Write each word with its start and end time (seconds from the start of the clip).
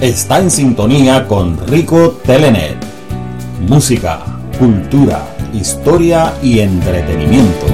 está 0.00 0.40
en 0.40 0.50
sintonía 0.50 1.26
con 1.26 1.56
Rico 1.68 2.18
Telenet. 2.24 2.76
Música, 3.66 4.20
cultura, 4.58 5.26
historia 5.54 6.34
y 6.42 6.60
entretenimiento. 6.60 7.66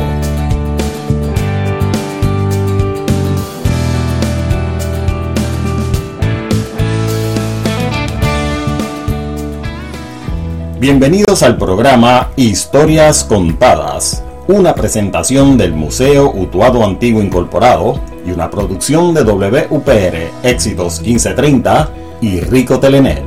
Bienvenidos 10.79 11.43
al 11.43 11.57
programa 11.57 12.30
Historias 12.36 13.25
Contadas, 13.25 14.25
una 14.46 14.75
presentación 14.77 15.57
del 15.57 15.73
Museo 15.73 16.30
Utuado 16.32 16.84
Antiguo 16.84 17.20
Incorporado 17.20 18.00
y 18.25 18.30
una 18.30 18.48
producción 18.48 19.12
de 19.12 19.25
WPR 19.25 20.30
Éxitos 20.45 21.00
1530 21.00 22.02
y 22.22 22.40
Rico 22.40 22.78
Telenet. 22.78 23.22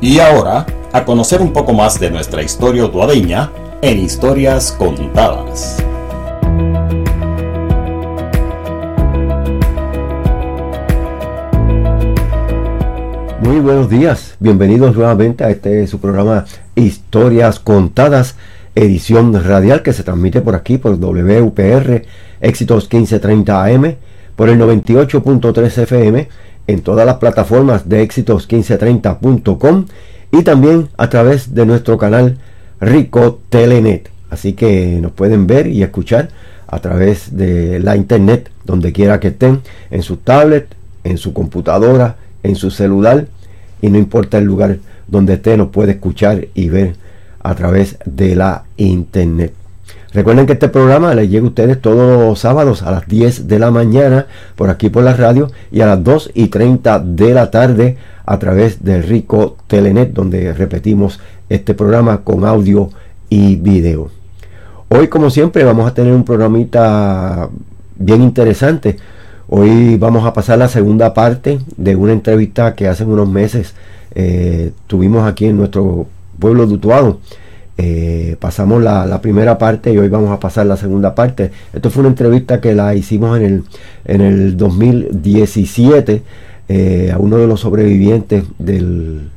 Y 0.00 0.18
ahora, 0.18 0.66
a 0.92 1.04
conocer 1.04 1.40
un 1.42 1.52
poco 1.52 1.74
más 1.74 2.00
de 2.00 2.10
nuestra 2.10 2.42
historia 2.42 2.86
utuadeña 2.86 3.52
en 3.82 3.98
Historias 3.98 4.72
Contadas. 4.72 5.76
Muy 13.42 13.60
buenos 13.60 13.90
días, 13.90 14.36
bienvenidos 14.40 14.96
nuevamente 14.96 15.44
a 15.44 15.50
este 15.50 15.86
su 15.86 16.00
programa 16.00 16.46
Historias 16.74 17.58
Contadas, 17.58 18.36
edición 18.74 19.34
radial 19.44 19.82
que 19.82 19.92
se 19.92 20.02
transmite 20.02 20.40
por 20.40 20.54
aquí 20.54 20.78
por 20.78 20.98
WPR 20.98 22.04
Éxitos 22.40 22.84
1530 22.84 23.64
AM, 23.64 23.96
por 24.34 24.48
el 24.48 24.58
98.3 24.58 25.82
FM, 25.82 26.28
en 26.66 26.82
todas 26.82 27.06
las 27.06 27.16
plataformas 27.16 27.88
de 27.88 28.06
éxitos1530.com 28.08 29.86
y 30.30 30.42
también 30.42 30.88
a 30.96 31.08
través 31.08 31.54
de 31.54 31.66
nuestro 31.66 31.98
canal 31.98 32.38
Rico 32.80 33.40
Telenet. 33.48 34.10
Así 34.30 34.54
que 34.54 34.98
nos 35.00 35.12
pueden 35.12 35.46
ver 35.46 35.66
y 35.66 35.82
escuchar 35.82 36.30
a 36.66 36.78
través 36.80 37.36
de 37.36 37.80
la 37.80 37.96
internet, 37.96 38.50
donde 38.64 38.92
quiera 38.92 39.20
que 39.20 39.28
estén, 39.28 39.60
en 39.90 40.02
su 40.02 40.16
tablet, 40.16 40.74
en 41.04 41.18
su 41.18 41.34
computadora, 41.34 42.16
en 42.42 42.56
su 42.56 42.70
celular, 42.70 43.26
y 43.82 43.90
no 43.90 43.98
importa 43.98 44.38
el 44.38 44.44
lugar 44.44 44.78
donde 45.06 45.34
esté, 45.34 45.56
nos 45.58 45.68
puede 45.68 45.92
escuchar 45.92 46.46
y 46.54 46.70
ver 46.70 46.94
a 47.42 47.54
través 47.54 47.98
de 48.06 48.34
la 48.36 48.64
internet. 48.78 49.52
Recuerden 50.14 50.44
que 50.44 50.52
este 50.52 50.68
programa 50.68 51.14
les 51.14 51.30
llega 51.30 51.46
a 51.46 51.48
ustedes 51.48 51.80
todos 51.80 52.28
los 52.28 52.38
sábados 52.38 52.82
a 52.82 52.90
las 52.90 53.08
10 53.08 53.48
de 53.48 53.58
la 53.58 53.70
mañana 53.70 54.26
por 54.56 54.68
aquí 54.68 54.90
por 54.90 55.04
la 55.04 55.14
radio 55.14 55.50
y 55.70 55.80
a 55.80 55.86
las 55.86 56.04
2 56.04 56.32
y 56.34 56.48
30 56.48 56.98
de 56.98 57.32
la 57.32 57.50
tarde 57.50 57.96
a 58.26 58.38
través 58.38 58.84
del 58.84 59.04
Rico 59.04 59.56
Telenet 59.68 60.12
donde 60.12 60.52
repetimos 60.52 61.18
este 61.48 61.72
programa 61.72 62.18
con 62.24 62.44
audio 62.44 62.90
y 63.30 63.56
video. 63.56 64.10
Hoy 64.90 65.08
como 65.08 65.30
siempre 65.30 65.64
vamos 65.64 65.90
a 65.90 65.94
tener 65.94 66.12
un 66.12 66.24
programita 66.24 67.48
bien 67.96 68.20
interesante. 68.20 68.98
Hoy 69.48 69.96
vamos 69.96 70.26
a 70.26 70.34
pasar 70.34 70.58
la 70.58 70.68
segunda 70.68 71.14
parte 71.14 71.58
de 71.78 71.96
una 71.96 72.12
entrevista 72.12 72.74
que 72.74 72.86
hace 72.86 73.04
unos 73.04 73.30
meses 73.30 73.74
eh, 74.14 74.72
tuvimos 74.86 75.26
aquí 75.26 75.46
en 75.46 75.56
nuestro 75.56 76.06
pueblo 76.38 76.66
de 76.66 76.74
eh, 77.84 78.36
pasamos 78.38 78.80
la, 78.80 79.20
primera 79.20 79.58
parte 79.58 79.92
y 79.92 79.98
hoy 79.98 80.08
vamos 80.08 80.30
a 80.30 80.38
pasar 80.38 80.66
la 80.66 80.76
segunda 80.76 81.16
parte. 81.16 81.50
Esto 81.72 81.90
fue 81.90 82.02
una 82.02 82.10
entrevista 82.10 82.60
que 82.60 82.76
la 82.76 82.94
hicimos 82.94 83.36
en 83.36 83.44
el, 83.44 83.64
en 84.04 84.20
el 84.20 84.56
2017 84.56 86.22
eh, 86.68 87.10
a 87.12 87.18
uno 87.18 87.38
de 87.38 87.48
los 87.48 87.58
sobrevivientes 87.58 88.44
del, 88.60 89.30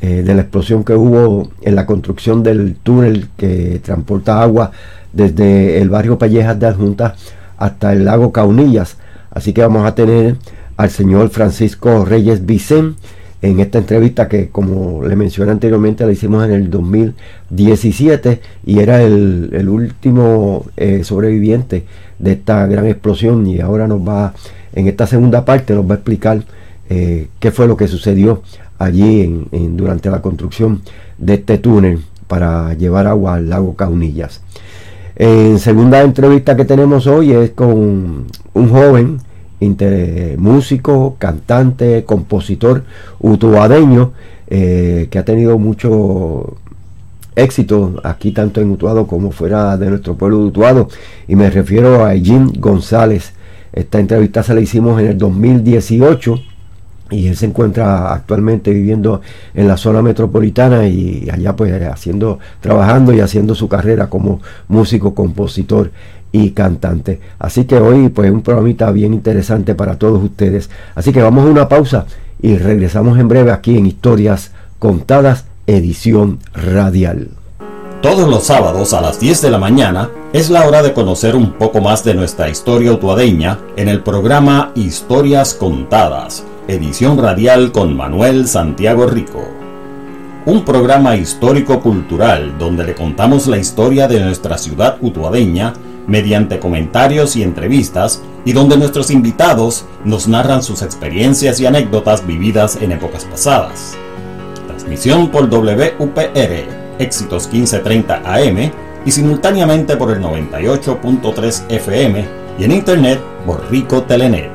eh, 0.00 0.22
de 0.22 0.34
la 0.34 0.40
explosión 0.40 0.84
que 0.84 0.94
hubo 0.94 1.50
en 1.60 1.74
la 1.74 1.84
construcción 1.84 2.42
del 2.42 2.76
túnel 2.76 3.28
que 3.36 3.78
transporta 3.84 4.40
agua 4.40 4.72
desde 5.12 5.78
el 5.82 5.90
barrio 5.90 6.16
Pellejas 6.16 6.58
de 6.58 6.68
Adjunta 6.68 7.14
hasta 7.58 7.92
el 7.92 8.06
lago 8.06 8.32
Caunillas. 8.32 8.96
Así 9.30 9.52
que 9.52 9.60
vamos 9.60 9.86
a 9.86 9.94
tener 9.94 10.36
al 10.78 10.88
señor 10.88 11.28
Francisco 11.28 12.06
Reyes 12.06 12.46
Vicente 12.46 12.96
en 13.42 13.58
esta 13.58 13.78
entrevista 13.78 14.28
que 14.28 14.48
como 14.48 15.02
le 15.02 15.16
mencioné 15.16 15.50
anteriormente 15.50 16.06
la 16.06 16.12
hicimos 16.12 16.44
en 16.44 16.52
el 16.52 16.70
2017 16.70 18.40
y 18.64 18.78
era 18.78 19.02
el, 19.02 19.68
último 19.68 20.64
eh, 20.76 21.02
sobreviviente 21.02 21.84
de 22.20 22.32
esta 22.32 22.66
gran 22.66 22.86
explosión 22.86 23.46
y 23.48 23.60
ahora 23.60 23.88
nos 23.88 24.00
va 24.00 24.32
en 24.72 24.86
esta 24.86 25.08
segunda 25.08 25.44
parte 25.44 25.74
nos 25.74 25.84
va 25.84 25.94
a 25.94 25.96
explicar 25.96 26.44
eh, 26.88 27.28
qué 27.40 27.50
fue 27.50 27.66
lo 27.66 27.76
que 27.76 27.88
sucedió 27.88 28.42
allí 28.78 29.22
en, 29.50 29.76
durante 29.76 30.08
la 30.08 30.22
construcción 30.22 30.82
de 31.18 31.34
este 31.34 31.58
túnel 31.58 32.00
para 32.28 32.74
llevar 32.74 33.06
agua 33.06 33.34
al 33.34 33.50
lago 33.50 33.74
Caunillas. 33.76 34.40
En 35.16 35.58
segunda 35.58 36.00
entrevista 36.00 36.56
que 36.56 36.64
tenemos 36.64 37.06
hoy 37.06 37.32
es 37.32 37.50
con 37.50 38.26
un 38.54 38.68
joven 38.68 39.18
músico, 40.38 41.16
cantante, 41.18 42.04
compositor 42.04 42.84
utuadeño, 43.20 44.12
eh, 44.48 45.08
que 45.10 45.18
ha 45.18 45.24
tenido 45.24 45.58
mucho 45.58 46.56
éxito 47.34 48.00
aquí 48.04 48.32
tanto 48.32 48.60
en 48.60 48.70
Utuado 48.70 49.06
como 49.06 49.30
fuera 49.30 49.76
de 49.76 49.90
nuestro 49.90 50.16
pueblo 50.16 50.38
de 50.38 50.44
Utuado. 50.44 50.88
Y 51.28 51.36
me 51.36 51.50
refiero 51.50 52.04
a 52.04 52.12
Jim 52.12 52.52
González. 52.58 53.32
Esta 53.72 53.98
entrevista 53.98 54.42
se 54.42 54.54
la 54.54 54.60
hicimos 54.60 55.00
en 55.00 55.08
el 55.08 55.18
2018 55.18 56.40
y 57.10 57.28
él 57.28 57.36
se 57.36 57.46
encuentra 57.46 58.12
actualmente 58.12 58.72
viviendo 58.72 59.20
en 59.54 59.68
la 59.68 59.76
zona 59.76 60.02
metropolitana 60.02 60.86
y 60.86 61.28
allá 61.30 61.54
pues 61.54 61.72
haciendo 61.82 62.38
trabajando 62.60 63.12
y 63.12 63.20
haciendo 63.20 63.54
su 63.54 63.68
carrera 63.68 64.08
como 64.08 64.40
músico 64.68 65.14
compositor 65.14 65.90
y 66.32 66.50
cantante. 66.50 67.20
Así 67.38 67.64
que 67.64 67.76
hoy 67.76 68.08
pues 68.08 68.30
un 68.30 68.42
programita 68.42 68.90
bien 68.90 69.14
interesante 69.14 69.74
para 69.74 69.98
todos 69.98 70.22
ustedes. 70.22 70.70
Así 70.94 71.12
que 71.12 71.22
vamos 71.22 71.46
a 71.46 71.50
una 71.50 71.68
pausa 71.68 72.06
y 72.40 72.56
regresamos 72.56 73.18
en 73.18 73.28
breve 73.28 73.52
aquí 73.52 73.76
en 73.76 73.86
Historias 73.86 74.52
Contadas, 74.78 75.44
edición 75.66 76.40
radial. 76.54 77.28
Todos 78.02 78.28
los 78.28 78.42
sábados 78.42 78.94
a 78.94 79.00
las 79.00 79.20
10 79.20 79.42
de 79.42 79.50
la 79.50 79.58
mañana 79.58 80.10
es 80.32 80.50
la 80.50 80.66
hora 80.66 80.82
de 80.82 80.92
conocer 80.92 81.36
un 81.36 81.52
poco 81.52 81.80
más 81.80 82.02
de 82.02 82.14
nuestra 82.14 82.48
historia 82.48 82.92
utuadeña 82.92 83.60
en 83.76 83.86
el 83.86 84.02
programa 84.02 84.72
Historias 84.74 85.54
Contadas, 85.54 86.42
edición 86.66 87.16
radial 87.16 87.70
con 87.70 87.96
Manuel 87.96 88.48
Santiago 88.48 89.06
Rico. 89.06 89.44
Un 90.46 90.64
programa 90.64 91.14
histórico-cultural 91.14 92.58
donde 92.58 92.82
le 92.82 92.96
contamos 92.96 93.46
la 93.46 93.58
historia 93.58 94.08
de 94.08 94.18
nuestra 94.18 94.58
ciudad 94.58 94.96
utuadeña 95.00 95.72
mediante 96.06 96.58
comentarios 96.58 97.36
y 97.36 97.42
entrevistas 97.42 98.22
y 98.44 98.52
donde 98.52 98.76
nuestros 98.76 99.10
invitados 99.10 99.84
nos 100.04 100.28
narran 100.28 100.62
sus 100.62 100.82
experiencias 100.82 101.60
y 101.60 101.66
anécdotas 101.66 102.26
vividas 102.26 102.78
en 102.80 102.92
épocas 102.92 103.24
pasadas. 103.24 103.94
Transmisión 104.66 105.30
por 105.30 105.48
WPR, 105.48 106.64
éxitos 106.98 107.48
1530 107.52 108.22
AM 108.24 108.72
y 109.04 109.10
simultáneamente 109.10 109.96
por 109.96 110.10
el 110.10 110.22
98.3 110.22 111.64
FM 111.68 112.26
y 112.58 112.64
en 112.64 112.72
internet 112.72 113.20
por 113.46 113.70
Rico 113.70 114.02
Telenet. 114.02 114.50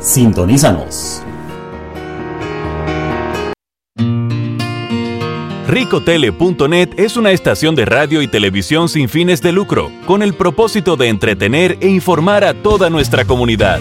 Sintonízanos. 0.00 1.25
Ricotele.net 5.68 6.90
es 6.96 7.16
una 7.16 7.32
estación 7.32 7.74
de 7.74 7.84
radio 7.84 8.22
y 8.22 8.28
televisión 8.28 8.88
sin 8.88 9.08
fines 9.08 9.42
de 9.42 9.50
lucro, 9.50 9.90
con 10.06 10.22
el 10.22 10.34
propósito 10.34 10.96
de 10.96 11.08
entretener 11.08 11.76
e 11.80 11.88
informar 11.88 12.44
a 12.44 12.54
toda 12.54 12.88
nuestra 12.88 13.24
comunidad. 13.24 13.80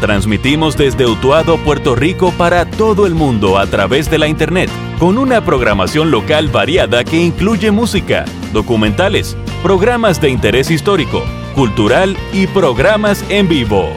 Transmitimos 0.00 0.76
desde 0.76 1.06
Utuado, 1.06 1.56
Puerto 1.58 1.94
Rico 1.94 2.32
para 2.36 2.68
todo 2.68 3.06
el 3.06 3.14
mundo 3.14 3.58
a 3.58 3.68
través 3.68 4.10
de 4.10 4.18
la 4.18 4.26
Internet, 4.26 4.70
con 4.98 5.18
una 5.18 5.44
programación 5.44 6.10
local 6.10 6.48
variada 6.48 7.04
que 7.04 7.22
incluye 7.22 7.70
música, 7.70 8.24
documentales, 8.52 9.36
programas 9.62 10.20
de 10.20 10.30
interés 10.30 10.68
histórico, 10.68 11.22
cultural 11.54 12.16
y 12.32 12.48
programas 12.48 13.24
en 13.28 13.48
vivo. 13.48 13.88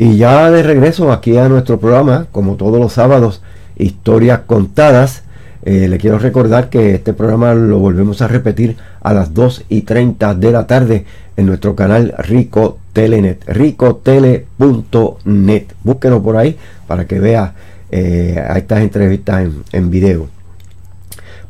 Y 0.00 0.16
ya 0.16 0.48
de 0.52 0.62
regreso 0.62 1.10
aquí 1.10 1.36
a 1.38 1.48
nuestro 1.48 1.80
programa, 1.80 2.28
como 2.30 2.54
todos 2.54 2.78
los 2.78 2.92
sábados, 2.92 3.42
historias 3.76 4.42
contadas. 4.46 5.24
Eh, 5.64 5.88
le 5.88 5.98
quiero 5.98 6.20
recordar 6.20 6.70
que 6.70 6.94
este 6.94 7.12
programa 7.12 7.52
lo 7.52 7.80
volvemos 7.80 8.22
a 8.22 8.28
repetir 8.28 8.76
a 9.00 9.12
las 9.12 9.34
2 9.34 9.64
y 9.68 9.82
30 9.82 10.36
de 10.36 10.52
la 10.52 10.68
tarde 10.68 11.04
en 11.36 11.46
nuestro 11.46 11.74
canal 11.74 12.14
Rico 12.16 12.78
Telenet, 12.92 13.42
ricotele.net. 13.48 15.64
Búsquenos 15.82 16.22
por 16.22 16.36
ahí 16.36 16.56
para 16.86 17.08
que 17.08 17.18
vea 17.18 17.54
eh, 17.90 18.40
a 18.48 18.56
estas 18.56 18.82
entrevistas 18.82 19.46
en, 19.46 19.64
en 19.72 19.90
video. 19.90 20.28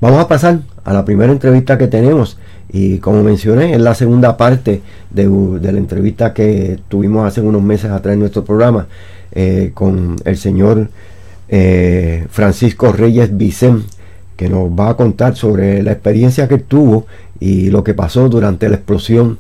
Vamos 0.01 0.21
a 0.21 0.29
pasar 0.29 0.61
a 0.85 0.95
la 0.95 1.05
primera 1.05 1.31
entrevista 1.31 1.77
que 1.77 1.87
tenemos 1.87 2.39
y 2.71 2.99
como 2.99 3.23
mencioné 3.23 3.73
es 3.75 3.81
la 3.81 3.95
segunda 3.95 4.37
parte 4.37 4.83
de, 5.11 5.25
la 5.61 5.79
entrevista 5.79 6.35
que 6.35 6.79
tuvimos 6.89 7.27
hace 7.27 7.41
unos 7.41 7.63
meses 7.63 7.91
atrás 7.91 8.15
en 8.15 8.21
nuestro 8.21 8.45
programa 8.45 8.87
eh, 9.33 9.71
con 9.75 10.17
el 10.25 10.37
señor 10.37 10.89
eh, 11.49 12.27
Francisco 12.31 12.93
Reyes 12.93 13.37
Vicen 13.37 13.85
que 14.37 14.49
nos 14.49 14.71
va 14.71 14.91
a 14.91 14.97
contar 14.97 15.35
sobre 15.35 15.83
la 15.83 15.93
experiencia 15.93 16.47
que 16.47 16.59
tuvo 16.59 17.07
y 17.41 17.71
lo 17.71 17.83
que 17.83 17.95
pasó 17.95 18.29
durante 18.29 18.69
la 18.69 18.77
explosión 18.77 19.39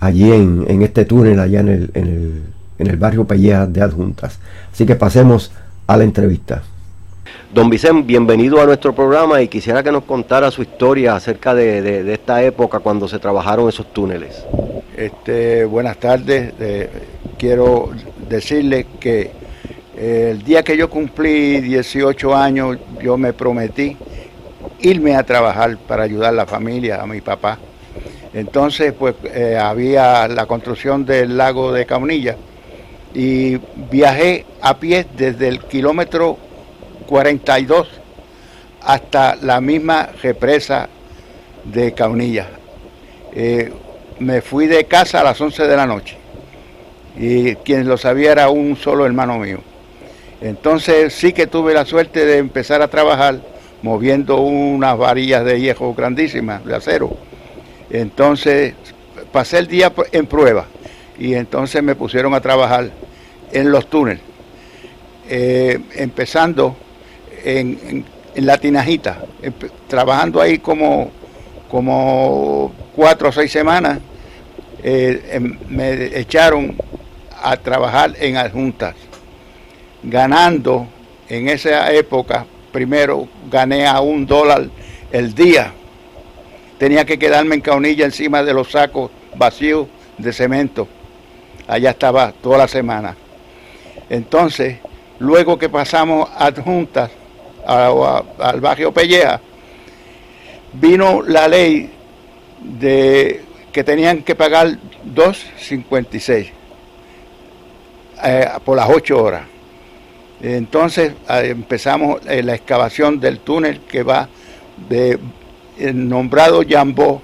allí 0.00 0.32
en, 0.32 0.82
este 0.82 1.04
túnel 1.04 1.40
allá 1.40 1.60
en 1.60 1.68
el, 1.68 1.90
en 1.94 2.86
el, 2.86 2.96
barrio 2.96 3.26
Pelleja 3.26 3.66
de 3.66 3.82
Adjuntas. 3.82 4.38
Así 4.72 4.86
que 4.86 4.94
pasemos 4.94 5.52
a 5.86 5.96
la 5.96 6.04
entrevista. 6.04 6.62
Don 7.50 7.70
Vicente, 7.70 8.02
bienvenido 8.02 8.60
a 8.60 8.66
nuestro 8.66 8.94
programa 8.94 9.40
y 9.40 9.48
quisiera 9.48 9.82
que 9.82 9.90
nos 9.90 10.04
contara 10.04 10.50
su 10.50 10.60
historia 10.60 11.16
acerca 11.16 11.54
de, 11.54 12.12
esta 12.12 12.42
época 12.42 12.80
cuando 12.80 13.08
se 13.08 13.18
trabajaron 13.18 13.70
esos 13.70 13.90
túneles. 13.90 14.44
Este, 14.94 15.64
buenas 15.64 15.96
tardes, 15.96 16.52
quiero 17.38 17.90
decirle 18.28 18.86
que 19.00 19.30
eh, 19.96 20.28
el 20.32 20.42
día 20.42 20.62
que 20.62 20.76
yo 20.76 20.90
cumplí 20.90 21.62
18 21.62 22.36
años, 22.36 22.76
yo 23.02 23.16
me 23.16 23.32
prometí 23.32 23.96
irme 24.80 25.16
a 25.16 25.22
trabajar 25.22 25.78
para 25.78 26.02
ayudar 26.02 26.28
a 26.28 26.36
la 26.36 26.46
familia, 26.46 27.00
a 27.00 27.06
mi 27.06 27.22
papá. 27.22 27.58
Entonces, 28.34 28.92
pues 28.92 29.14
eh, 29.24 29.56
había 29.56 30.28
la 30.28 30.44
construcción 30.44 31.06
del 31.06 31.38
lago 31.38 31.72
de 31.72 31.86
Caunilla 31.86 32.36
y 33.14 33.56
viajé 33.90 34.44
a 34.60 34.76
pie 34.76 35.06
desde 35.16 35.48
el 35.48 35.60
kilómetro 35.60 36.36
42 37.08 37.88
hasta 38.82 39.34
la 39.36 39.60
misma 39.60 40.10
represa 40.22 40.88
de 41.64 41.92
Caunilla. 41.94 42.48
Eh, 43.32 43.72
me 44.18 44.42
fui 44.42 44.66
de 44.66 44.84
casa 44.84 45.20
a 45.20 45.24
las 45.24 45.40
11 45.40 45.66
de 45.66 45.76
la 45.76 45.86
noche 45.86 46.16
y 47.18 47.54
quien 47.56 47.88
lo 47.88 47.96
sabía 47.96 48.32
era 48.32 48.50
un 48.50 48.76
solo 48.76 49.06
hermano 49.06 49.38
mío. 49.38 49.60
Entonces 50.40 51.14
sí 51.14 51.32
que 51.32 51.46
tuve 51.46 51.72
la 51.72 51.84
suerte 51.84 52.24
de 52.24 52.38
empezar 52.38 52.82
a 52.82 52.88
trabajar 52.88 53.40
moviendo 53.82 54.36
unas 54.40 54.96
varillas 54.98 55.44
de 55.44 55.60
hierro 55.60 55.94
grandísimas, 55.94 56.64
de 56.64 56.76
acero. 56.76 57.16
Entonces 57.90 58.74
pasé 59.32 59.58
el 59.58 59.66
día 59.66 59.92
en 60.12 60.26
prueba 60.26 60.66
y 61.18 61.34
entonces 61.34 61.82
me 61.82 61.94
pusieron 61.94 62.34
a 62.34 62.40
trabajar 62.40 62.90
en 63.50 63.72
los 63.72 63.88
túneles, 63.88 64.22
eh, 65.28 65.80
empezando 65.94 66.76
en, 67.44 68.04
la 68.36 68.56
tinajita, 68.56 69.18
trabajando 69.88 70.40
ahí 70.40 70.58
como, 70.58 71.10
como 71.68 72.72
cuatro 72.94 73.30
o 73.30 73.32
seis 73.32 73.50
semanas, 73.50 73.98
eh, 74.82 75.30
em, 75.32 75.58
me 75.68 76.16
echaron 76.18 76.76
a 77.42 77.56
trabajar 77.56 78.14
en 78.20 78.36
adjuntas, 78.36 78.94
ganando 80.02 80.86
en 81.28 81.48
esa 81.48 81.92
época, 81.92 82.46
primero 82.70 83.28
gané 83.50 83.86
a 83.86 84.00
un 84.00 84.24
dólar 84.24 84.68
el 85.10 85.34
día, 85.34 85.72
tenía 86.78 87.04
que 87.04 87.18
quedarme 87.18 87.56
en 87.56 87.60
caunilla 87.60 88.04
encima 88.04 88.42
de 88.42 88.54
los 88.54 88.70
sacos 88.70 89.10
vacíos 89.34 89.88
de 90.16 90.32
cemento, 90.32 90.86
allá 91.66 91.90
estaba 91.90 92.32
toda 92.32 92.58
la 92.58 92.68
semana. 92.68 93.16
Entonces, 94.10 94.78
luego 95.18 95.58
que 95.58 95.68
pasamos 95.68 96.28
adjuntas, 96.36 97.10
al 97.68 98.60
barrio 98.60 98.92
Pelleja, 98.92 99.40
vino 100.72 101.22
la 101.22 101.48
ley 101.48 101.90
de 102.60 103.42
que 103.72 103.84
tenían 103.84 104.22
que 104.22 104.34
pagar 104.34 104.78
2.56 105.14 106.50
eh, 108.24 108.46
por 108.64 108.76
las 108.76 108.88
8 108.88 109.22
horas. 109.22 109.42
Entonces 110.40 111.12
eh, 111.28 111.48
empezamos 111.50 112.20
eh, 112.26 112.42
la 112.42 112.54
excavación 112.54 113.20
del 113.20 113.40
túnel 113.40 113.80
que 113.80 114.02
va 114.02 114.28
de 114.88 115.18
el 115.78 116.08
nombrado 116.08 116.62
Yambó 116.62 117.22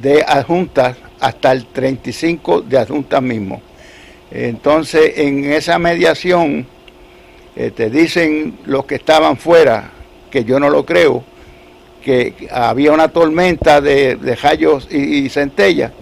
de 0.00 0.24
adjuntas 0.26 0.96
hasta 1.20 1.52
el 1.52 1.66
35 1.66 2.62
de 2.62 2.78
adjuntas 2.78 3.22
mismo. 3.22 3.60
Entonces 4.30 5.18
en 5.18 5.52
esa 5.52 5.78
mediación 5.78 6.66
este, 7.54 7.90
dicen 7.90 8.58
los 8.64 8.86
que 8.86 8.96
estaban 8.96 9.36
fuera, 9.36 9.90
que 10.30 10.44
yo 10.44 10.58
no 10.58 10.70
lo 10.70 10.84
creo, 10.84 11.24
que 12.02 12.48
había 12.50 12.92
una 12.92 13.08
tormenta 13.08 13.80
de, 13.80 14.16
de 14.16 14.34
rayos 14.36 14.88
y, 14.90 15.28
centellas 15.28 15.92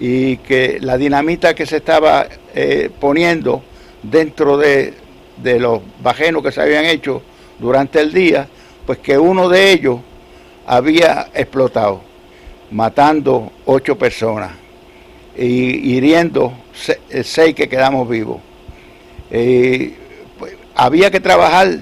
y 0.00 0.38
que 0.38 0.78
la 0.80 0.96
dinamita 0.96 1.54
que 1.54 1.66
se 1.66 1.76
estaba 1.76 2.26
eh, 2.54 2.90
poniendo 3.00 3.62
dentro 4.02 4.56
de, 4.56 4.94
de 5.42 5.60
los 5.60 5.80
bajenos 6.02 6.42
que 6.42 6.52
se 6.52 6.60
habían 6.60 6.84
hecho 6.84 7.22
durante 7.58 8.00
el 8.00 8.12
día, 8.12 8.48
pues 8.86 8.98
que 8.98 9.18
uno 9.18 9.48
de 9.48 9.72
ellos 9.72 10.00
había 10.66 11.28
explotado, 11.34 12.00
matando 12.70 13.52
ocho 13.64 13.96
personas 13.96 14.52
y 15.36 15.94
hiriendo 15.94 16.52
seis 17.22 17.54
que 17.54 17.68
quedamos 17.68 18.08
vivos. 18.08 18.38
Eh, 19.30 19.94
había 20.78 21.10
que 21.10 21.18
trabajar 21.18 21.80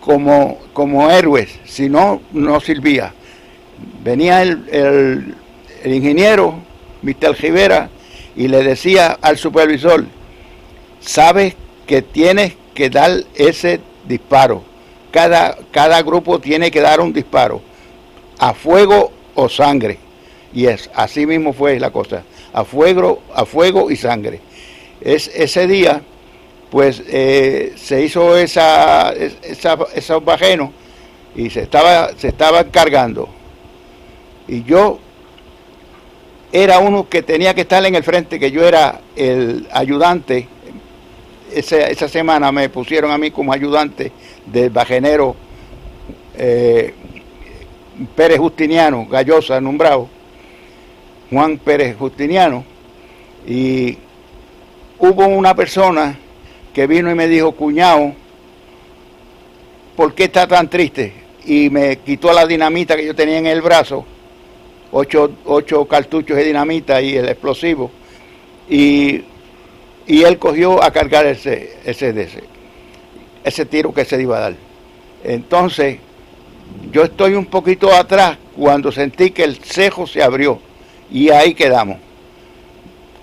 como, 0.00 0.58
como 0.72 1.08
héroes, 1.08 1.48
si 1.64 1.88
no, 1.88 2.20
no 2.32 2.58
servía. 2.60 3.14
Venía 4.02 4.42
el, 4.42 5.34
ingeniero, 5.84 6.56
Mr. 7.02 7.36
Rivera, 7.40 7.88
y 8.34 8.48
le 8.48 8.64
decía 8.64 9.18
al 9.22 9.38
supervisor, 9.38 10.04
sabes 11.00 11.54
que 11.86 12.02
tienes 12.02 12.54
que 12.74 12.90
dar 12.90 13.22
ese 13.36 13.80
disparo. 14.08 14.64
Cada, 15.12 15.56
cada 15.70 16.02
grupo 16.02 16.40
tiene 16.40 16.72
que 16.72 16.80
dar 16.80 17.00
un 17.00 17.12
disparo, 17.12 17.62
a 18.38 18.52
fuego 18.52 19.12
o 19.36 19.48
sangre. 19.48 19.98
Y 20.52 20.66
es, 20.66 20.90
así 20.92 21.24
mismo 21.24 21.52
fue 21.52 21.78
la 21.78 21.90
cosa, 21.90 22.24
a 22.52 22.64
fuego, 22.64 23.22
a 23.32 23.46
fuego 23.46 23.92
y 23.92 23.96
sangre. 23.96 24.40
Es, 25.00 25.28
ese 25.28 25.68
día 25.68 26.02
pues 26.72 27.02
eh, 27.06 27.74
se 27.76 28.02
hizo 28.02 28.34
esa, 28.34 29.12
esa, 29.12 29.76
esos 29.94 30.24
bajenos 30.24 30.70
y 31.36 31.50
se 31.50 31.60
estaba, 31.60 32.16
se 32.16 32.32
cargando. 32.72 33.28
Y 34.48 34.62
yo 34.62 34.98
era 36.50 36.78
uno 36.78 37.10
que 37.10 37.22
tenía 37.22 37.52
que 37.52 37.60
estar 37.60 37.84
en 37.84 37.94
el 37.94 38.02
frente, 38.02 38.40
que 38.40 38.50
yo 38.50 38.66
era 38.66 39.02
el 39.14 39.68
ayudante. 39.70 40.48
Esa, 41.52 41.76
esa 41.88 42.08
semana 42.08 42.50
me 42.50 42.70
pusieron 42.70 43.10
a 43.10 43.18
mí 43.18 43.30
como 43.30 43.52
ayudante 43.52 44.10
del 44.46 44.70
bajenero 44.70 45.36
eh, 46.38 46.94
Pérez 48.16 48.38
Justiniano, 48.38 49.04
Gallosa, 49.10 49.60
nombrado, 49.60 50.08
Juan 51.30 51.58
Pérez 51.58 51.98
Justiniano, 51.98 52.64
y 53.46 53.98
hubo 54.98 55.26
una 55.26 55.54
persona 55.54 56.18
que 56.72 56.86
vino 56.86 57.10
y 57.10 57.14
me 57.14 57.28
dijo, 57.28 57.52
cuñado, 57.52 58.12
¿por 59.96 60.14
qué 60.14 60.24
está 60.24 60.46
tan 60.46 60.68
triste? 60.68 61.12
Y 61.44 61.70
me 61.70 61.98
quitó 61.98 62.32
la 62.32 62.46
dinamita 62.46 62.96
que 62.96 63.04
yo 63.04 63.14
tenía 63.14 63.38
en 63.38 63.46
el 63.46 63.60
brazo, 63.60 64.04
ocho, 64.92 65.32
ocho 65.44 65.84
cartuchos 65.86 66.36
de 66.36 66.44
dinamita 66.44 67.00
y 67.02 67.16
el 67.16 67.28
explosivo, 67.28 67.90
y, 68.68 69.24
él 70.06 70.38
cogió 70.38 70.82
a 70.82 70.90
cargar 70.90 71.26
ese, 71.26 71.78
ese, 71.84 72.10
ese, 72.10 72.44
ese 73.44 73.66
tiro 73.66 73.92
que 73.92 74.04
se 74.04 74.20
iba 74.20 74.36
a 74.36 74.40
dar. 74.40 74.54
Entonces, 75.24 75.98
yo 76.90 77.04
estoy 77.04 77.34
un 77.34 77.46
poquito 77.46 77.92
atrás 77.92 78.38
cuando 78.56 78.92
sentí 78.92 79.30
que 79.30 79.44
el 79.44 79.56
cejo 79.56 80.06
se 80.06 80.22
abrió 80.22 80.58
y 81.10 81.30
ahí 81.30 81.54
quedamos. 81.54 81.98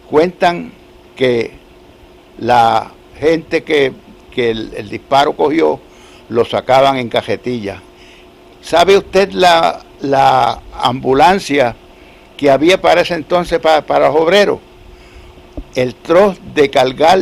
Cuentan 0.09 0.71
que 1.15 1.51
la 2.39 2.91
gente 3.19 3.63
que, 3.63 3.93
el, 4.35 4.89
disparo 4.89 5.33
cogió, 5.33 5.79
lo 6.29 6.45
sacaban 6.45 6.97
en 6.97 7.09
cajetilla. 7.09 7.81
¿Sabe 8.61 8.97
usted 8.97 9.31
la, 9.31 9.81
la 10.01 10.61
ambulancia 10.73 11.75
que 12.37 12.49
había 12.49 12.79
para 12.81 13.01
ese 13.01 13.15
entonces 13.15 13.59
para, 13.59 14.07
los 14.07 14.15
obreros? 14.15 14.59
El 15.75 15.95
troz 15.95 16.37
de 16.53 16.69
cargar 16.69 17.19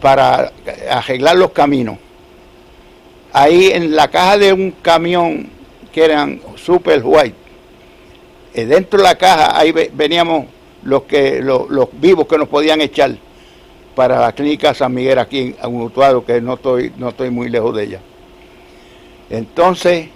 para 0.00 0.52
arreglar 0.90 1.36
los 1.36 1.52
caminos. 1.52 1.98
Ahí 3.32 3.70
en 3.72 3.94
la 3.94 4.08
caja 4.08 4.38
de 4.38 4.52
un 4.52 4.72
camión 4.82 5.48
que 5.92 6.04
eran 6.04 6.40
super 6.56 7.00
white, 7.04 7.36
eh, 8.54 8.64
dentro 8.64 8.98
de 8.98 9.04
la 9.04 9.16
caja 9.16 9.56
ahí 9.56 9.72
veníamos 9.92 10.46
los 10.82 11.02
que 11.02 11.40
los 11.40 11.88
vivos 11.92 12.26
que 12.26 12.38
nos 12.38 12.48
podían 12.48 12.80
echar 12.80 13.16
para 13.98 14.20
la 14.20 14.30
clínica 14.30 14.72
San 14.74 14.94
Miguel 14.94 15.18
aquí 15.18 15.56
en 15.60 15.82
Utuado, 15.82 16.24
que 16.24 16.40
no 16.40 16.54
estoy, 16.54 16.92
no 16.98 17.08
estoy 17.08 17.30
muy 17.30 17.48
lejos 17.48 17.74
de 17.74 17.82
ella. 17.82 18.00
Entonces, 19.28 20.06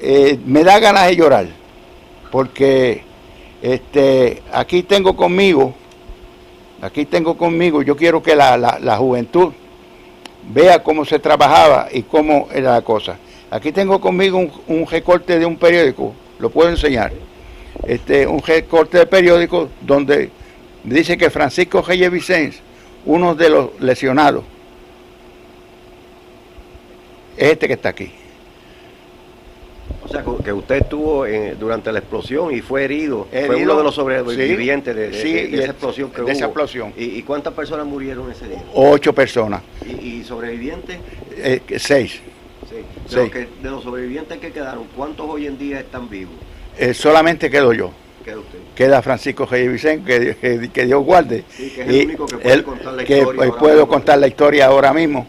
eh, 0.00 0.38
me 0.46 0.64
da 0.64 0.78
ganas 0.78 1.08
de 1.08 1.16
llorar, 1.16 1.46
porque 2.30 3.02
este, 3.60 4.42
aquí 4.50 4.82
tengo 4.82 5.14
conmigo, 5.14 5.74
aquí 6.80 7.04
tengo 7.04 7.36
conmigo, 7.36 7.82
yo 7.82 7.98
quiero 7.98 8.22
que 8.22 8.34
la, 8.34 8.56
la, 8.56 8.96
juventud 8.96 9.52
vea 10.54 10.82
cómo 10.82 11.04
se 11.04 11.18
trabajaba 11.18 11.88
y 11.92 12.04
cómo 12.04 12.48
era 12.54 12.72
la 12.72 12.80
cosa. 12.80 13.18
Aquí 13.50 13.72
tengo 13.72 14.00
conmigo 14.00 14.42
un, 14.68 14.86
recorte 14.86 15.38
de 15.38 15.44
un 15.44 15.58
periódico, 15.58 16.14
lo 16.38 16.48
puedo 16.48 16.70
enseñar. 16.70 17.12
Este, 17.86 18.26
un 18.26 18.40
recorte 18.40 18.96
de 18.96 19.06
periódico 19.06 19.68
donde 19.82 20.30
dice 20.84 21.16
que 21.16 21.30
Francisco 21.30 21.82
Reyes 21.82 22.10
Vicens, 22.10 22.60
uno 23.04 23.34
de 23.34 23.50
los 23.50 23.80
lesionados, 23.80 24.44
es 27.36 27.52
este 27.52 27.66
que 27.66 27.74
está 27.74 27.90
aquí. 27.90 28.10
O 30.04 30.08
sea, 30.08 30.24
que 30.44 30.52
usted 30.52 30.76
estuvo 30.76 31.24
durante 31.58 31.92
la 31.92 32.00
explosión 32.00 32.54
y 32.54 32.60
fue 32.60 32.84
herido. 32.84 33.28
fue 33.30 33.56
uno 33.56 33.76
de 33.78 33.84
los 33.84 33.94
sobrevivientes 33.94 34.94
de, 34.94 35.08
esa 35.54 35.70
explosión 35.70 36.10
que 36.10 36.30
Esa 36.30 36.46
explosión. 36.46 36.92
¿Y, 36.96 37.22
cuántas 37.22 37.54
personas 37.54 37.86
murieron 37.86 38.30
ese 38.30 38.48
día? 38.48 38.62
Ocho 38.74 39.12
personas. 39.14 39.62
¿Y, 39.86 40.22
sobrevivientes? 40.24 40.98
Eh, 41.36 41.62
seis. 41.78 42.20
Sí. 43.08 43.16
de 43.62 43.70
los 43.70 43.82
sobrevivientes 43.82 44.38
que 44.38 44.50
quedaron, 44.50 44.84
¿cuántos 44.96 45.28
hoy 45.28 45.46
en 45.46 45.58
día 45.58 45.80
están 45.80 46.08
vivos? 46.08 46.34
Eh, 46.78 46.94
solamente 46.94 47.50
quedo 47.50 47.72
yo. 47.72 47.92
Queda 48.24 48.38
usted. 48.38 48.58
Queda 48.74 49.02
Francisco 49.02 49.46
G. 49.46 49.70
Vicente, 49.70 50.36
que, 50.40 50.70
que, 50.70 50.84
Dios 50.84 51.04
guarde. 51.04 51.44
Sí, 51.50 51.70
que 51.70 51.82
es 51.82 51.88
el 51.88 52.06
único 52.06 52.26
que 52.26 52.36
puede 52.36 52.62
contar 52.62 52.94
la 52.94 53.02
historia. 53.02 53.44
Que 53.44 53.58
puedo 53.58 53.88
contar 53.88 54.18
la 54.18 54.26
historia 54.26 54.66
ahora 54.66 54.92
mismo, 54.92 55.26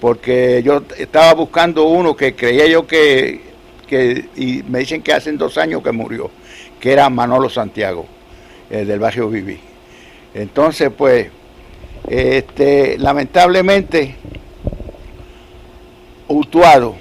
porque 0.00 0.62
yo 0.64 0.82
estaba 0.98 1.32
buscando 1.34 1.84
uno 1.84 2.14
que 2.14 2.34
creía 2.34 2.66
yo 2.66 2.86
que, 2.86 3.40
que, 3.86 4.26
y 4.36 4.62
me 4.68 4.80
dicen 4.80 5.02
que 5.02 5.12
hace 5.12 5.32
dos 5.32 5.58
años 5.58 5.82
que 5.82 5.92
murió, 5.92 6.30
que 6.80 6.92
era 6.92 7.08
Manolo 7.08 7.48
Santiago, 7.48 8.06
el 8.70 8.86
del 8.86 8.98
barrio 8.98 9.28
Viví. 9.28 9.58
Entonces, 10.34 10.90
pues, 10.96 11.28
este, 12.08 12.98
lamentablemente, 12.98 14.16
Utuado, 16.28 16.96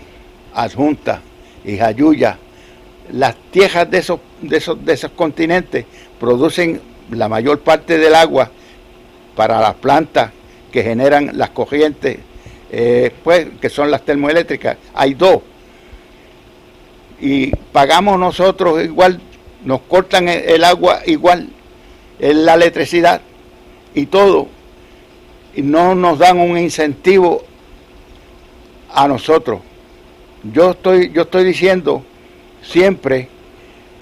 Adjunta 0.54 1.22
y 1.66 1.78
Jayuya, 1.78 2.38
las 3.12 3.36
tierras 3.52 3.90
de 3.90 3.98
esos, 3.98 4.20
de 4.48 4.58
esos, 4.58 4.84
de 4.86 4.94
esos 4.94 5.12
continentes 5.12 5.86
producen 6.20 6.82
la 7.12 7.28
mayor 7.28 7.60
parte 7.60 7.98
del 7.98 8.16
agua 8.16 8.50
para 9.36 9.60
las 9.60 9.74
plantas 9.76 10.32
que 10.72 10.84
generan 10.84 11.32
las 11.34 11.50
corrientes, 11.52 12.18
eh, 12.72 13.12
pues, 13.24 13.48
que 13.62 13.70
son 13.70 13.92
las 13.92 14.04
termoeléctricas. 14.04 14.78
Hay 14.94 15.14
dos. 15.14 15.42
Y 17.20 17.52
pagamos 17.72 18.20
nosotros 18.20 18.84
igual, 18.84 19.20
nos 19.64 19.82
cortan 19.82 20.28
el, 20.28 20.64
agua 20.64 21.02
igual, 21.06 21.50
la 22.20 22.56
electricidad 22.56 23.22
y 23.94 24.08
todo. 24.08 24.48
Y 25.56 25.62
no 25.62 25.94
nos 25.96 26.20
dan 26.20 26.40
un 26.40 26.58
incentivo 26.58 27.44
a 28.92 29.08
nosotros. 29.08 29.62
Yo 30.52 30.72
estoy, 30.72 31.12
yo 31.12 31.22
estoy 31.22 31.46
diciendo 31.46 32.04
siempre 32.62 33.30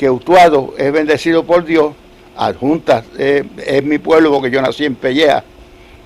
que 0.01 0.09
Utuado 0.09 0.73
es 0.79 0.91
bendecido 0.91 1.43
por 1.43 1.63
Dios, 1.63 1.93
adjunta 2.35 3.03
eh, 3.19 3.43
es 3.63 3.83
mi 3.83 3.99
pueblo 3.99 4.31
porque 4.31 4.49
yo 4.49 4.59
nací 4.59 4.83
en 4.83 4.95
Pelleja 4.95 5.43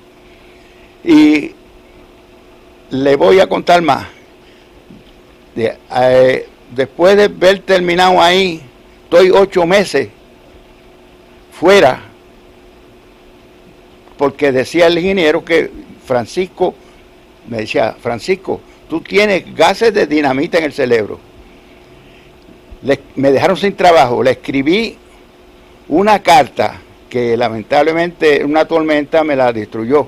Y 1.03 1.51
le 2.89 3.15
voy 3.15 3.39
a 3.39 3.47
contar 3.47 3.81
más. 3.81 4.07
Eh, 5.55 6.49
después 6.71 7.15
de 7.15 7.29
ver 7.29 7.59
terminado 7.59 8.21
ahí, 8.21 8.61
estoy 9.03 9.31
ocho 9.31 9.65
meses 9.65 10.09
fuera, 11.51 12.01
porque 14.17 14.51
decía 14.51 14.87
el 14.87 14.97
ingeniero 14.97 15.45
que 15.45 15.71
Francisco, 16.05 16.75
me 17.47 17.59
decía, 17.59 17.95
Francisco, 17.99 18.59
tú 18.89 19.01
tienes 19.01 19.55
gases 19.55 19.93
de 19.93 20.07
dinamita 20.07 20.57
en 20.57 20.65
el 20.65 20.73
cerebro. 20.73 21.19
me 23.15 23.31
dejaron 23.31 23.57
sin 23.57 23.75
trabajo, 23.75 24.23
le 24.23 24.31
escribí 24.31 24.97
una 25.87 26.21
carta 26.21 26.81
que 27.09 27.37
lamentablemente 27.37 28.43
una 28.43 28.65
tormenta 28.65 29.23
me 29.23 29.35
la 29.35 29.53
destruyó 29.53 30.07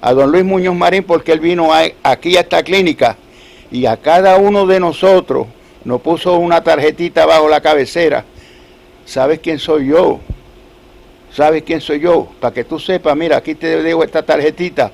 a 0.00 0.12
don 0.12 0.30
Luis 0.30 0.44
Muñoz 0.44 0.74
Marín 0.74 1.04
porque 1.04 1.32
él 1.32 1.40
vino 1.40 1.70
aquí 2.02 2.36
a 2.36 2.40
esta 2.40 2.62
clínica 2.62 3.16
y 3.70 3.86
a 3.86 3.96
cada 3.96 4.36
uno 4.36 4.66
de 4.66 4.80
nosotros 4.80 5.46
nos 5.84 6.00
puso 6.00 6.38
una 6.38 6.62
tarjetita 6.62 7.26
bajo 7.26 7.48
la 7.48 7.60
cabecera. 7.60 8.24
¿Sabes 9.04 9.40
quién 9.40 9.58
soy 9.58 9.88
yo? 9.88 10.20
¿Sabes 11.34 11.62
quién 11.62 11.80
soy 11.80 12.00
yo? 12.00 12.28
Para 12.40 12.54
que 12.54 12.64
tú 12.64 12.78
sepas, 12.78 13.16
mira, 13.16 13.36
aquí 13.38 13.54
te 13.54 13.82
dejo 13.82 14.04
esta 14.04 14.22
tarjetita. 14.22 14.90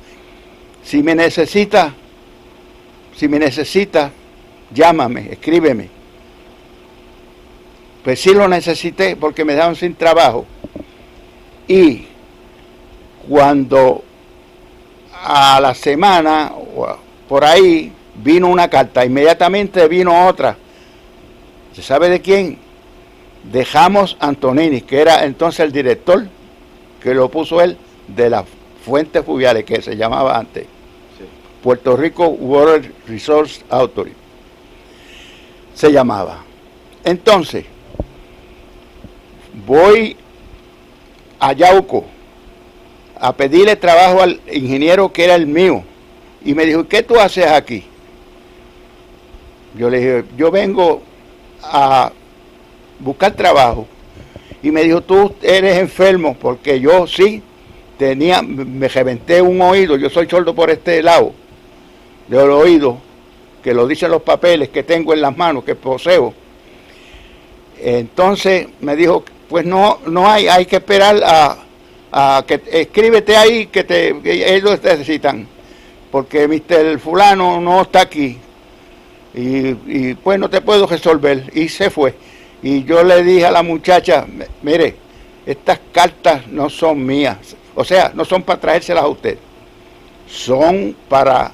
Si 0.82 1.02
me 1.02 1.14
necesitas, 1.14 1.92
si 3.16 3.28
me 3.28 3.38
necesita, 3.38 4.10
llámame, 4.72 5.28
escríbeme. 5.32 5.88
Pues 8.02 8.20
sí 8.20 8.34
lo 8.34 8.48
necesité 8.48 9.16
porque 9.16 9.44
me 9.44 9.54
daban 9.54 9.76
sin 9.76 9.94
trabajo. 9.94 10.44
Y 11.66 12.06
cuando 13.28 14.04
a 15.22 15.58
la 15.60 15.74
semana, 15.74 16.52
por 17.28 17.44
ahí, 17.44 17.90
vino 18.22 18.48
una 18.48 18.68
carta, 18.68 19.04
inmediatamente 19.04 19.88
vino 19.88 20.26
otra. 20.28 20.56
¿Se 21.72 21.82
sabe 21.82 22.08
de 22.08 22.20
quién? 22.20 22.58
Dejamos 23.50 24.16
Antonini, 24.20 24.82
que 24.82 25.00
era 25.00 25.24
entonces 25.24 25.60
el 25.60 25.72
director, 25.72 26.26
que 27.02 27.14
lo 27.14 27.30
puso 27.30 27.60
él, 27.60 27.76
de 28.06 28.28
las 28.28 28.44
fuentes 28.84 29.24
fluviales, 29.24 29.64
que 29.64 29.80
se 29.80 29.96
llamaba 29.96 30.36
antes. 30.38 30.66
Puerto 31.64 31.96
Rico 31.96 32.26
Water 32.26 32.92
Resource 33.08 33.62
Authority. 33.70 34.14
Se 35.74 35.90
llamaba. 35.90 36.44
Entonces, 37.02 37.64
voy 39.66 40.14
a 41.40 41.54
Yauco 41.54 42.04
a 43.18 43.32
pedirle 43.32 43.76
trabajo 43.76 44.20
al 44.20 44.42
ingeniero 44.52 45.10
que 45.10 45.24
era 45.24 45.36
el 45.36 45.46
mío. 45.46 45.82
Y 46.44 46.52
me 46.52 46.66
dijo, 46.66 46.86
¿qué 46.86 47.02
tú 47.02 47.18
haces 47.18 47.46
aquí? 47.46 47.82
Yo 49.74 49.88
le 49.88 49.98
dije, 50.00 50.24
yo 50.36 50.50
vengo 50.50 51.00
a 51.62 52.12
buscar 52.98 53.32
trabajo. 53.32 53.86
Y 54.62 54.70
me 54.70 54.82
dijo, 54.82 55.00
tú 55.00 55.34
eres 55.40 55.78
enfermo, 55.78 56.36
porque 56.38 56.78
yo 56.78 57.06
sí 57.06 57.42
tenía, 57.96 58.42
me 58.42 58.86
reventé 58.86 59.40
un 59.40 59.62
oído, 59.62 59.96
yo 59.96 60.10
soy 60.10 60.28
sordo 60.28 60.54
por 60.54 60.68
este 60.68 61.02
lado 61.02 61.32
de 62.28 62.38
oído, 62.38 62.98
que 63.62 63.74
lo 63.74 63.86
dicen 63.86 64.10
los 64.10 64.22
papeles 64.22 64.68
que 64.68 64.82
tengo 64.82 65.12
en 65.12 65.20
las 65.20 65.36
manos, 65.36 65.64
que 65.64 65.74
poseo. 65.74 66.34
Entonces 67.80 68.68
me 68.80 68.96
dijo, 68.96 69.24
pues 69.48 69.64
no, 69.64 69.98
no 70.06 70.28
hay, 70.28 70.48
hay 70.48 70.66
que 70.66 70.76
esperar 70.76 71.20
a, 71.24 72.44
que 72.46 72.60
escríbete 72.70 73.36
ahí 73.36 73.66
que, 73.66 73.84
te, 73.84 74.14
ellos 74.54 74.80
necesitan, 74.82 75.46
porque 76.10 76.46
Mr. 76.46 76.98
Fulano 76.98 77.60
no 77.60 77.82
está 77.82 78.02
aquí. 78.02 78.38
Y, 79.34 80.14
pues 80.14 80.38
no 80.38 80.48
te 80.48 80.60
puedo 80.60 80.86
resolver. 80.86 81.50
Y 81.54 81.68
se 81.68 81.90
fue. 81.90 82.14
Y 82.62 82.84
yo 82.84 83.02
le 83.02 83.22
dije 83.24 83.46
a 83.46 83.50
la 83.50 83.62
muchacha, 83.64 84.26
mire, 84.62 84.94
estas 85.44 85.80
cartas 85.92 86.46
no 86.46 86.70
son 86.70 87.04
mías. 87.04 87.56
O 87.74 87.84
sea, 87.84 88.12
no 88.14 88.24
son 88.24 88.42
para 88.44 88.60
traérselas 88.60 89.02
a 89.02 89.08
usted. 89.08 89.36
Son 90.28 90.94
para 91.08 91.50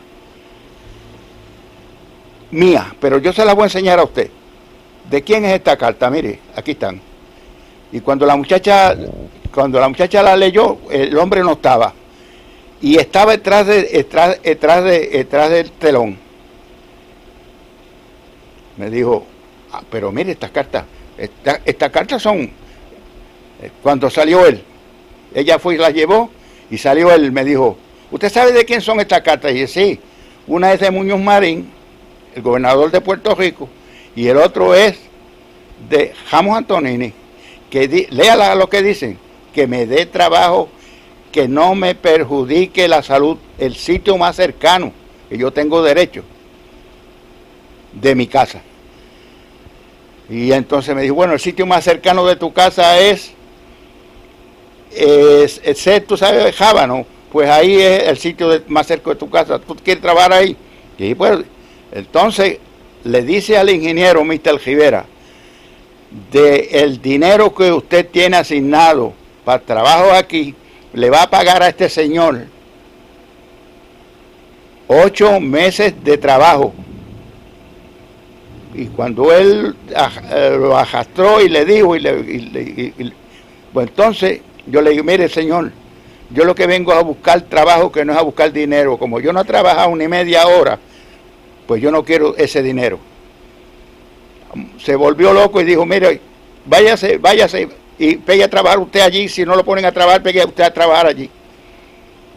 mía, 2.51 2.95
pero 3.01 3.19
yo 3.19 3.33
se 3.33 3.45
la 3.45 3.55
voy 3.55 3.63
a 3.63 3.67
enseñar 3.67 3.99
a 3.99 4.05
usted. 4.05 4.31
¿De 5.09 5.23
quién 5.23 5.45
es 5.45 5.53
esta 5.53 5.77
carta? 5.77 6.11
Mire, 6.11 6.39
aquí 6.55 6.73
están. 6.73 7.01
Y 7.93 8.01
cuando 8.01 8.27
la 8.27 8.37
muchacha, 8.37 8.97
cuando 9.53 9.81
la 9.81 9.89
muchacha 9.89 10.23
la 10.23 10.37
leyó, 10.37 10.79
el 10.91 11.17
hombre 11.19 11.43
no 11.43 11.53
estaba. 11.53 11.93
Y 12.81 12.97
estaba 12.97 13.33
detrás, 13.33 13.67
de, 13.67 13.83
detrás, 13.83 14.41
detrás, 14.43 14.85
de, 14.85 15.09
detrás 15.09 15.51
del 15.51 15.71
telón. 15.73 16.17
Me 18.77 18.89
dijo, 18.89 19.27
Ah, 19.73 19.83
pero 19.89 20.11
mire, 20.11 20.33
estas 20.33 20.51
cartas, 20.51 20.85
estas 21.17 21.91
cartas 21.91 22.21
son, 22.21 22.41
eh, 22.41 23.71
cuando 23.83 24.11
salió 24.11 24.45
él, 24.45 24.63
ella 25.33 25.61
fue 25.61 25.75
y 25.77 25.79
las 25.79 25.95
llevó 25.95 26.31
y 26.71 26.79
salió 26.79 27.13
él, 27.13 27.31
me 27.31 27.45
dijo, 27.45 27.77
¿usted 28.11 28.31
sabe 28.31 28.53
de 28.53 28.65
quién 28.65 28.81
son 28.81 28.99
estas 28.99 29.21
cartas? 29.21 29.53
Y 29.53 29.55
dije, 29.55 29.67
sí, 29.69 30.01
una 30.49 30.73
es 30.73 30.81
de 30.81 30.91
Muñoz 30.91 31.21
Marín, 31.21 31.71
el 32.35 32.43
gobernador 32.43 32.91
de 32.91 33.01
Puerto 33.01 33.35
Rico, 33.35 33.69
y 34.15 34.27
el 34.29 34.37
otro 34.37 34.75
es 34.75 34.99
de 35.89 36.13
Jamos 36.27 36.57
Antonini, 36.57 37.13
que 37.71 38.09
lea 38.11 38.55
lo 38.55 38.69
que 38.69 38.83
dicen, 38.83 39.19
que 39.55 39.67
me 39.67 39.87
dé 39.87 40.07
trabajo, 40.07 40.69
que 41.33 41.49
no 41.49 41.75
me 41.75 41.95
perjudique 41.95 42.89
la 42.89 43.03
salud, 43.03 43.39
el 43.59 43.77
sitio 43.77 44.17
más 44.19 44.37
cercano, 44.37 44.93
que 45.29 45.39
yo 45.39 45.53
tengo 45.53 45.83
derecho, 45.83 46.23
de 47.93 48.15
mi 48.15 48.27
casa. 48.27 48.61
Y 50.29 50.53
entonces 50.53 50.95
me 50.95 51.03
dijo, 51.03 51.15
bueno, 51.15 51.33
el 51.33 51.41
sitio 51.41 51.67
más 51.67 51.85
cercano 51.85 52.27
de 52.27 52.37
tu 52.37 52.53
casa 52.53 52.99
es, 53.01 53.33
es, 54.93 55.61
tú 56.07 56.17
sabes, 56.17 56.55
Jábano, 56.55 57.07
pues 57.33 57.49
ahí 57.49 57.81
es 57.81 58.05
el 58.05 58.19
sitio 58.19 58.63
más 58.69 58.87
cerca 58.87 59.11
de 59.11 59.17
tu 59.17 59.31
casa, 59.31 59.59
tú 59.59 59.77
quieres 59.77 60.03
trabajar 60.03 60.33
ahí. 60.33 60.57
Y 60.99 61.15
pues, 61.15 61.41
entonces 61.93 62.59
le 63.05 63.23
dice 63.23 63.57
al 63.57 63.71
ingeniero 63.71 64.25
Mr. 64.25 64.61
Rivera, 64.65 65.07
de 66.33 66.69
el 66.73 67.01
dinero 67.01 67.55
que 67.55 67.73
usted 67.73 68.09
tiene 68.09 68.37
asignado 68.37 69.13
para 69.45 69.63
trabajo 69.63 70.13
aquí, 70.13 70.55
le 70.93 71.09
va 71.09 71.23
a 71.23 71.31
pagar 71.31 71.63
a 71.63 71.69
este 71.69 71.89
señor 71.89 72.47
ocho 74.89 75.41
meses 75.41 75.95
de 76.03 76.19
trabajo. 76.19 76.73
Y 78.75 78.87
cuando 78.87 79.33
él 79.33 79.75
eh, 80.33 80.57
lo 80.59 80.77
ajastró 80.77 81.41
y 81.41 81.49
le 81.49 81.65
dijo, 81.65 81.97
y 81.97 82.01
le, 82.01 82.93
pues 83.73 83.89
entonces 83.89 84.41
yo 84.67 84.83
le 84.83 84.91
digo, 84.91 85.05
mire 85.05 85.29
señor, 85.29 85.71
yo 86.31 86.45
lo 86.45 86.55
que 86.55 86.67
vengo 86.67 86.93
a 86.93 87.03
buscar 87.03 87.41
trabajo 87.43 87.91
que 87.91 88.05
no 88.05 88.13
es 88.13 88.19
a 88.19 88.23
buscar 88.23 88.53
dinero. 88.53 88.97
Como 88.97 89.21
yo 89.21 89.33
no 89.33 89.41
he 89.41 89.45
trabajado 89.45 89.95
ni 89.97 90.09
media 90.09 90.47
hora, 90.47 90.79
pues 91.71 91.81
yo 91.81 91.93
no 91.93 92.05
quiero 92.05 92.37
ese 92.37 92.65
dinero. 92.65 92.99
Se 94.83 94.97
volvió 94.97 95.33
loco 95.33 95.61
y 95.61 95.65
dijo, 95.65 95.87
mire, 95.87 96.21
váyase, 96.67 97.19
váyase 97.19 97.69
y 97.97 98.17
pegue 98.17 98.43
a 98.43 98.51
trabajar 98.51 98.81
usted 98.81 98.99
allí. 98.99 99.29
Si 99.29 99.45
no 99.45 99.55
lo 99.55 99.65
ponen 99.65 99.85
a 99.85 99.93
trabajar, 99.93 100.21
pegue 100.21 100.45
usted 100.45 100.65
a 100.65 100.75
trabajar 100.75 101.07
allí. 101.07 101.31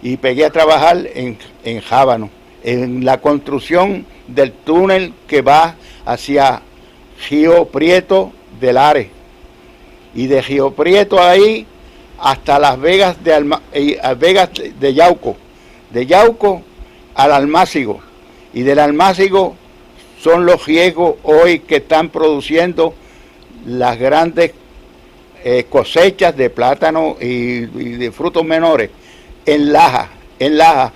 Y 0.03 0.17
pegué 0.17 0.45
a 0.45 0.51
trabajar 0.51 0.99
en, 1.15 1.39
en 1.63 1.81
Jábano, 1.81 2.29
en 2.63 3.03
la 3.03 3.21
construcción 3.21 4.05
del 4.27 4.51
túnel 4.51 5.15
que 5.27 5.41
va 5.41 5.77
hacia 6.05 6.61
Gio 7.27 7.65
Prieto 7.65 8.33
del 8.61 8.77
Are. 8.77 9.09
Y 10.13 10.27
de 10.27 10.43
Gio 10.43 10.75
Prieto 10.75 11.19
ahí 11.19 11.65
hasta 12.19 12.59
Las 12.59 12.79
Vegas 12.79 13.23
de, 13.23 13.57
Vegas 14.15 14.51
de 14.79 14.93
Yauco, 14.93 15.37
de 15.89 16.05
Yauco 16.05 16.61
al 17.15 17.31
Almácigo, 17.31 18.12
y 18.53 18.61
del 18.61 18.79
Almácigo 18.79 19.55
son 20.21 20.45
los 20.45 20.65
riegos 20.65 21.15
hoy 21.23 21.59
que 21.59 21.77
están 21.77 22.09
produciendo 22.09 22.93
las 23.65 23.97
grandes 23.99 24.51
eh, 25.43 25.65
cosechas 25.69 26.35
de 26.37 26.49
plátano 26.49 27.17
y, 27.19 27.65
de 27.65 28.11
frutos 28.11 28.45
menores 28.45 28.89
en 29.45 29.73
Laja, 29.73 30.09
en 30.39 30.57
Laja, 30.57 30.93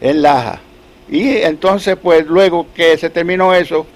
en 0.00 0.22
Laja. 0.22 0.60
Y 1.08 1.36
entonces, 1.38 1.96
pues 1.96 2.26
luego 2.26 2.66
que 2.74 2.98
se 2.98 3.08
terminó 3.08 3.54
eso, 3.54 3.86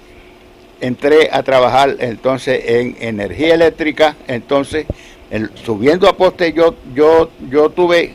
entré 0.80 1.28
a 1.30 1.42
trabajar 1.42 1.96
entonces 1.98 2.62
en 2.64 2.96
energía 3.00 3.54
eléctrica, 3.54 4.16
entonces 4.26 4.86
subiendo 5.64 6.08
a 6.08 6.16
poste 6.16 6.52
yo 6.52 6.74
yo 6.94 7.30
yo 7.50 7.70
tuve 7.70 8.14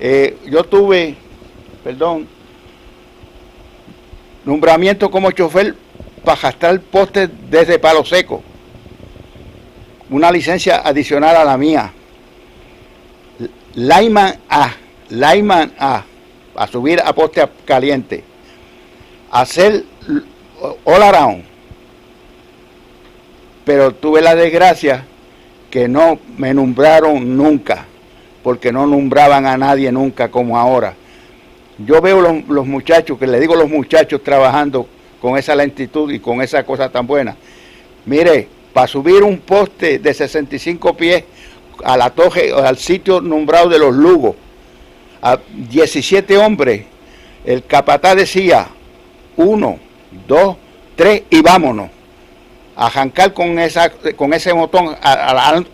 eh, 0.00 0.36
yo 0.50 0.64
tuve 0.64 1.14
perdón 1.84 2.26
nombramiento 4.48 5.10
como 5.10 5.30
chofer 5.30 5.74
para 6.24 6.40
gastar 6.40 6.80
poste 6.80 7.28
desde 7.50 7.78
Palo 7.78 8.02
Seco. 8.02 8.42
Una 10.08 10.30
licencia 10.30 10.78
adicional 10.78 11.36
a 11.36 11.44
la 11.44 11.58
mía. 11.58 11.92
Lyman 13.74 14.36
A 14.48 14.70
Lyman 15.10 15.72
A 15.78 16.02
a 16.56 16.66
subir 16.66 16.98
a 17.04 17.12
poste 17.12 17.46
caliente. 17.66 18.24
Hacer 19.30 19.84
all 20.84 21.02
around. 21.02 21.44
Pero 23.66 23.94
tuve 23.94 24.22
la 24.22 24.34
desgracia 24.34 25.04
que 25.70 25.88
no 25.88 26.18
me 26.38 26.54
nombraron 26.54 27.36
nunca, 27.36 27.84
porque 28.42 28.72
no 28.72 28.86
nombraban 28.86 29.44
a 29.44 29.58
nadie 29.58 29.92
nunca 29.92 30.30
como 30.30 30.58
ahora. 30.58 30.94
Yo 31.78 32.00
veo 32.00 32.20
los, 32.20 32.66
muchachos, 32.66 33.18
que 33.18 33.26
le 33.26 33.38
digo 33.38 33.54
los 33.54 33.68
muchachos 33.68 34.22
trabajando 34.24 34.88
con 35.20 35.38
esa 35.38 35.54
lentitud 35.54 36.10
y 36.10 36.18
con 36.18 36.42
esa 36.42 36.64
cosa 36.64 36.90
tan 36.90 37.06
buena. 37.06 37.36
Mire, 38.04 38.48
para 38.72 38.88
subir 38.88 39.22
un 39.22 39.38
poste 39.38 40.00
de 40.00 40.12
65 40.12 40.94
pies 40.94 41.24
a 41.84 41.96
la 41.96 42.10
toje, 42.10 42.52
al 42.52 42.76
sitio 42.78 43.20
nombrado 43.20 43.68
de 43.68 43.78
los 43.78 43.94
Lugos, 43.94 44.34
a 45.22 45.38
17 45.70 46.36
hombres, 46.38 46.84
el 47.44 47.64
capataz 47.64 48.16
decía, 48.16 48.66
uno, 49.36 49.78
dos, 50.26 50.56
tres 50.96 51.22
y 51.30 51.42
vámonos 51.42 51.90
a 52.74 52.90
jancar 52.90 53.32
con 53.32 53.58
esa 53.58 53.90
con 53.90 54.32
ese 54.32 54.52
botón 54.52 54.94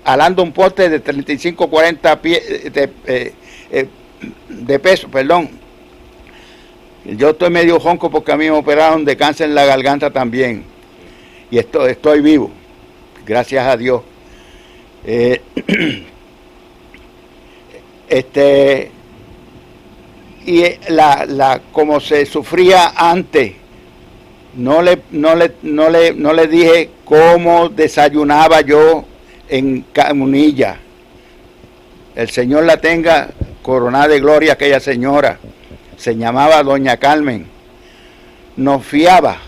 alando 0.05 0.43
un 0.43 0.53
poste 0.53 0.89
de 0.89 1.01
35 1.01 1.69
40 1.69 2.23
pies 2.23 2.73
de, 2.73 2.91
eh, 3.07 3.35
eh, 3.71 3.89
de 4.49 4.79
peso, 4.79 5.09
perdón. 5.09 5.64
Yo 7.05 7.31
estoy 7.31 7.51
medio 7.51 7.79
jonco 7.79 8.11
porque 8.11 8.33
a 8.33 8.37
mí 8.37 8.45
me 8.45 8.53
operaron 8.57 9.05
de 9.05 9.17
cáncer 9.17 9.49
en 9.49 9.55
la 9.55 9.67
garganta 9.67 10.11
también. 10.11 10.65
Y 11.51 11.59
estoy, 11.59 11.93
estoy 11.93 12.21
vivo, 12.21 12.51
gracias 13.27 13.67
a 13.67 13.77
Dios. 13.77 14.03
Eh, 15.05 15.41
este 18.09 18.91
y 20.47 20.63
la, 20.89 21.25
la 21.27 21.61
como 21.73 22.01
se 22.01 22.27
sufría 22.27 22.93
antes 22.97 23.53
no 24.57 24.83
le, 24.83 25.01
no 25.11 25.35
le, 25.35 25.53
no 25.63 25.89
le, 25.91 26.13
no 26.15 26.33
le 26.33 26.47
dije 26.47 26.91
cómo 27.05 27.69
desayunaba 27.69 28.61
yo 28.61 29.05
en 29.49 29.85
Camunilla. 29.93 30.79
El 32.15 32.31
Señor 32.31 32.65
la 32.65 32.77
tenga 32.77 33.31
coronada 33.63 34.09
de 34.09 34.21
gloria 34.21 34.53
aquella 34.53 34.81
señora. 34.81 35.39
Se 35.97 36.17
llamaba 36.17 36.63
Doña 36.63 36.97
Carmen. 36.97 37.47
Nos 38.57 38.85
fiaba 38.85 39.39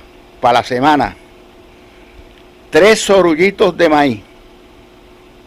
para 0.40 0.61
la 0.61 0.64
semana 0.64 1.16
tres 2.70 3.00
sorullitos 3.00 3.76
de 3.76 3.88
maíz, 3.88 4.20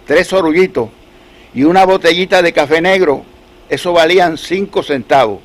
tres 0.07 0.27
sorullitos 0.27 0.89
y 1.53 1.63
una 1.63 1.85
botellita 1.85 2.41
de 2.41 2.53
café 2.53 2.81
negro. 2.81 3.23
Eso 3.69 3.93
valían 3.93 4.37
cinco 4.37 4.81
centavos. 4.81 5.39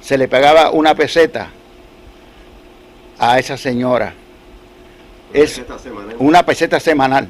Se 0.00 0.18
le 0.18 0.26
pagaba 0.28 0.70
una 0.70 0.94
peseta 0.94 1.50
a 3.18 3.38
esa 3.38 3.56
señora. 3.56 4.14
es 5.32 5.62
una 6.18 6.44
peseta 6.44 6.80
semanal. 6.80 7.28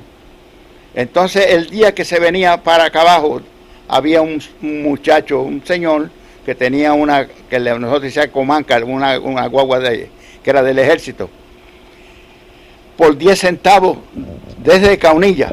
Entonces 0.94 1.46
el 1.50 1.68
día 1.70 1.94
que 1.94 2.04
se 2.04 2.18
venía 2.20 2.62
para 2.62 2.84
acá 2.84 3.02
abajo, 3.02 3.42
había 3.88 4.22
un, 4.22 4.42
muchacho, 4.60 5.42
un 5.42 5.64
señor, 5.66 6.10
que 6.44 6.54
tenía 6.54 6.92
una, 6.92 7.26
que 7.26 7.58
nosotros 7.58 8.02
decíamos 8.02 8.30
comanca, 8.30 8.78
una, 8.84 9.18
una 9.18 9.46
guagua 9.46 9.78
de, 9.80 10.10
que 10.42 10.50
era 10.50 10.62
del 10.62 10.78
ejército, 10.78 11.30
por 12.96 13.16
10 13.16 13.38
centavos 13.38 13.98
desde 14.58 14.98
Caunilla 14.98 15.52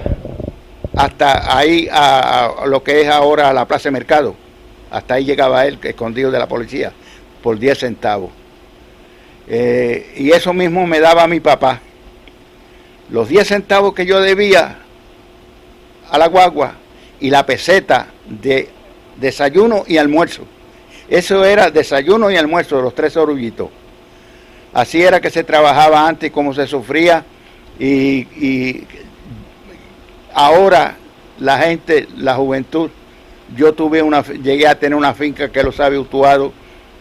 hasta 0.95 1.57
ahí 1.57 1.87
a, 1.91 2.65
lo 2.67 2.83
que 2.83 3.01
es 3.01 3.07
ahora 3.07 3.53
la 3.53 3.65
Plaza 3.65 3.89
de 3.89 3.91
Mercado. 3.91 4.35
Hasta 4.89 5.15
ahí 5.15 5.25
llegaba 5.25 5.65
él, 5.65 5.79
escondido 5.81 6.31
de 6.31 6.39
la 6.39 6.47
policía, 6.47 6.91
por 7.41 7.57
10 7.57 7.79
centavos. 7.79 8.31
Eh, 9.47 10.13
y 10.17 10.31
eso 10.31 10.53
mismo 10.53 10.85
me 10.85 10.99
daba 10.99 11.27
mi 11.27 11.39
papá. 11.39 11.79
Los 13.09 13.29
10 13.29 13.47
centavos 13.47 13.93
que 13.93 14.05
yo 14.05 14.19
debía 14.19 14.79
a 16.09 16.17
la 16.17 16.27
guagua 16.27 16.73
y 17.19 17.29
la 17.29 17.45
peseta 17.45 18.07
de 18.27 18.69
desayuno 19.17 19.83
y 19.87 19.97
almuerzo. 19.97 20.43
Eso 21.11 21.43
era 21.43 21.69
desayuno 21.69 22.31
y 22.31 22.37
almuerzo, 22.37 22.81
los 22.81 22.95
tres 22.95 23.17
orullitos. 23.17 23.67
Así 24.71 25.01
era 25.01 25.19
que 25.19 25.29
se 25.29 25.43
trabajaba 25.43 26.07
antes, 26.07 26.31
como 26.31 26.53
se 26.53 26.65
sufría. 26.65 27.25
Y, 27.77 28.87
ahora 30.33 30.95
la 31.37 31.57
gente, 31.57 32.07
la 32.15 32.35
juventud, 32.35 32.89
yo 33.57 33.73
tuve 33.73 34.01
una, 34.01 34.23
llegué 34.23 34.65
a 34.69 34.79
tener 34.79 34.95
una 34.95 35.13
finca 35.13 35.49
que 35.49 35.61
lo 35.61 35.73
sabe 35.73 35.99
Utuado 35.99 36.53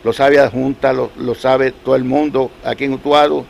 lo 0.03 0.13
sabe 0.13 0.45
Junta, 0.49 0.93
lo, 0.93 1.13
lo, 1.17 1.35
sabe 1.37 1.71
todo 1.71 1.95
el 1.95 2.05
mundo 2.05 2.51
aquí 2.65 2.87
en 2.87 2.95
Utuado. 2.95 3.45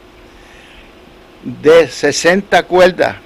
de 1.42 1.88
60 1.88 2.64
cuerdas. 2.64 3.16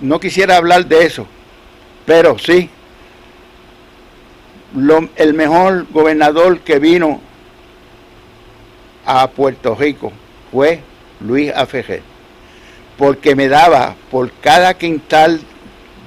no 0.00 0.18
quisiera 0.18 0.56
hablar 0.56 0.86
de 0.86 1.04
eso, 1.04 1.26
pero 2.06 2.38
sí, 2.38 2.70
el 5.16 5.34
mejor 5.34 5.86
gobernador 5.90 6.60
que 6.60 6.78
vino 6.78 7.20
a 9.04 9.28
Puerto 9.28 9.74
Rico 9.74 10.12
fue 10.50 10.80
Luis 11.20 11.52
Afejer, 11.54 12.02
porque 12.98 13.36
me 13.36 13.48
daba 13.48 13.94
por 14.10 14.30
cada 14.32 14.74
quintal 14.74 15.40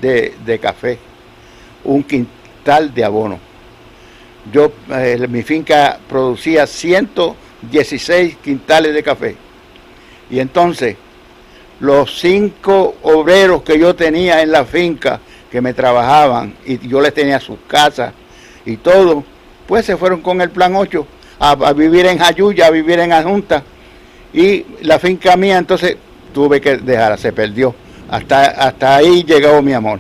de, 0.02 0.36
de 0.46 0.60
café 0.60 1.00
un 1.84 2.04
quintal 2.04 2.94
de 2.94 3.04
abono. 3.04 3.40
Yo, 4.52 4.72
eh, 4.92 5.28
mi 5.30 5.44
finca 5.44 6.00
producía 6.08 6.66
116 6.66 8.38
quintales 8.38 8.94
de 8.94 9.04
café. 9.04 9.36
Y 10.30 10.40
entonces, 10.40 10.96
los 11.80 12.20
cinco 12.20 12.96
obreros 13.04 13.64
que 13.64 13.80
yo 13.80 13.96
tenía 13.96 14.42
en 14.42 14.52
la 14.52 14.66
finca, 14.66 15.20
que 15.52 15.62
me 15.62 15.74
trabajaban, 15.74 16.56
y 16.66 16.88
yo 16.88 17.02
les 17.02 17.14
tenía 17.14 17.40
sus 17.40 17.58
casas 17.68 18.14
y 18.66 18.78
todo, 18.78 19.24
pues 19.68 19.86
se 19.86 19.98
fueron 19.98 20.22
con 20.22 20.42
el 20.42 20.50
plan 20.50 20.76
8 20.76 21.06
a, 21.40 21.74
vivir 21.74 22.06
en 22.06 22.18
Jayuya, 22.18 22.68
a 22.68 22.70
vivir 22.72 23.00
en 23.00 23.14
Adjunta. 23.14 23.64
Y 24.34 24.66
la 24.82 25.00
finca 25.00 25.36
mía, 25.36 25.58
entonces, 25.58 25.98
tuve 26.34 26.62
que 26.62 26.78
dejarla, 26.78 27.18
se 27.18 27.32
perdió. 27.32 27.74
Hasta, 28.10 28.46
hasta 28.46 28.96
ahí 28.96 29.24
llegó 29.24 29.62
mi 29.62 29.74
amor. 29.74 30.00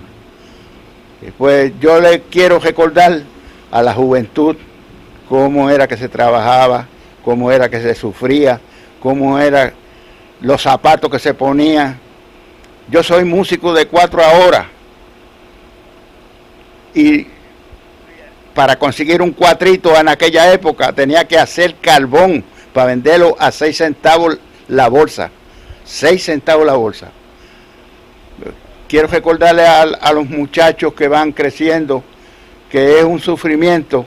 Pues 1.38 1.74
yo 1.80 2.00
le 2.00 2.22
quiero 2.22 2.60
recordar 2.60 3.22
a 3.72 3.82
la 3.82 3.93
juventud 3.93 4.56
cómo 5.28 5.69
era 5.69 5.88
que 5.88 5.98
se 5.98 6.10
trabajaba, 6.10 6.88
cómo 7.24 7.52
era 7.52 7.69
que 7.69 7.82
se 7.82 7.93
sufría, 7.93 8.60
cómo 9.02 9.38
eran 9.38 9.74
los 10.41 10.62
zapatos 10.62 11.12
que 11.12 11.19
se 11.19 11.34
ponían. 11.34 12.00
Yo 12.89 13.04
soy 13.04 13.26
músico 13.26 13.74
de 13.74 13.86
cuatro 13.86 14.24
a 14.24 14.32
hora 14.39 14.67
y 16.93 17.28
para 18.60 18.78
conseguir 18.78 19.22
un 19.22 19.32
cuatrito 19.32 19.98
en 19.98 20.10
aquella 20.10 20.52
época 20.52 20.91
tenía 20.91 21.26
que 21.26 21.38
hacer 21.38 21.76
carbón 21.76 22.43
para 22.74 22.88
venderlo 22.88 23.38
a 23.39 23.52
seis 23.52 23.78
centavos 23.78 24.38
la 24.67 24.89
bolsa. 24.89 25.32
Seis 25.86 26.26
centavos 26.26 26.65
la 26.65 26.74
bolsa. 26.74 27.10
Quiero 28.89 29.08
recordarle 29.08 29.65
a, 29.65 29.84
a 29.84 30.12
los 30.12 30.28
muchachos 30.28 30.93
que 30.93 31.08
van 31.08 31.32
creciendo 31.32 32.04
que 32.69 33.00
es 33.00 33.06
un 33.06 33.22
sufrimiento 33.22 34.06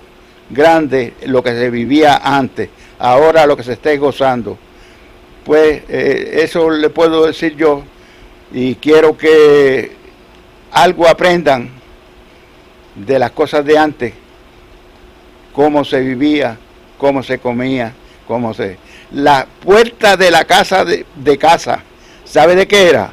grande 0.51 1.15
lo 1.25 1.43
que 1.43 1.53
se 1.53 1.71
vivía 1.71 2.21
antes, 2.23 2.69
ahora 2.99 3.47
lo 3.47 3.57
que 3.57 3.63
se 3.63 3.73
está 3.73 3.97
gozando. 3.97 4.59
Pues 5.47 5.83
eh, 5.89 6.41
eso 6.43 6.69
le 6.69 6.91
puedo 6.91 7.25
decir 7.25 7.57
yo 7.57 7.85
y 8.53 8.75
quiero 8.75 9.17
que 9.17 9.93
algo 10.73 11.09
aprendan 11.09 11.71
de 12.95 13.19
las 13.19 13.31
cosas 13.31 13.65
de 13.65 13.79
antes, 13.79 14.13
cómo 15.53 15.85
se 15.85 16.01
vivía, 16.01 16.59
cómo 16.99 17.23
se 17.23 17.39
comía, 17.39 17.93
cómo 18.27 18.55
se... 18.55 18.79
La 19.13 19.47
puerta 19.63 20.17
de 20.17 20.31
la 20.31 20.45
casa 20.45 20.85
de, 20.85 21.05
de 21.17 21.39
casa, 21.39 21.83
¿sabe 22.25 22.57
de 22.57 22.67
qué 22.67 22.89
era? 22.89 23.13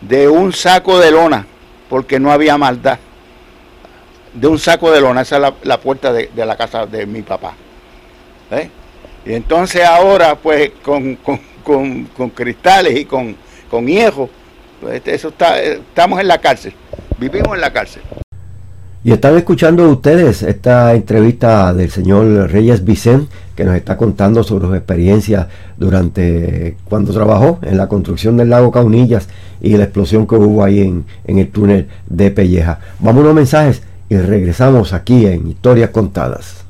De 0.00 0.28
un 0.28 0.52
saco 0.52 0.98
de 0.98 1.10
lona, 1.10 1.46
porque 1.88 2.20
no 2.20 2.30
había 2.30 2.58
maldad 2.58 2.98
de 4.34 4.48
un 4.48 4.58
saco 4.58 4.90
de 4.90 5.00
lona, 5.00 5.22
esa 5.22 5.36
es 5.36 5.52
la, 5.62 5.80
puerta 5.80 6.12
de, 6.12 6.28
la 6.34 6.56
casa 6.56 6.86
de 6.86 7.06
mi 7.06 7.22
papá. 7.22 7.54
¿eh? 8.50 8.68
Y 9.24 9.32
entonces 9.32 9.84
ahora, 9.84 10.34
pues, 10.34 10.72
con, 10.82 11.16
cristales 12.34 12.98
y 12.98 13.04
con, 13.04 13.36
con 13.70 13.86
hierro, 13.86 14.28
pues 14.80 15.02
eso 15.06 15.28
está, 15.28 15.60
estamos 15.62 16.20
en 16.20 16.28
la 16.28 16.38
cárcel, 16.38 16.74
vivimos 17.18 17.54
en 17.54 17.60
la 17.60 17.72
cárcel. 17.72 18.02
Y 19.06 19.12
están 19.12 19.36
escuchando 19.36 19.86
ustedes 19.90 20.42
esta 20.42 20.94
entrevista 20.94 21.74
del 21.74 21.90
señor 21.90 22.50
Reyes 22.50 22.82
Vicente, 22.82 23.28
que 23.54 23.62
nos 23.62 23.76
está 23.76 23.98
contando 23.98 24.42
sobre 24.42 24.66
sus 24.66 24.76
experiencias 24.76 25.46
durante 25.76 26.78
cuando 26.88 27.12
trabajó 27.12 27.58
en 27.60 27.76
la 27.76 27.86
construcción 27.86 28.38
del 28.38 28.48
lago 28.48 28.72
Caunillas 28.72 29.28
y 29.60 29.76
la 29.76 29.84
explosión 29.84 30.26
que 30.26 30.36
hubo 30.36 30.64
ahí 30.64 30.80
en, 30.80 31.04
en 31.26 31.38
el 31.38 31.50
túnel 31.50 31.86
de 32.08 32.30
Pelleja. 32.30 32.80
Vamos 32.98 33.28
a 33.28 33.34
mensajes 33.34 33.82
y 34.08 34.16
regresamos 34.16 34.94
aquí 34.94 35.26
en 35.26 35.48
Historias 35.48 35.90
Contadas. 35.90 36.64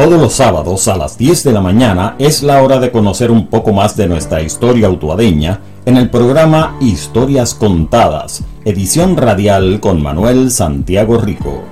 Todos 0.00 0.18
los 0.18 0.32
sábados 0.32 0.88
a 0.88 0.96
las 0.96 1.18
10 1.18 1.44
de 1.44 1.52
la 1.52 1.60
mañana 1.60 2.16
es 2.18 2.42
la 2.42 2.62
hora 2.62 2.80
de 2.80 2.90
conocer 2.90 3.30
un 3.30 3.48
poco 3.48 3.74
más 3.74 3.98
de 3.98 4.08
nuestra 4.08 4.40
historia 4.40 4.86
autuadeña 4.86 5.60
en 5.84 5.98
el 5.98 6.08
programa 6.08 6.78
Historias 6.80 7.52
Contadas, 7.52 8.42
edición 8.64 9.18
radial 9.18 9.78
con 9.78 10.02
Manuel 10.02 10.50
Santiago 10.52 11.18
Rico. 11.18 11.62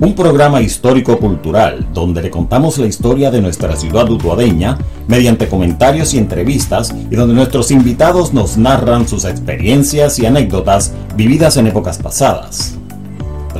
Un 0.00 0.14
programa 0.14 0.60
histórico-cultural 0.60 1.88
donde 1.94 2.20
le 2.20 2.30
contamos 2.30 2.76
la 2.76 2.88
historia 2.88 3.30
de 3.30 3.40
nuestra 3.40 3.74
ciudad 3.74 4.10
utuadeña 4.10 4.76
mediante 5.08 5.48
comentarios 5.48 6.12
y 6.12 6.18
entrevistas 6.18 6.94
y 7.10 7.16
donde 7.16 7.32
nuestros 7.32 7.70
invitados 7.70 8.34
nos 8.34 8.58
narran 8.58 9.08
sus 9.08 9.24
experiencias 9.24 10.18
y 10.18 10.26
anécdotas 10.26 10.92
vividas 11.16 11.56
en 11.56 11.68
épocas 11.68 11.96
pasadas. 11.96 12.79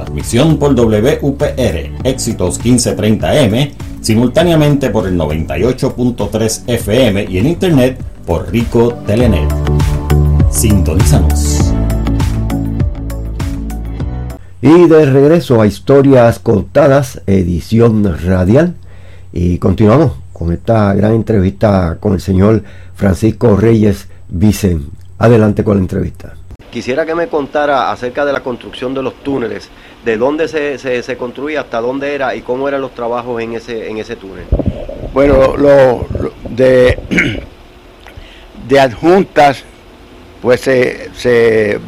Transmisión 0.00 0.56
por 0.56 0.74
WPR, 0.74 1.92
éxitos 2.04 2.58
1530M, 2.64 3.72
simultáneamente 4.00 4.88
por 4.88 5.06
el 5.06 5.18
98.3 5.18 6.62
FM 6.66 7.26
y 7.28 7.36
en 7.36 7.46
internet 7.46 8.02
por 8.24 8.50
Rico 8.50 8.94
Telenet. 9.06 9.52
Sintonízanos. 10.50 11.74
Y 14.62 14.88
de 14.88 15.04
regreso 15.04 15.60
a 15.60 15.66
Historias 15.66 16.38
Contadas, 16.38 17.20
edición 17.26 18.18
radial. 18.24 18.76
Y 19.34 19.58
continuamos 19.58 20.12
con 20.32 20.50
esta 20.50 20.94
gran 20.94 21.12
entrevista 21.12 21.98
con 22.00 22.14
el 22.14 22.22
señor 22.22 22.64
Francisco 22.94 23.54
Reyes 23.54 24.08
Vicen. 24.30 24.86
Adelante 25.18 25.62
con 25.62 25.76
la 25.76 25.82
entrevista. 25.82 26.32
Quisiera 26.70 27.04
que 27.04 27.16
me 27.16 27.26
contara 27.26 27.90
acerca 27.90 28.24
de 28.24 28.32
la 28.32 28.44
construcción 28.44 28.94
de 28.94 29.02
los 29.02 29.14
túneles, 29.24 29.68
de 30.04 30.16
dónde 30.16 30.48
se, 30.48 30.78
se, 30.78 31.16
construía, 31.16 31.60
hasta 31.60 31.80
dónde 31.80 32.14
era 32.14 32.34
y 32.34 32.40
cómo 32.42 32.68
eran 32.68 32.80
los 32.80 32.94
trabajos 32.94 33.42
en 33.42 33.54
ese, 33.54 33.88
en 33.88 33.98
ese 33.98 34.16
túnel. 34.16 34.46
Bueno, 35.12 35.56
lo, 35.56 36.06
de, 36.48 36.98
de 38.68 38.80
adjuntas, 38.80 39.64
pues 40.40 40.60
se, 40.60 41.10
se 41.14 41.78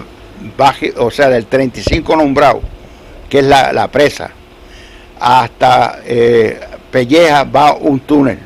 baje, 0.56 0.92
o 0.96 1.10
sea, 1.10 1.28
del 1.28 1.46
35 1.46 2.16
nombrado, 2.16 2.60
que 3.30 3.38
es 3.38 3.44
la, 3.44 3.88
presa, 3.88 4.30
hasta 5.18 6.00
eh, 6.04 6.60
Pelleja 6.90 7.44
va 7.44 7.74
un 7.74 8.00
túnel. 8.00 8.38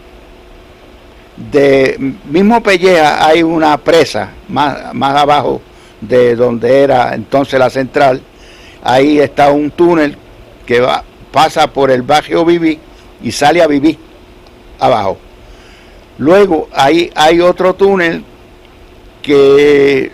De 1.36 1.96
mismo 2.24 2.62
Pelleja 2.62 3.26
hay 3.26 3.42
una 3.42 3.76
presa 3.76 4.30
más, 4.48 4.94
más 4.94 5.16
abajo 5.16 5.60
de 6.00 6.34
donde 6.36 6.82
era 6.82 7.14
entonces 7.14 7.58
la 7.58 7.68
central, 7.68 8.22
ahí 8.86 9.18
está 9.18 9.50
un 9.50 9.70
túnel 9.70 10.16
que 10.64 10.80
va, 10.80 11.02
pasa 11.32 11.66
por 11.66 11.90
el 11.90 12.02
barrio 12.02 12.44
Viví 12.44 12.78
y 13.22 13.32
sale 13.32 13.60
a 13.60 13.66
Viví 13.66 13.98
abajo. 14.78 15.18
Luego 16.18 16.68
ahí 16.72 17.10
hay 17.14 17.40
otro 17.40 17.74
túnel 17.74 18.24
que 19.22 20.10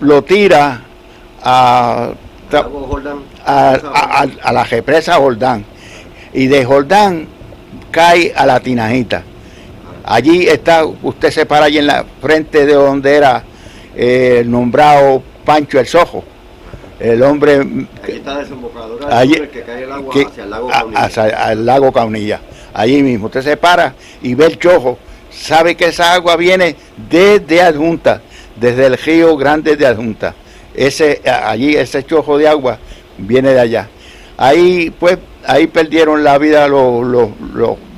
lo 0.00 0.22
tira 0.22 0.82
a, 1.42 2.12
a, 3.44 4.52
la 4.52 4.64
represa 4.64 5.14
Jordán 5.14 5.64
y 6.32 6.46
de 6.46 6.64
Jordán 6.64 7.26
cae 7.90 8.32
a 8.36 8.44
la 8.44 8.60
Tinajita. 8.60 9.22
Allí 10.04 10.46
está, 10.46 10.84
usted 10.84 11.30
se 11.30 11.46
para 11.46 11.66
allí 11.66 11.78
en 11.78 11.86
la 11.86 12.04
frente 12.20 12.66
de 12.66 12.74
donde 12.74 13.14
era 13.14 13.44
el 13.96 14.50
nombrado 14.50 15.22
Pancho 15.44 15.80
el 15.80 15.86
Sojo, 15.86 16.22
el 16.98 17.22
hombre 17.22 17.86
está 18.06 18.40
allí, 19.10 19.34
que 19.52 19.62
cae 19.62 19.84
el 19.84 19.92
agua 19.92 20.14
hacia 20.14 20.44
el 20.44 20.50
lago 20.50 20.68
Caunilla. 20.68 21.04
Hacia 21.04 21.52
el 21.52 21.66
lago 21.66 21.92
Caunilla. 21.92 22.40
Allí 22.74 23.02
mismo, 23.02 23.26
usted 23.26 23.42
se 23.42 23.56
para 23.56 23.94
y 24.22 24.34
ve 24.34 24.46
el 24.46 24.58
chojo, 24.58 24.98
sabe 25.30 25.76
que 25.76 25.86
esa 25.86 26.14
agua 26.14 26.36
viene 26.36 26.76
desde 27.08 27.62
adjunta, 27.62 28.20
desde 28.56 28.86
el 28.86 28.98
río 28.98 29.36
Grande 29.36 29.76
de 29.76 29.86
Adjunta. 29.86 30.34
Ese, 30.74 31.22
allí, 31.24 31.74
ese 31.74 32.04
chojo 32.04 32.38
de 32.38 32.48
agua 32.48 32.78
viene 33.16 33.52
de 33.52 33.60
allá. 33.60 33.88
Ahí, 34.36 34.90
pues, 34.90 35.18
ahí 35.44 35.66
perdieron 35.66 36.22
la 36.22 36.38
vida 36.38 36.68
los, 36.68 37.04
los, 37.04 37.30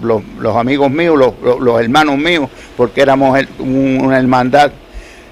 los, 0.03 0.23
los 0.39 0.57
amigos 0.57 0.91
míos, 0.91 1.19
los, 1.19 1.81
hermanos 1.81 2.17
míos, 2.17 2.49
porque 2.77 3.03
éramos 3.03 3.39
una 3.59 4.19
hermandad 4.19 4.73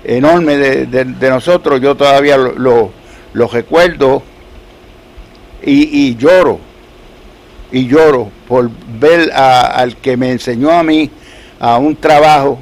enorme 0.05 0.57
de, 0.57 1.31
nosotros. 1.31 1.81
Yo 1.81 1.95
todavía 1.95 2.37
lo, 2.37 2.91
recuerdo 3.47 4.23
y, 5.62 6.17
lloro, 6.17 6.59
y 7.73 7.87
lloro 7.87 8.31
por 8.47 8.71
ver 8.99 9.31
al 9.33 9.97
que 9.97 10.17
me 10.17 10.33
enseñó 10.33 10.71
a 10.71 10.83
mí 10.83 11.11
a 11.61 11.79
un 11.79 11.97
trabajo 11.97 12.61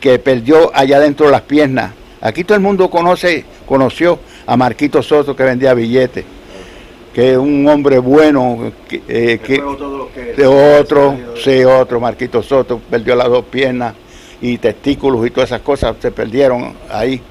que 0.00 0.18
perdió 0.18 0.70
allá 0.74 1.00
dentro 1.00 1.30
las 1.30 1.42
piernas. 1.42 1.92
Aquí 2.20 2.44
todo 2.44 2.56
el 2.56 2.62
mundo 2.62 2.90
conoce, 2.90 3.44
conoció 3.66 4.18
a 4.46 4.56
Marquito 4.56 5.02
Soto 5.02 5.34
que 5.34 5.42
vendía 5.42 5.74
billetes 5.74 6.24
que 7.14 7.30
es 7.30 7.38
un 7.38 7.66
hombre 7.68 7.98
bueno, 8.00 8.72
que, 8.88 9.00
eh, 9.06 9.40
de 10.36 10.46
otro, 10.46 11.16
sí, 11.42 11.64
otro, 11.64 12.00
Marquito 12.00 12.42
Soto, 12.42 12.80
perdió 12.90 13.14
las 13.14 13.28
dos 13.28 13.44
piernas 13.44 13.94
y 14.40 14.58
testículos 14.58 15.24
y 15.24 15.30
todas 15.30 15.50
esas 15.50 15.62
cosas 15.62 15.94
se 16.00 16.10
perdieron 16.10 16.74
ahí. 16.90 17.22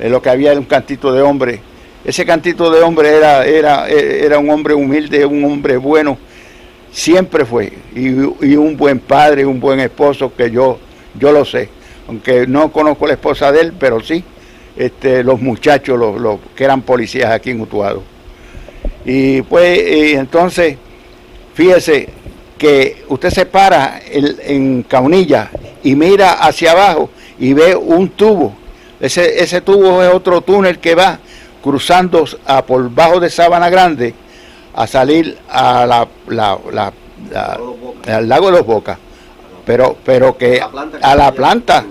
lo 0.00 0.22
que 0.22 0.30
había 0.30 0.52
era 0.52 0.60
un 0.60 0.66
cantito 0.66 1.12
de 1.12 1.20
hombre. 1.20 1.60
Ese 2.06 2.24
cantito 2.24 2.70
de 2.70 2.82
hombre 2.82 3.16
era, 3.16 3.44
era, 3.44 3.88
era 3.88 4.38
un 4.38 4.48
hombre 4.48 4.74
humilde, 4.74 5.26
un 5.26 5.44
hombre 5.44 5.76
bueno, 5.76 6.16
siempre 6.92 7.44
fue, 7.44 7.72
y, 7.96 8.10
un 8.54 8.76
buen 8.76 9.00
padre, 9.00 9.44
un 9.44 9.58
buen 9.58 9.80
esposo, 9.80 10.32
que 10.32 10.48
yo, 10.48 10.78
yo 11.18 11.32
lo 11.32 11.44
sé, 11.44 11.68
aunque 12.06 12.46
no 12.46 12.70
conozco 12.70 13.08
la 13.08 13.14
esposa 13.14 13.50
de 13.50 13.60
él, 13.60 13.72
pero 13.76 14.00
sí, 14.00 14.22
este, 14.76 15.24
los 15.24 15.40
muchachos, 15.40 15.98
los, 15.98 16.20
los 16.20 16.38
que 16.54 16.62
eran 16.62 16.82
policías 16.82 17.32
aquí 17.32 17.50
en 17.50 17.62
Utuado. 17.62 18.04
Y 19.04 19.42
pues 19.42 20.14
entonces, 20.14 20.76
fíjese 21.54 22.08
que 22.56 23.02
usted 23.08 23.30
se 23.30 23.46
para 23.46 24.00
en 24.06 24.84
Caunilla 24.84 25.50
y 25.82 25.96
mira 25.96 26.34
hacia 26.34 26.70
abajo 26.70 27.10
y 27.36 27.52
ve 27.52 27.74
un 27.74 28.10
tubo. 28.10 28.54
Ese, 29.00 29.42
ese 29.42 29.60
tubo 29.60 30.04
es 30.04 30.14
otro 30.14 30.40
túnel 30.40 30.78
que 30.78 30.94
va 30.94 31.18
cruzando 31.66 32.24
a 32.46 32.64
por 32.64 32.88
bajo 32.94 33.18
de 33.18 33.28
Sabana 33.28 33.68
Grande 33.68 34.14
a 34.72 34.86
salir 34.86 35.36
a 35.48 35.84
la, 35.84 36.08
la, 36.28 36.92
al 38.06 38.28
lago 38.28 38.46
de 38.46 38.52
los 38.52 38.64
Bocas. 38.64 38.96
Pero, 39.64 39.96
pero 40.04 40.38
que 40.38 40.60
a 41.02 41.16
la 41.16 41.32
planta 41.32 41.84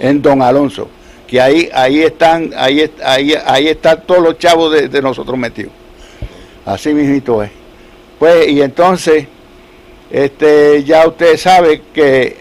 en 0.00 0.20
Don 0.20 0.42
Alonso, 0.42 0.90
que 1.26 1.40
ahí, 1.40 1.70
ahí 1.72 2.02
están, 2.02 2.50
ahí, 2.58 2.92
ahí, 3.02 3.32
ahí 3.46 3.68
están 3.68 4.02
todos 4.06 4.22
los 4.22 4.38
chavos 4.38 4.70
de, 4.70 4.88
de 4.88 5.00
nosotros 5.00 5.38
metidos. 5.38 5.72
Así 6.66 6.92
mismo 6.92 7.42
es. 7.42 7.50
Pues, 8.18 8.48
y 8.48 8.60
entonces, 8.60 9.26
este, 10.10 10.84
ya 10.84 11.08
usted 11.08 11.38
sabe 11.38 11.80
que 11.94 12.36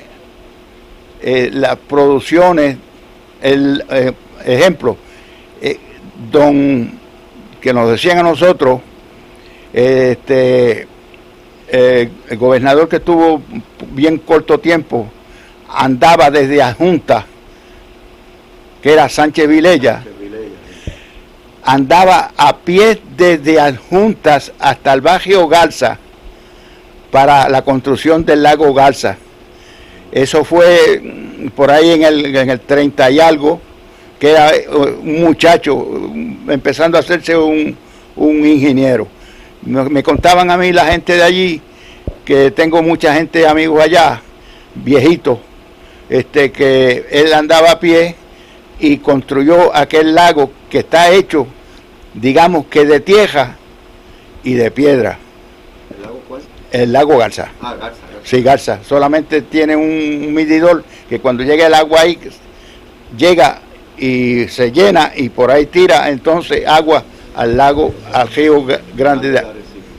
eh, 1.22 1.50
las 1.54 1.78
producciones, 1.78 2.76
el 3.42 3.82
eh, 3.90 4.12
ejemplo, 4.46 4.98
don, 6.32 6.99
que 7.62 7.73
nos 7.73 7.89
decían 7.89 8.19
a 8.19 8.23
nosotros, 8.23 8.82
este, 9.73 10.88
el 11.67 12.38
gobernador 12.38 12.88
que 12.88 12.97
estuvo 12.97 13.41
bien 13.91 14.19
corto 14.19 14.60
tiempo, 14.60 15.08
andaba 15.69 16.30
desde 16.32 16.63
Junta, 16.73 17.25
que 18.82 18.93
era 18.93 19.10
Sánchez 19.10 19.47
Vilella, 19.47 20.04
andaba 21.63 22.32
a 22.38 22.58
pie 22.58 23.01
desde 23.17 23.60
Adjuntas 23.60 24.51
hasta 24.60 24.93
el 24.93 25.01
barrio 25.01 25.47
Garza 25.47 25.97
para 27.12 27.49
la 27.49 27.63
construcción 27.63 28.23
del 28.23 28.43
lago 28.43 28.73
Garza. 28.73 29.17
Eso 30.12 30.45
fue 30.45 31.01
por 31.56 31.71
ahí 31.71 31.91
en 31.91 32.04
el, 32.04 32.36
en 32.36 32.49
el 32.49 32.60
30 32.60 33.10
y 33.12 33.19
algo, 33.19 33.60
que 34.19 34.32
era 34.32 34.56
eh, 34.56 34.67
un 34.69 35.21
muchacho 35.21 36.12
empezando 36.47 36.97
a 36.97 37.01
hacerse 37.01 37.36
un, 37.38 37.78
ingeniero. 38.17 39.08
Me, 39.63 40.04
contaban 40.04 40.51
a 40.51 40.58
mí 40.58 40.71
la 40.71 40.86
gente 40.86 41.15
de 41.15 41.23
allí, 41.23 41.62
que 42.23 42.51
tengo 42.51 42.82
mucha 42.82 43.13
gente, 43.13 43.47
amigos 43.47 43.84
allá, 43.84 44.21
viejitos, 44.75 45.39
este, 46.10 46.51
que 46.51 47.06
él 47.10 47.34
andaba 47.34 47.71
a 47.71 47.80
pie 47.80 48.15
y 48.80 48.97
construyó 48.97 49.75
aquel 49.75 50.13
lago 50.13 50.51
que 50.69 50.80
está 50.80 51.12
hecho 51.12 51.47
digamos 52.15 52.65
que 52.67 52.86
de 52.86 52.99
tierra 52.99 53.56
y 54.43 54.54
de 54.54 54.71
piedra. 54.71 55.19
¿El 55.95 56.01
lago 56.01 56.21
cuál? 56.28 56.41
El 56.71 56.93
lago 56.93 57.17
Garza. 57.17 57.51
Ah, 57.62 57.75
Garza, 57.80 57.99
Sí, 58.23 58.41
Garza. 58.41 58.80
Solamente 58.84 59.41
tiene 59.43 59.75
un 59.75 60.34
medidor 60.34 60.84
que 61.08 61.19
cuando 61.19 61.43
llega 61.43 61.67
el 61.67 61.73
agua 61.73 62.01
ahí, 62.01 62.17
llega 63.15 63.60
y 63.97 64.47
se 64.47 64.71
llena 64.71 65.12
y 65.15 65.29
por 65.29 65.51
ahí 65.51 65.67
tira 65.67 66.10
entonces 66.10 66.65
agua 66.67 67.03
al 67.36 67.58
lago, 67.58 67.93
al 68.13 68.27
río 68.29 68.65
grande 68.95 69.41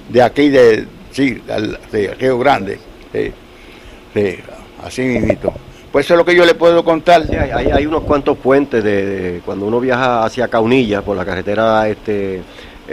de, 0.09 0.23
aquí, 0.23 0.49
de, 0.49 0.87
sí, 1.11 1.43
al 1.51 1.79
río 2.19 2.39
grande. 2.39 2.79
Sí, 3.13 4.37
así 4.83 5.03
mismo. 5.03 5.55
Pues 5.93 6.07
eso 6.07 6.15
es 6.15 6.19
lo 6.19 6.25
que 6.25 6.35
yo 6.35 6.45
le 6.45 6.55
puedo 6.55 6.85
contar. 6.85 7.23
hay, 7.55 7.87
unos 7.87 8.03
cuantos 8.03 8.37
puentes 8.39 8.83
de, 8.85 9.41
cuando 9.45 9.67
uno 9.67 9.81
viaja 9.81 10.25
hacia 10.25 10.49
Caunilla, 10.49 11.03
por 11.03 11.17
la 11.17 11.25
carretera 11.25 11.89
este 11.89 12.43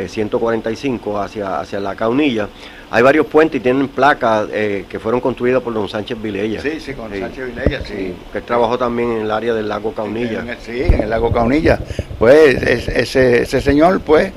145 0.08 1.10
eh, 1.12 1.26
hacia, 1.26 1.60
hacia 1.60 1.80
la 1.80 1.96
Caunilla. 1.96 2.48
Hay 2.94 3.02
varios 3.02 3.26
puentes 3.26 3.60
y 3.60 3.64
tienen 3.64 3.88
placas 3.88 4.48
eh, 4.54 4.86
que 4.88 5.00
fueron 5.00 5.20
construidas 5.20 5.64
por 5.64 5.74
don 5.74 5.90
Sánchez 5.90 6.22
Vilella. 6.22 6.62
Sí, 6.62 6.80
sí, 6.80 6.94
con 6.94 7.10
Sánchez 7.10 7.48
Vilella, 7.48 7.82
sí. 7.84 8.14
Que 8.32 8.42
trabajó 8.42 8.78
también 8.78 9.14
en 9.14 9.22
el 9.22 9.32
área 9.32 9.56
del 9.56 9.68
lago 9.68 9.96
Caunilla. 9.96 10.46
sí, 10.64 10.84
en 10.84 11.02
el 11.02 11.10
lago 11.10 11.32
Caunilla. 11.32 11.80
Pues 12.20 12.62
ese, 12.62 13.42
ese 13.42 13.62
señor, 13.62 14.00
pues, 14.02 14.32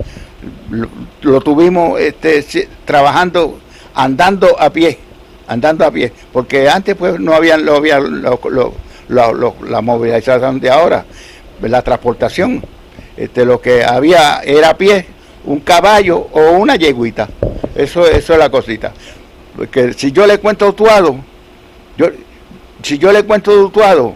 lo, 1.20 1.40
tuvimos 1.42 2.00
este, 2.00 2.66
trabajando, 2.86 3.58
andando 3.94 4.58
a 4.58 4.70
pie 4.70 5.00
andando 5.48 5.84
a 5.84 5.90
pie, 5.90 6.10
porque 6.32 6.68
antes 6.68 6.96
pues 6.96 7.20
no 7.20 7.32
había, 7.34 7.56
lo, 7.58 7.76
había 7.76 8.00
la 8.00 9.80
movilización 9.82 10.60
de 10.60 10.70
ahora, 10.70 11.04
la 11.60 11.82
transportación, 11.82 12.64
este, 13.16 13.44
lo 13.44 13.60
que 13.60 13.84
había 13.84 14.40
era 14.40 14.70
a 14.70 14.76
pie, 14.76 15.06
un 15.46 15.60
caballo 15.60 16.28
o 16.32 16.50
una 16.52 16.76
yeguita, 16.76 17.28
eso, 17.74 18.06
eso 18.06 18.32
es 18.32 18.38
la 18.38 18.50
cosita. 18.50 18.92
Porque 19.56 19.94
si 19.94 20.12
yo 20.12 20.26
le 20.26 20.38
cuento 20.38 20.68
Utuado, 20.68 21.16
yo, 21.96 22.08
si 22.82 22.98
yo 22.98 23.12
le 23.12 23.22
cuento 23.24 23.52
Utuado 23.52 24.14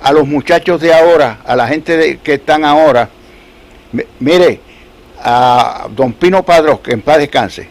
a 0.00 0.12
los 0.12 0.26
muchachos 0.26 0.80
de 0.80 0.94
ahora, 0.94 1.40
a 1.44 1.56
la 1.56 1.66
gente 1.66 2.20
que 2.22 2.34
están 2.34 2.64
ahora, 2.64 3.08
mire, 4.20 4.60
a 5.22 5.88
don 5.90 6.12
Pino 6.12 6.42
Padrón, 6.44 6.78
que 6.78 6.92
en 6.92 7.00
paz 7.00 7.18
descanse, 7.18 7.68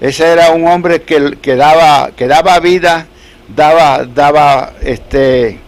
ese 0.00 0.26
era 0.26 0.50
un 0.50 0.66
hombre 0.66 1.02
que, 1.02 1.38
que, 1.40 1.56
daba, 1.56 2.10
que 2.16 2.26
daba 2.26 2.58
vida, 2.60 3.06
daba, 3.54 4.04
daba 4.04 4.72
este 4.82 5.58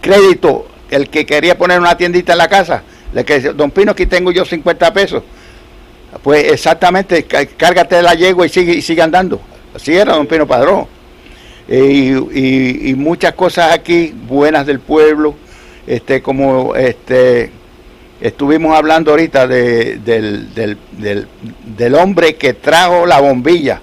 crédito. 0.00 0.68
El 0.90 1.08
que 1.08 1.24
quería 1.24 1.56
poner 1.56 1.80
una 1.80 1.96
tiendita 1.96 2.32
en 2.32 2.38
la 2.38 2.48
casa, 2.48 2.82
le 3.12 3.24
que 3.24 3.40
don 3.40 3.70
Pino, 3.70 3.92
aquí 3.92 4.06
tengo 4.06 4.30
yo 4.32 4.44
50 4.44 4.92
pesos. 4.92 5.22
Pues 6.22 6.52
exactamente, 6.52 7.24
cárgate 7.24 7.96
de 7.96 8.02
la 8.02 8.14
yegua 8.14 8.46
y 8.46 8.48
sigue, 8.48 8.74
y 8.74 8.82
sigue 8.82 9.02
andando. 9.02 9.40
Así 9.74 9.94
era 9.94 10.14
don 10.14 10.26
Pino 10.26 10.46
Padrón. 10.46 10.86
Y, 11.68 12.90
y, 12.90 12.94
muchas 12.96 13.32
cosas 13.34 13.72
aquí 13.72 14.12
buenas 14.26 14.66
del 14.66 14.80
pueblo, 14.80 15.34
este, 15.86 16.20
como 16.20 16.74
este 16.74 17.50
Estuvimos 18.22 18.76
hablando 18.76 19.10
ahorita 19.10 19.48
de, 19.48 19.98
del, 19.98 20.54
del, 20.54 20.78
del, 21.76 21.94
hombre 21.96 22.36
que 22.36 22.54
trajo 22.54 23.04
la 23.04 23.20
bombilla. 23.20 23.80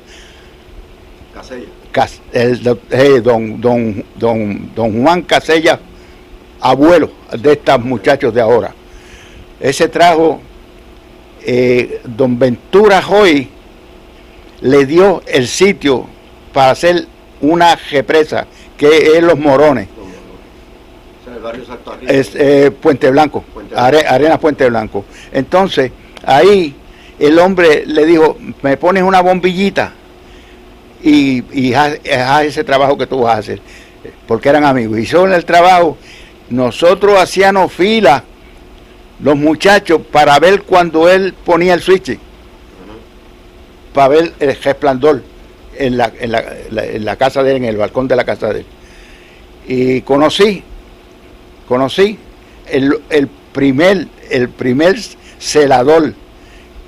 Casella. 1.92 2.78
Eh, 2.92 3.20
don, 3.22 3.60
don, 3.60 4.06
don, 4.16 4.74
don 4.74 5.04
Juan 5.04 5.24
Casella, 5.24 5.78
abuelo 6.62 7.12
de 7.38 7.52
estos 7.52 7.84
muchachos 7.84 8.34
de 8.34 8.40
ahora. 8.40 8.74
Ese 9.60 9.88
trajo, 9.88 10.40
eh, 11.46 12.02
don 12.04 12.40
Ventura 12.40 13.02
Joy 13.02 13.48
le 14.62 14.86
dio 14.86 15.22
el 15.28 15.48
sitio 15.48 16.06
para 16.54 16.72
hacer 16.72 17.06
una 17.42 17.76
represa, 17.76 18.48
que 18.78 19.18
es 19.18 19.24
Los 19.24 19.38
Morones 19.38 19.88
es, 22.08 22.36
eh, 22.36 22.72
Puente 22.72 23.10
Blanco, 23.12 23.44
Arena 23.76 24.40
Puente 24.40 24.70
Blanco. 24.70 25.06
Entonces, 25.32 25.92
ahí 26.24 26.76
el 27.18 27.40
hombre 27.40 27.84
le 27.86 28.06
dijo, 28.06 28.38
me 28.62 28.78
pones 28.78 29.04
una 29.04 29.22
bombillita 29.22 29.94
y, 31.04 31.74
haz, 31.74 32.00
ese 32.44 32.64
trabajo 32.64 32.98
que 32.98 33.08
tú 33.08 33.22
vas 33.22 33.36
a 33.36 33.40
hacer, 33.40 33.62
porque 34.28 34.50
eran 34.50 34.66
amigos. 34.66 35.00
Y 35.00 35.16
en 35.16 35.34
el 35.34 35.46
trabajo 35.46 35.98
nosotros 36.50 37.18
hacíamos 37.20 37.72
fila, 37.72 38.24
los 39.22 39.36
muchachos, 39.36 40.02
para 40.12 40.40
ver 40.40 40.64
cuando 40.64 41.10
él 41.10 41.34
ponía 41.46 41.74
el 41.74 41.82
switch, 41.82 42.18
para 43.94 44.08
ver 44.08 44.34
el 44.40 44.56
resplandor 44.56 45.24
en 45.78 45.98
la, 45.98 47.16
casa 47.18 47.44
de 47.44 47.52
él, 47.52 47.58
en 47.58 47.66
el 47.66 47.78
balcón 47.78 48.08
de 48.08 48.16
la 48.16 48.24
casa 48.24 48.54
de 48.54 48.60
él. 48.60 48.66
Y 49.68 50.02
conocí, 50.02 50.64
conocí 51.68 52.18
el, 52.68 53.02
el 53.10 53.28
primer, 53.28 54.08
el 54.30 54.50
primer 54.50 54.98
celador 55.38 56.14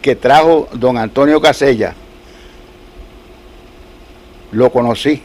que 0.02 0.16
trajo 0.16 0.68
don 0.74 0.98
Antonio 0.98 1.42
Casella. 1.42 1.94
Lo 4.52 4.72
conocí 4.72 5.22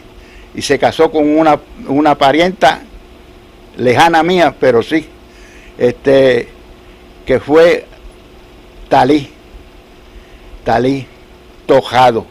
y 0.54 0.62
se 0.62 0.78
casó 0.78 1.10
con 1.10 1.28
una, 1.28 1.58
una 1.88 2.16
parienta 2.16 2.82
lejana 3.76 4.22
mía, 4.22 4.54
pero 4.58 4.82
sí, 4.82 5.06
este, 5.76 6.48
que 7.26 7.40
fue 7.40 7.84
Talí, 8.88 9.28
Talí 10.64 11.06
Tojado, 11.66 12.24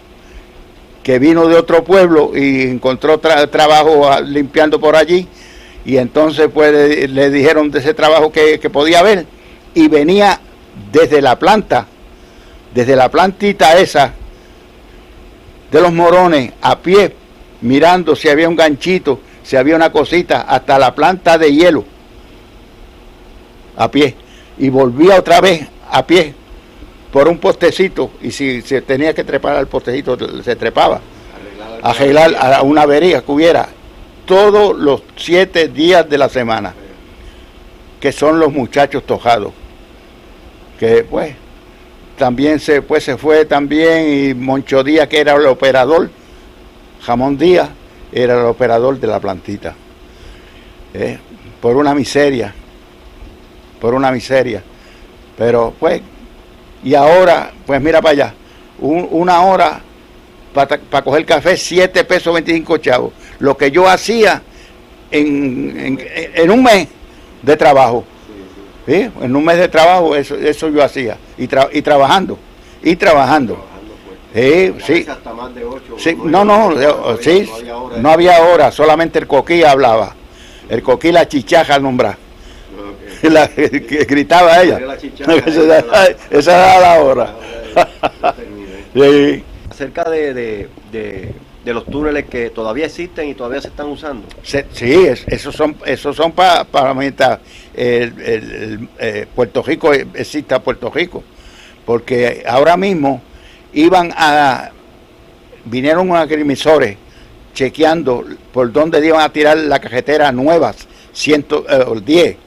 que 1.04 1.20
vino 1.20 1.48
de 1.48 1.58
otro 1.58 1.84
pueblo 1.84 2.32
y 2.34 2.62
encontró 2.64 3.20
trabajo 3.20 4.10
limpiando 4.22 4.80
por 4.80 4.96
allí, 4.96 5.28
y 5.86 5.98
entonces 5.98 6.50
pues 6.52 7.10
le, 7.10 7.30
dijeron 7.30 7.70
de 7.70 7.80
ese 7.80 7.94
trabajo 7.94 8.32
que, 8.32 8.60
que 8.60 8.70
podía 8.70 9.00
haber, 9.00 9.26
y 9.74 9.90
venía 9.90 10.40
desde 10.92 11.22
la 11.22 11.38
planta, 11.38 11.86
desde 12.74 12.96
la 12.96 13.10
plantita 13.10 13.78
esa 13.78 14.14
de 15.72 15.82
los 15.82 15.92
morones, 15.92 16.54
a 16.62 16.80
pie, 16.80 17.14
mirando 17.62 18.16
si 18.16 18.30
había 18.30 18.48
un 18.48 18.56
ganchito, 18.56 19.20
si 19.44 19.58
había 19.58 19.76
una 19.76 19.92
cosita, 19.92 20.42
hasta 20.42 20.80
la 20.80 20.96
planta 20.96 21.38
de 21.38 21.54
hielo, 21.54 21.84
a 23.76 23.92
pie, 23.92 24.16
y 24.58 24.70
volvía 24.70 25.20
otra 25.20 25.42
vez 25.42 25.68
a 25.90 26.06
pie 26.06 26.34
por 27.12 27.28
un 27.28 27.38
postecito, 27.38 28.12
y 28.22 28.32
si 28.32 28.62
se 28.62 28.82
tenía 28.82 29.14
que 29.14 29.24
trepar 29.24 29.56
al 29.56 29.68
postecito, 29.68 30.18
se 30.44 30.56
trepaba, 30.56 31.00
a 31.82 31.90
arreglar 31.90 32.36
a 32.36 32.62
una 32.62 32.82
avería 32.82 33.22
que 33.22 33.32
hubiera, 33.32 33.70
todos 34.26 34.78
los 34.78 35.04
siete 35.16 35.70
días 35.70 36.10
de 36.10 36.18
la 36.18 36.28
semana, 36.28 36.74
que 38.02 38.12
son 38.12 38.40
los 38.40 38.52
muchachos 38.52 39.04
tojados, 39.06 39.54
que 40.78 41.06
pues 41.06 41.36
también 42.18 42.60
se, 42.60 42.82
pues, 42.82 43.04
se 43.04 43.18
fue 43.18 43.46
también 43.46 44.08
y 44.12 44.34
Moncho 44.34 44.84
Díaz, 44.84 45.08
que 45.08 45.20
era 45.20 45.36
el 45.36 45.46
operador, 45.46 46.10
Jamón 47.02 47.38
Díaz, 47.38 47.70
era 48.12 48.40
el 48.40 48.46
operador 48.46 49.00
de 49.00 49.08
la 49.08 49.20
plantita. 49.20 49.76
¿eh? 50.94 51.18
Por 51.62 51.76
una 51.76 51.94
miseria, 51.94 52.54
por 53.80 53.94
una 53.94 54.12
miseria. 54.12 54.64
Pero 55.38 55.74
pues, 55.80 56.02
y 56.84 56.96
ahora, 56.96 57.52
pues 57.66 57.82
mira 57.82 58.02
para 58.02 58.12
allá, 58.12 58.34
una 58.80 59.42
hora 59.42 59.82
para 60.54 61.02
coger 61.04 61.26
café, 61.26 61.58
7 61.58 62.04
pesos 62.06 62.34
25 62.34 62.78
chavos. 62.78 63.14
Lo 63.40 63.58
que 63.58 63.72
yo 63.72 63.88
hacía 63.90 64.42
en, 65.12 66.00
en, 66.34 66.52
un 66.52 66.64
mes 66.64 66.88
de 67.42 67.58
trabajo. 67.58 68.06
En 68.88 69.36
un 69.36 69.44
mes 69.44 69.58
de 69.58 69.68
trabajo 69.68 70.16
eso, 70.16 70.36
eso 70.36 70.70
yo 70.70 70.84
hacía. 70.84 71.18
Y, 71.38 71.44
y 71.44 71.82
trabajando. 71.82 72.38
Y 72.82 72.96
trabajando. 72.96 73.66
Sí, 74.34 74.74
sí. 74.86 75.06
sí 75.98 76.18
no, 76.26 76.44
no, 76.44 76.72
sí, 77.22 77.50
no 78.00 78.10
había 78.12 78.42
hora, 78.44 78.70
solamente 78.70 79.20
el 79.20 79.28
coquí 79.28 79.64
hablaba. 79.64 80.14
El 80.68 80.84
coquí 80.84 81.12
la 81.12 81.28
chichaja 81.28 81.76
al 81.76 81.84
nombrar. 81.84 82.18
La, 83.24 83.48
que 83.48 84.06
gritaba 84.08 84.62
ella. 84.62 84.80
esa 86.30 86.52
era 86.54 86.80
la 86.80 87.04
hora. 87.04 87.36
Acerca 89.70 90.10
de, 90.10 90.34
de, 90.34 90.70
de, 90.92 91.74
los 91.74 91.86
túneles 91.86 92.26
que 92.26 92.50
todavía 92.50 92.86
existen 92.86 93.28
y 93.28 93.34
todavía 93.34 93.62
se 93.62 93.68
están 93.68 93.88
usando. 93.88 94.28
Sí, 94.44 95.08
esos 95.28 95.56
son, 95.56 95.76
esos 95.86 96.16
son 96.16 96.32
para, 96.32 96.64
para 96.64 96.92
el, 96.92 97.16
el, 97.76 98.90
eh, 99.00 99.26
Puerto 99.36 99.62
Rico, 99.64 99.94
exista 99.94 100.60
Puerto 100.60 100.90
Rico. 100.90 101.24
Porque 101.86 102.44
ahora 102.48 102.78
mismo 102.78 103.22
iban 103.74 104.14
a, 104.16 104.72
vinieron 105.66 106.10
unos 106.10 106.22
agrimisores 106.22 106.98
chequeando 107.54 108.24
por 108.54 108.72
dónde 108.72 109.06
iban 109.06 109.22
a 109.22 109.32
tirar 109.32 109.58
la 109.58 109.80
cajetera 109.80 110.32
nuevas, 110.32 110.88
110, 111.14 112.26
eh, 112.26 112.38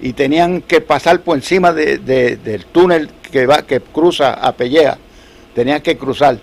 y 0.00 0.12
tenían 0.14 0.62
que 0.62 0.80
pasar 0.80 1.20
por 1.20 1.36
encima 1.36 1.72
de, 1.72 1.98
del 1.98 2.64
túnel 2.66 3.10
que, 3.30 3.46
va, 3.46 3.62
que 3.62 3.80
cruza 3.80 4.32
a 4.34 4.52
Pelleja, 4.52 4.98
tenían 5.54 5.80
que 5.82 5.96
cruzar. 5.96 6.38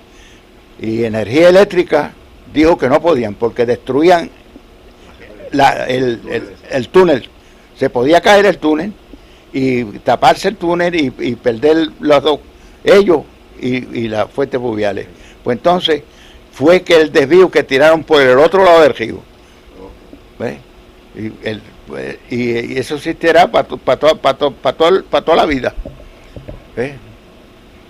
Y 0.79 1.03
Energía 1.03 1.49
Eléctrica 1.49 2.13
dijo 2.53 2.77
que 2.77 2.87
no 2.87 3.01
podían 3.01 3.33
porque 3.33 3.65
destruían 3.65 4.29
el, 5.51 6.47
el, 6.69 6.89
túnel. 6.89 7.27
Se 7.77 7.89
podía 7.89 8.21
caer 8.21 8.45
el 8.45 8.57
túnel 8.57 8.93
y 9.53 9.83
taparse 9.99 10.49
el 10.49 10.57
túnel 10.57 10.95
y, 10.95 11.35
perder 11.35 11.89
los 11.99 12.23
dos, 12.23 12.39
ellos 12.83 13.21
y, 13.59 14.07
las 14.07 14.29
fuentes 14.29 14.59
fluviales. 14.59 15.07
Pues 15.43 15.57
entonces 15.57 16.03
fue 16.51 16.81
que 16.81 16.95
el 16.95 17.11
desvío 17.11 17.49
que 17.49 17.63
tiraron 17.63 18.03
por 18.03 18.21
el 18.21 18.37
otro 18.37 18.63
lado 18.63 18.81
del 18.81 18.93
río. 18.93 19.19
Y, 21.15 21.31
el, 21.43 21.61
pues, 21.87 22.17
y, 22.29 22.77
eso 22.77 22.95
existirá 22.95 23.49
para 23.49 23.67
para 23.67 24.15
para 24.15 25.25
toda 25.25 25.35
la 25.35 25.45
vida. 25.45 25.73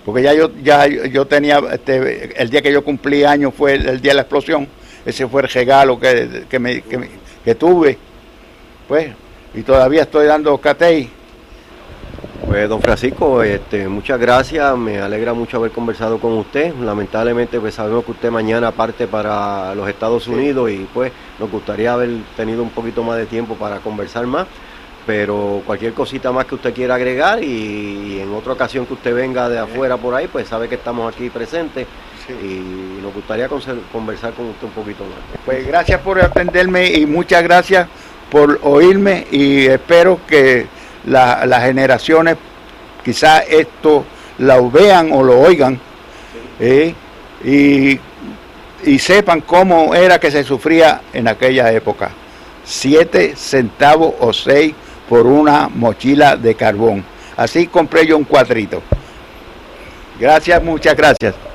Porque 0.05 0.23
ya 0.23 0.33
yo 0.33 0.51
ya 0.63 0.88
yo 0.88 1.25
tenía 1.25 1.60
este, 1.73 2.41
el 2.41 2.49
día 2.49 2.62
que 2.62 2.71
yo 2.71 2.83
cumplí 2.83 3.23
años 3.23 3.53
fue 3.55 3.73
el, 3.73 3.99
día 3.99 4.12
de 4.12 4.15
la 4.15 4.21
explosión. 4.21 4.67
Ese 5.05 5.27
fue 5.27 5.41
el 5.41 5.49
regalo 5.49 5.99
que, 5.99 6.43
que, 6.49 6.60
me, 6.60 6.81
que, 6.81 7.10
que 7.43 7.55
tuve. 7.55 7.97
Pues, 8.88 9.10
y 9.53 9.62
todavía 9.63 10.03
estoy 10.03 10.27
dando 10.27 10.57
catey 10.57 11.10
pues 12.45 12.69
don 12.69 12.82
Francisco, 12.82 13.41
este, 13.43 13.88
muchas 13.88 14.19
gracias, 14.19 14.78
me 14.78 15.00
alegra 15.00 15.34
mucho 15.34 15.58
haber 15.58 15.71
conversado 15.71 16.19
con 16.19 16.34
usted. 16.34 16.73
Lamentablemente 16.76 17.60
pues 17.60 17.76
sabemos 17.76 18.06
que 18.06 18.12
usted 18.12 18.32
mañana 18.32 18.71
parte 18.71 19.08
para 19.08 19.73
los 19.76 19.88
Estados 19.89 20.28
Unidos 20.28 20.69
y 20.69 20.88
pues 20.93 21.12
nos 21.39 21.50
gustaría 21.50 21.93
haber 21.93 22.10
tenido 22.36 22.63
un 22.63 22.69
poquito 22.69 23.04
más 23.04 23.17
de 23.17 23.26
tiempo 23.26 23.56
para 23.56 23.80
conversar 23.80 24.28
más, 24.28 24.47
pero 25.06 25.62
cualquier 25.65 25.93
cosita 25.93 26.32
más 26.32 26.45
que 26.45 26.56
usted 26.56 26.73
quiera 26.73 26.95
agregar 26.95 27.43
y, 27.43 28.19
en 28.21 28.34
otra 28.34 28.54
ocasión 28.54 28.86
que 28.86 28.93
usted 28.93 29.15
venga 29.15 29.50
de 29.50 29.58
afuera 29.58 29.97
por 29.97 30.13
ahí, 30.13 30.28
pues 30.28 30.47
sabe 30.47 30.69
que 30.69 30.76
estamos 30.76 31.13
aquí 31.13 31.30
presentes 31.30 31.88
y 32.30 33.02
nos 33.02 33.13
gustaría 33.13 33.47
conversar 33.47 34.34
con 34.34 34.47
usted 34.47 34.67
un 34.67 34.73
poquito 34.73 35.04
más. 35.06 35.39
Pues 35.45 35.65
gracias 35.65 36.02
por 36.02 36.19
atenderme 36.19 36.91
y 36.91 37.06
muchas 37.06 37.41
gracias 37.41 37.88
por 38.30 38.60
oírme 38.63 39.26
y 39.32 39.65
espero 39.65 40.19
que 40.28 40.67
las 41.07 41.63
generaciones 41.63 42.37
quizás 43.03 43.43
esto 43.49 44.05
lo 44.37 44.69
vean 44.69 45.11
o 45.13 45.23
lo 45.23 45.39
oigan 45.39 45.79
¿eh? 46.59 46.93
y, 47.43 47.99
y 48.83 48.99
sepan 48.99 49.41
cómo 49.41 49.95
era 49.95 50.19
que 50.19 50.29
se 50.29 50.43
sufría 50.43 51.01
en 51.13 51.27
aquella 51.27 51.71
época. 51.71 52.11
Siete 52.65 53.35
centavos 53.35 54.13
o 54.19 54.33
seis 54.33 54.73
por 55.07 55.25
una 55.25 55.69
mochila 55.69 56.35
de 56.35 56.55
carbón. 56.55 57.03
Así 57.37 57.67
compré 57.67 58.05
yo 58.05 58.17
un 58.17 58.25
cuadrito. 58.25 58.81
Gracias, 60.19 60.62
muchas 60.62 60.97
gracias. 60.97 61.46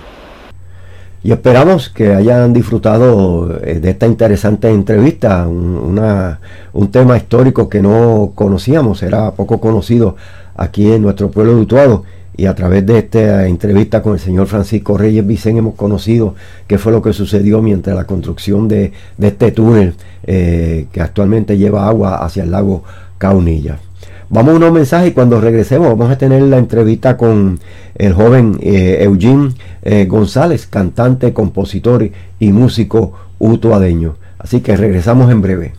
Y 1.25 1.31
esperamos 1.31 1.89
que 1.89 2.15
hayan 2.15 2.53
disfrutado 2.53 3.61
eh, 3.63 3.79
de 3.79 3.91
esta 3.91 4.07
interesante 4.07 4.69
entrevista, 4.69 5.47
un, 5.47 6.91
tema 6.91 7.17
histórico 7.17 7.69
que 7.69 7.81
no 7.81 8.33
conocíamos, 8.35 9.03
era 9.05 9.31
poco 9.33 9.61
conocido 9.61 10.17
aquí 10.57 10.91
en 10.91 11.03
nuestro 11.03 11.31
pueblo 11.31 11.55
de 11.55 11.61
Utuado. 11.63 12.05
Y 12.35 12.47
a 12.47 12.55
través 12.55 12.85
de 12.87 12.99
esta 12.99 13.47
entrevista 13.47 14.03
con 14.03 14.15
el 14.15 14.19
señor 14.19 14.47
Francisco 14.47 14.97
Reyes 14.97 15.25
Vicen 15.25 15.59
hemos 15.59 15.75
conocido 15.75 16.35
qué 16.67 16.79
fue 16.79 16.91
lo 16.91 17.03
que 17.03 17.13
sucedió 17.13 17.61
mientras 17.61 17.95
la 17.95 18.05
construcción 18.05 18.69
de, 18.69 18.93
este 19.21 19.53
túnel 19.53 19.95
eh, 20.25 20.87
que 20.91 21.03
actualmente 21.03 21.59
lleva 21.59 21.87
agua 21.87 22.25
hacia 22.25 22.43
el 22.43 22.51
lago 22.51 22.85
Caunilla. 23.19 23.79
Vamos 24.35 24.55
a 24.55 24.57
unos 24.57 24.73
mensajes 24.73 25.11
y 25.11 25.13
cuando 25.13 25.43
regresemos 25.43 25.89
vamos 25.89 26.11
a 26.11 26.17
tener 26.17 26.41
la 26.41 26.57
entrevista 26.57 27.19
con 27.19 27.61
el 27.95 28.15
joven 28.15 28.59
eh, 28.63 29.01
Eugene 29.03 29.51
eh, 29.83 30.07
González, 30.07 30.67
cantante, 30.67 31.35
compositor 31.35 32.09
y 32.39 32.51
músico 32.51 33.13
utuadeño. 33.39 34.17
Así 34.39 34.63
que 34.63 34.75
regresamos 34.75 35.31
en 35.31 35.43
breve. 35.43 35.73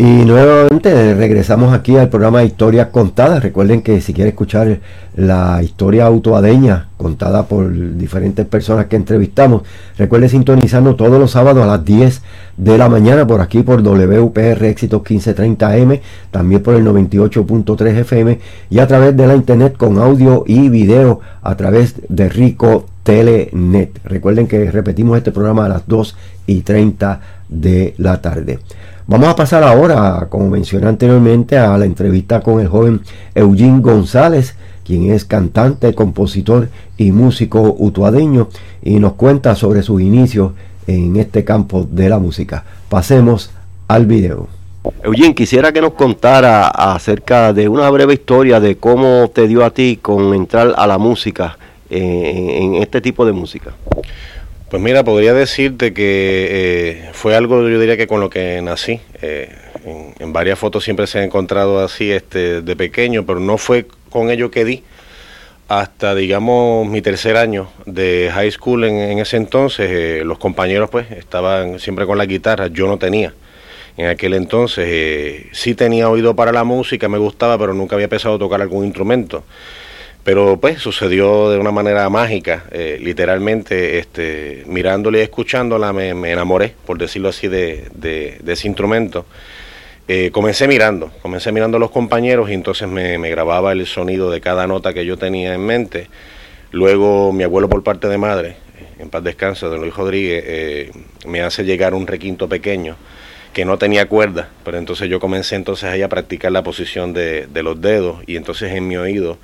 Y 0.00 0.24
nuevamente 0.24 1.14
regresamos 1.14 1.74
aquí 1.74 1.94
al 1.98 2.08
programa 2.08 2.42
Historias 2.42 2.86
Contadas. 2.86 3.42
Recuerden 3.42 3.82
que 3.82 4.00
si 4.00 4.14
quieren 4.14 4.30
escuchar 4.30 4.80
la 5.14 5.62
historia 5.62 6.06
autoadeña 6.06 6.88
contada 6.96 7.46
por 7.46 7.70
diferentes 7.98 8.46
personas 8.46 8.86
que 8.86 8.96
entrevistamos, 8.96 9.60
recuerden 9.98 10.30
sintonizarnos 10.30 10.96
todos 10.96 11.20
los 11.20 11.32
sábados 11.32 11.62
a 11.62 11.66
las 11.66 11.84
10 11.84 12.22
de 12.56 12.78
la 12.78 12.88
mañana 12.88 13.26
por 13.26 13.42
aquí 13.42 13.62
por 13.62 13.82
WPR 13.82 14.64
Éxitos 14.64 15.02
1530M, 15.02 16.00
también 16.30 16.62
por 16.62 16.76
el 16.76 16.86
98.3 16.86 17.98
FM 17.98 18.38
y 18.70 18.78
a 18.78 18.86
través 18.86 19.14
de 19.14 19.26
la 19.26 19.36
internet 19.36 19.76
con 19.76 19.98
audio 19.98 20.44
y 20.46 20.70
video 20.70 21.20
a 21.42 21.54
través 21.58 21.96
de 22.08 22.30
Rico 22.30 22.86
Telenet. 23.02 24.00
Recuerden 24.04 24.46
que 24.46 24.70
repetimos 24.70 25.18
este 25.18 25.30
programa 25.30 25.66
a 25.66 25.68
las 25.68 25.86
2 25.86 26.16
y 26.46 26.62
30 26.62 27.20
de 27.50 27.94
la 27.98 28.22
tarde. 28.22 28.60
Vamos 29.10 29.28
a 29.28 29.34
pasar 29.34 29.64
ahora, 29.64 30.28
como 30.30 30.48
mencioné 30.48 30.86
anteriormente, 30.86 31.58
a 31.58 31.76
la 31.76 31.84
entrevista 31.84 32.42
con 32.42 32.60
el 32.60 32.68
joven 32.68 33.00
Eugene 33.34 33.80
González, 33.80 34.54
quien 34.84 35.10
es 35.10 35.24
cantante, 35.24 35.96
compositor 35.96 36.68
y 36.96 37.10
músico 37.10 37.74
utuadeño 37.76 38.46
y 38.84 39.00
nos 39.00 39.14
cuenta 39.14 39.56
sobre 39.56 39.82
sus 39.82 40.00
inicios 40.00 40.52
en 40.86 41.16
este 41.16 41.42
campo 41.42 41.88
de 41.90 42.08
la 42.08 42.20
música. 42.20 42.62
Pasemos 42.88 43.50
al 43.88 44.06
video. 44.06 44.46
Eugene, 45.02 45.34
quisiera 45.34 45.72
que 45.72 45.80
nos 45.80 45.94
contara 45.94 46.68
acerca 46.68 47.52
de 47.52 47.68
una 47.68 47.90
breve 47.90 48.14
historia 48.14 48.60
de 48.60 48.76
cómo 48.76 49.28
te 49.34 49.48
dio 49.48 49.64
a 49.64 49.70
ti 49.70 49.98
con 50.00 50.34
entrar 50.34 50.72
a 50.76 50.86
la 50.86 50.98
música, 50.98 51.58
eh, 51.90 52.60
en 52.62 52.76
este 52.76 53.00
tipo 53.00 53.26
de 53.26 53.32
música. 53.32 53.72
Pues 54.70 54.80
mira, 54.80 55.02
podría 55.02 55.34
decirte 55.34 55.92
que 55.92 56.46
eh, 56.48 57.10
fue 57.12 57.34
algo, 57.34 57.68
yo 57.68 57.80
diría 57.80 57.96
que 57.96 58.06
con 58.06 58.20
lo 58.20 58.30
que 58.30 58.62
nací. 58.62 59.00
Eh, 59.20 59.52
en, 60.20 60.32
varias 60.32 60.60
fotos 60.60 60.84
siempre 60.84 61.08
se 61.08 61.18
ha 61.18 61.24
encontrado 61.24 61.80
así 61.80 62.12
este, 62.12 62.62
de 62.62 62.76
pequeño, 62.76 63.26
pero 63.26 63.40
no 63.40 63.58
fue 63.58 63.86
con 64.10 64.30
ello 64.30 64.52
que 64.52 64.64
di 64.64 64.84
hasta, 65.66 66.14
digamos, 66.14 66.86
mi 66.86 67.02
tercer 67.02 67.36
año 67.36 67.68
de 67.84 68.30
high 68.32 68.52
school 68.52 68.84
en, 68.84 69.18
ese 69.18 69.38
entonces. 69.38 69.90
Eh, 69.90 70.22
los 70.24 70.38
compañeros 70.38 70.88
pues 70.88 71.10
estaban 71.10 71.80
siempre 71.80 72.06
con 72.06 72.16
la 72.16 72.26
guitarra, 72.26 72.68
yo 72.68 72.86
no 72.86 72.96
tenía. 72.96 73.34
En 73.96 74.06
aquel 74.06 74.34
entonces 74.34 75.46
sí 75.50 75.74
tenía 75.74 76.08
oído 76.08 76.36
para 76.36 76.52
la 76.52 76.62
música, 76.62 77.08
me 77.08 77.18
gustaba, 77.18 77.58
pero 77.58 77.74
nunca 77.74 77.96
había 77.96 78.04
empezado 78.04 78.36
a 78.36 78.38
tocar 78.38 78.62
algún 78.62 78.84
instrumento. 78.84 79.42
Pero 80.22 80.58
pues 80.60 80.80
sucedió 80.80 81.50
de 81.50 81.58
una 81.58 81.70
manera 81.70 82.08
mágica, 82.10 82.64
eh, 82.70 82.98
literalmente, 83.00 83.98
este, 83.98 84.64
mirándola 84.66 85.18
y 85.18 85.22
escuchándola 85.22 85.92
me, 85.94 86.10
enamoré, 86.10 86.74
por 86.84 86.98
decirlo 86.98 87.30
así, 87.30 87.48
de, 87.48 88.38
ese 88.46 88.68
instrumento. 88.68 89.24
Eh, 90.08 90.30
comencé 90.30 90.68
mirando, 90.68 91.10
comencé 91.22 91.52
mirando 91.52 91.76
a 91.78 91.80
los 91.80 91.90
compañeros 91.90 92.50
y 92.50 92.54
entonces 92.54 92.86
me, 92.88 93.16
grababa 93.30 93.72
el 93.72 93.86
sonido 93.86 94.30
de 94.30 94.40
cada 94.40 94.66
nota 94.66 94.92
que 94.92 95.06
yo 95.06 95.16
tenía 95.16 95.54
en 95.54 95.64
mente. 95.64 96.08
Luego 96.70 97.32
mi 97.32 97.44
abuelo 97.44 97.68
por 97.68 97.82
parte 97.82 98.08
de 98.08 98.18
madre, 98.18 98.56
en 98.98 99.08
paz 99.08 99.24
descanse, 99.24 99.66
don 99.66 99.80
Luis 99.80 99.94
Rodríguez, 99.94 100.44
eh, 100.46 100.90
me 101.26 101.40
hace 101.40 101.64
llegar 101.64 101.94
un 101.94 102.06
requinto 102.06 102.48
pequeño 102.48 102.96
que 103.54 103.64
no 103.64 103.78
tenía 103.78 104.06
cuerda, 104.06 104.50
pero 104.64 104.78
entonces 104.78 105.08
yo 105.08 105.18
comencé 105.18 105.56
entonces 105.56 105.88
ahí 105.88 106.02
a 106.02 106.08
practicar 106.08 106.52
la 106.52 106.62
posición 106.62 107.12
de, 107.12 107.46
de 107.46 107.62
los 107.62 107.80
dedos 107.80 108.20
y 108.26 108.36
entonces 108.36 108.72
en 108.72 108.86
mi 108.86 108.96
oído 108.96 109.38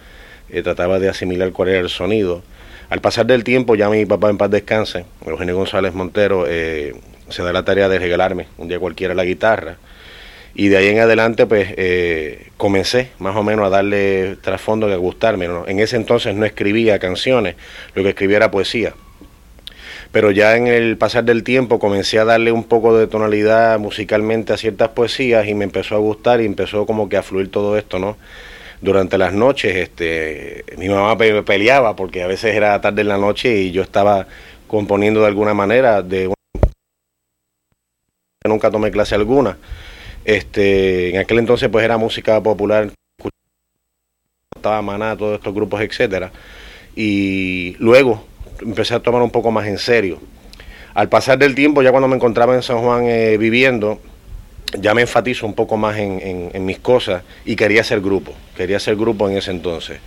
eh, 0.51 0.63
trataba 0.63 0.99
de 0.99 1.09
asimilar 1.09 1.53
cuál 1.53 1.71
era 1.71 1.81
el 1.81 1.89
sonido. 1.89 2.43
Al 2.89 3.01
pasar 3.01 3.27
del 3.27 3.43
tiempo, 3.43 3.75
ya 3.75 3.89
mi 3.89 4.07
papá 4.07 4.31
en 4.31 4.39
paz 4.39 4.51
descanse, 4.51 5.05
Eugenio 5.25 5.57
González 5.57 5.93
Montero, 5.93 6.45
eh, 6.49 6.95
se 7.29 7.43
da 7.43 7.53
la 7.53 7.65
tarea 7.65 7.89
de 7.89 7.99
regalarme 7.99 8.47
un 8.59 8.69
día 8.69 8.79
cualquiera 8.79 9.15
la 9.15 9.25
guitarra. 9.25 9.77
Y 10.55 10.69
de 10.69 10.79
ahí 10.79 10.89
en 10.89 11.01
adelante, 11.01 11.47
pues 11.47 11.75
eh, 11.77 12.49
comencé 12.57 13.11
más 13.19 13.37
o 13.37 13.43
menos 13.43 13.67
a 13.67 13.71
darle 13.71 14.37
trasfondo 14.41 14.87
a 14.91 14.97
gustarme. 14.97 15.47
En 15.67 15.81
ese 15.81 15.97
entonces 15.97 16.35
no 16.35 16.47
escribía 16.47 16.99
canciones, 16.99 17.57
lo 17.95 18.03
que 18.03 18.11
escribía 18.11 18.39
era 18.39 18.51
poesía. 18.51 18.95
Pero 20.13 20.31
ya 20.31 20.57
en 20.57 20.67
el 20.67 20.97
pasar 20.97 21.25
del 21.25 21.43
tiempo 21.43 21.79
comencé 21.79 22.19
a 22.19 22.25
darle 22.25 22.53
un 22.53 22.65
poco 22.65 22.97
de 22.97 23.07
tonalidad 23.07 23.79
musicalmente 23.79 24.55
a 24.55 24.57
ciertas 24.57 24.91
poesías 24.91 25.47
y 25.47 25.55
me 25.55 25.65
empezó 25.65 25.95
a 25.95 25.99
gustar 25.99 26.41
y 26.41 26.47
empezó 26.47 26.87
como 26.87 27.09
que 27.11 27.19
a 27.19 27.23
fluir 27.23 27.51
todo 27.51 27.77
esto, 27.77 27.99
¿no? 27.99 28.17
Durante 28.81 29.19
las 29.19 29.33
noches 29.33 29.75
este, 29.77 30.65
mi 30.77 30.89
mamá 30.89 31.17
peleaba 31.17 31.97
porque 31.97 32.23
a 32.23 32.27
veces 32.27 32.55
era 32.55 32.81
tarde 32.81 33.03
en 33.03 33.09
la 33.09 33.19
noche 33.19 33.57
y 33.57 33.73
yo 33.73 33.83
estaba 33.83 34.27
componiendo 34.67 35.21
de 35.21 35.27
alguna 35.27 35.55
manera 35.55 36.03
de 36.03 36.33
nunca 38.45 38.71
tomé 38.71 38.91
clase 38.91 39.15
alguna. 39.15 39.59
Este 40.25 41.11
en 41.11 41.19
aquel 41.19 41.39
entonces 41.39 41.69
pues 41.69 41.85
era 41.85 41.99
música 41.99 42.41
popular 42.43 42.91
estaba 44.55 44.83
maná 44.83 45.17
todos 45.17 45.39
estos 45.39 45.55
grupos 45.55 45.81
etcétera. 45.81 46.33
Y 46.95 47.77
luego 47.79 48.25
empecé 48.61 48.95
a 48.95 49.01
tomar 49.01 49.23
un 49.23 49.31
poco 49.31 49.51
más 49.51 49.67
en 49.67 49.79
serio. 49.79 50.19
Al 50.95 51.09
pasar 51.09 51.39
del 51.39 51.55
tiempo 51.55 51.83
ya 51.83 51.91
cuando 51.91 52.09
me 52.09 52.17
encontraba 52.17 52.55
en 52.55 52.63
San 52.63 52.79
Juan 52.79 53.05
eh, 53.05 53.37
viviendo 53.37 54.01
ya 54.73 54.95
me 54.95 55.03
enfatizo 55.03 55.47
un 55.47 55.55
poco 55.55 55.77
más 55.77 55.99
en, 55.99 56.65
mis 56.65 56.79
cosas 56.79 57.23
y 57.45 57.57
quería 57.57 57.85
ser 57.85 58.01
grupo, 58.01 58.33
quería 58.57 58.79
ser 58.81 58.97
grupo 58.97 59.29
en 59.29 59.37
ese 59.37 59.51
entonces. 59.51 59.99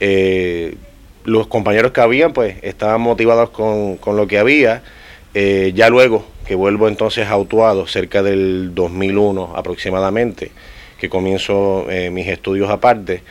Eh, 0.00 0.76
los 1.24 1.46
compañeros 1.46 1.92
que 1.92 2.00
habían, 2.00 2.32
pues, 2.32 2.56
estaban 2.62 3.00
motivados 3.00 3.50
con, 3.50 3.98
lo 4.04 4.26
que 4.26 4.38
había. 4.38 4.82
Eh, 5.34 5.72
ya 5.74 5.90
luego 5.90 6.24
que 6.46 6.54
vuelvo 6.54 6.88
entonces 6.88 7.26
a 7.26 7.32
Autuado, 7.32 7.86
cerca 7.86 8.22
del 8.22 8.74
2001 8.74 9.52
aproximadamente, 9.54 10.50
que 10.98 11.10
comienzo 11.10 11.86
eh, 11.90 12.08
mis 12.08 12.26
estudios 12.28 12.70
aparte, 12.70 13.22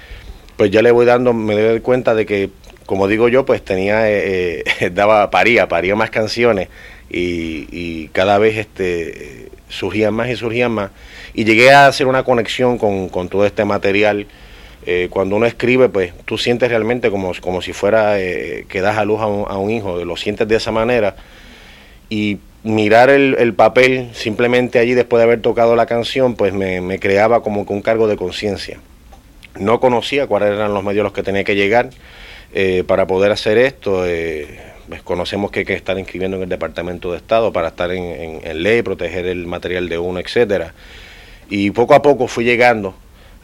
pues 0.56 0.70
ya 0.70 0.84
le 0.84 0.92
voy 0.92 1.08
dando, 1.08 1.34
me 1.34 1.60
doy 1.60 1.80
cuenta 1.80 2.14
de 2.14 2.28
que, 2.28 2.52
como 2.86 3.08
digo 3.08 3.30
yo, 3.30 3.46
pues 3.46 3.66
tenía, 3.66 4.04
daba, 4.92 5.32
paría, 5.32 5.68
paría 5.68 5.96
más 5.96 6.12
canciones 6.12 6.70
y, 7.10 8.08
cada 8.10 8.38
vez 8.38 8.58
este 8.58 9.50
surgían 9.70 10.14
más 10.14 10.30
y 10.30 10.36
surgían 10.36 10.72
más. 10.72 10.92
Y 11.34 11.44
llegué 11.44 11.72
a 11.72 11.88
hacer 11.88 12.08
una 12.08 12.24
conexión 12.24 12.78
con, 12.78 13.30
todo 13.30 13.46
este 13.46 13.66
material. 13.66 14.28
Eh, 14.86 15.08
cuando 15.10 15.36
uno 15.36 15.46
escribe, 15.46 15.90
pues 15.90 16.14
tú 16.26 16.38
sientes 16.38 16.70
realmente 16.70 17.12
como, 17.12 17.34
como 17.42 17.62
si 17.62 17.74
fuera 17.74 18.20
eh, 18.20 18.66
que 18.70 18.80
das 18.80 18.98
a 18.98 19.04
luz 19.04 19.20
a 19.20 19.28
un, 19.28 19.46
a 19.50 19.58
un, 19.58 19.70
hijo, 19.70 20.06
lo 20.06 20.16
sientes 20.16 20.48
de 20.48 20.56
esa 20.56 20.72
manera. 20.72 21.16
Y 22.10 22.40
mirar 22.68 23.10
el, 23.10 23.54
papel 23.54 24.10
simplemente 24.14 24.80
allí 24.80 24.94
después 24.94 25.20
de 25.20 25.24
haber 25.24 25.42
tocado 25.42 25.76
la 25.76 25.86
canción, 25.86 26.36
pues 26.36 26.54
me, 26.54 27.00
creaba 27.00 27.42
como 27.42 27.66
que 27.66 27.74
un 27.74 27.82
cargo 27.82 28.08
de 28.08 28.18
conciencia. 28.18 28.80
No 29.60 29.80
conocía 29.80 30.28
cuáles 30.28 30.52
eran 30.52 30.74
los 30.74 30.84
medios 30.84 31.02
a 31.02 31.04
los 31.06 31.14
que 31.14 31.24
tenía 31.24 31.44
que 31.44 31.56
llegar 31.56 31.90
eh, 32.54 32.84
para 32.86 33.08
poder 33.08 33.32
hacer 33.32 33.58
esto. 33.58 34.06
Pues, 34.88 35.02
conocemos 35.02 35.52
que 35.52 35.60
hay 35.60 35.66
que 35.66 35.74
estar 35.74 36.00
inscribiendo 36.00 36.38
en 36.38 36.44
el 36.44 36.50
Departamento 36.50 37.12
de 37.12 37.18
Estado 37.18 37.52
para 37.52 37.70
estar 37.70 37.92
en, 37.92 38.64
ley, 38.64 38.82
proteger 38.82 39.26
el 39.26 39.46
material 39.46 39.90
de 39.90 39.98
uno, 39.98 40.20
etcétera. 40.20 40.74
Y 41.50 41.72
poco 41.72 41.94
a 41.94 42.02
poco 42.02 42.28
fui 42.28 42.46
llegando 42.46 42.96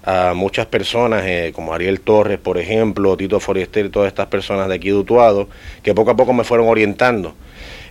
a 0.06 0.34
muchas 0.34 0.66
personas, 0.68 1.24
eh, 1.26 1.52
como 1.54 1.74
Ariel 1.74 2.00
Torres, 2.02 2.40
por 2.40 2.58
ejemplo, 2.58 3.16
Tito 3.18 3.40
Forester, 3.40 3.90
todas 3.90 4.08
estas 4.08 4.28
personas 4.28 4.70
de 4.70 4.76
aquí 4.76 4.90
de 4.90 4.96
Utuado, 4.96 5.50
que 5.82 5.94
poco 5.94 6.12
a 6.12 6.16
poco 6.16 6.34
me 6.34 6.44
fueron 6.44 6.68
orientando. 6.68 7.36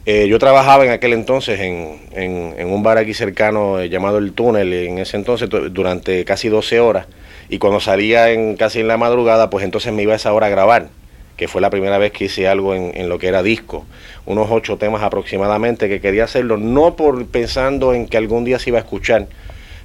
Eh, 0.05 0.27
yo 0.29 0.39
trabajaba 0.39 0.85
en 0.85 0.91
aquel 0.91 1.13
entonces 1.13 1.61
en, 1.61 2.01
en, 2.13 2.67
un 2.69 2.83
bar 2.83 2.99
aquí 2.99 3.15
cercano 3.15 3.81
eh, 3.81 3.89
llamado 3.89 4.19
El 4.19 4.33
Túnel, 4.33 4.73
en 4.73 4.99
ese 4.99 5.17
entonces 5.17 5.49
durante 5.71 6.25
casi 6.25 6.49
12 6.49 6.81
horas, 6.81 7.07
y 7.49 7.59
cuando 7.59 7.81
salía 7.81 8.31
en, 8.31 8.57
casi 8.57 8.81
en 8.81 8.89
la 8.89 8.97
madrugada, 8.97 9.51
pues 9.51 9.65
entonces 9.65 9.93
me 9.93 10.03
iba 10.03 10.15
a 10.15 10.17
esa 10.17 10.33
hora 10.33 10.47
a 10.47 10.51
grabar 10.51 11.02
que 11.43 11.49
fue 11.49 11.61
la 11.61 11.71
primera 11.71 11.99
vez 11.99 12.13
que 12.13 12.27
hice 12.27 12.47
algo 12.47 12.73
en, 12.73 13.09
lo 13.09 13.19
que 13.19 13.27
era 13.27 13.43
disco, 13.43 13.85
unos 14.27 14.47
ocho 14.49 14.77
temas 14.77 15.03
aproximadamente, 15.03 15.89
que 15.89 16.01
quería 16.01 16.23
hacerlo 16.23 16.57
no 16.57 16.95
por 16.95 17.27
pensando 17.27 17.95
en 17.95 18.07
que 18.07 18.17
algún 18.17 18.45
día 18.45 18.61
se 18.61 18.71
iba 18.71 18.79
a 18.79 18.83
escuchar, 18.83 19.27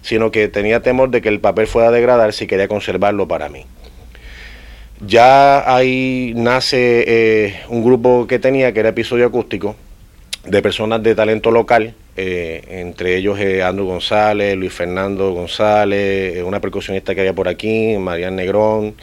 sino 0.03 0.29
que 0.29 0.49
tenía 0.49 0.83
temor 0.83 1.09
de 1.09 1.19
que 1.19 1.29
el 1.29 1.39
papel 1.39 1.65
fuera 1.65 1.87
a 1.87 1.91
degradar 1.91 2.31
si 2.33 2.45
quería 2.45 2.67
conservarlo 2.67 3.27
para 3.27 3.49
mí. 3.49 3.65
Ya 5.03 5.73
ahí 5.75 6.33
nace 6.35 7.05
eh, 7.07 7.59
un 7.69 7.83
grupo 7.83 8.27
que 8.27 8.37
tenía, 8.37 8.71
que 8.71 8.81
era 8.81 8.89
episodio 8.89 9.25
acústico, 9.25 9.75
de 10.45 10.61
personas 10.61 11.01
de 11.01 11.15
talento 11.15 11.49
local, 11.49 11.95
eh, 12.17 12.61
entre 12.69 13.15
ellos 13.15 13.39
eh, 13.39 13.63
Andrew 13.63 13.87
González, 13.87 14.55
Luis 14.55 14.73
Fernando 14.73 15.31
González, 15.31 16.43
una 16.43 16.61
percusionista 16.61 17.15
que 17.15 17.21
había 17.21 17.33
por 17.33 17.47
aquí, 17.47 17.97
Marian 17.97 18.35
Negrón, 18.35 18.93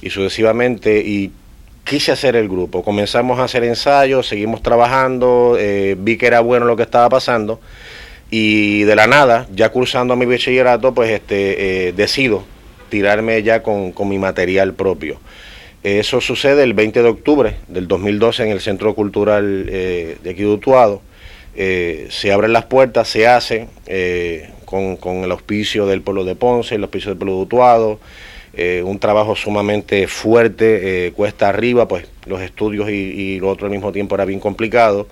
y 0.00 0.08
sucesivamente, 0.08 1.02
y 1.04 1.32
quise 1.84 2.12
hacer 2.12 2.36
el 2.36 2.48
grupo. 2.48 2.82
Comenzamos 2.82 3.38
a 3.38 3.44
hacer 3.44 3.64
ensayos, 3.64 4.28
seguimos 4.28 4.62
trabajando, 4.62 5.56
eh, 5.58 5.96
vi 5.98 6.16
que 6.16 6.26
era 6.26 6.40
bueno 6.40 6.66
lo 6.66 6.76
que 6.76 6.82
estaba 6.82 7.08
pasando 7.08 7.60
y 8.30 8.84
de 8.84 8.94
la 8.94 9.06
nada, 9.06 9.46
ya 9.52 9.70
cursando 9.70 10.14
mi 10.14 10.24
bachillerato, 10.26 10.94
pues 10.94 11.10
este, 11.10 11.88
eh, 11.88 11.92
decido 11.92 12.44
tirarme 12.88 13.42
ya 13.42 13.62
con, 13.62 13.92
mi 14.08 14.18
material 14.18 14.74
propio. 14.74 15.20
Eso 15.82 16.20
sucede 16.20 16.62
el 16.62 16.74
20 16.74 17.02
de 17.02 17.08
octubre 17.08 17.56
del 17.68 17.88
2012 17.88 18.44
en 18.44 18.50
el 18.50 18.60
Centro 18.60 18.94
Cultural 18.94 19.66
eh, 19.70 20.18
de 20.22 20.30
aquí 20.30 20.42
de 20.42 20.48
Utuado. 20.48 21.02
se 21.54 22.32
abren 22.32 22.52
las 22.52 22.66
puertas, 22.66 23.08
se 23.08 23.26
hace 23.26 23.68
con, 24.64 24.96
con 24.96 25.24
el 25.24 25.32
auspicio 25.32 25.86
del 25.86 26.02
pueblo 26.02 26.24
de 26.24 26.36
Ponce, 26.36 26.74
el 26.74 26.82
auspicio 26.82 27.10
del 27.10 27.18
pueblo 27.18 27.36
de 27.36 27.42
Utuado, 27.42 28.00
eh, 28.54 28.82
un 28.84 28.98
trabajo 28.98 29.36
sumamente 29.36 30.06
fuerte, 30.08 31.06
eh, 31.06 31.12
cuesta 31.12 31.48
arriba, 31.48 31.86
pues 31.86 32.06
los 32.26 32.40
estudios 32.40 32.90
y, 32.90 33.38
lo 33.38 33.48
otro 33.48 33.66
al 33.66 33.72
mismo 33.72 33.92
tiempo 33.92 34.16
era 34.16 34.24
bien 34.24 34.40
complicado, 34.40 35.06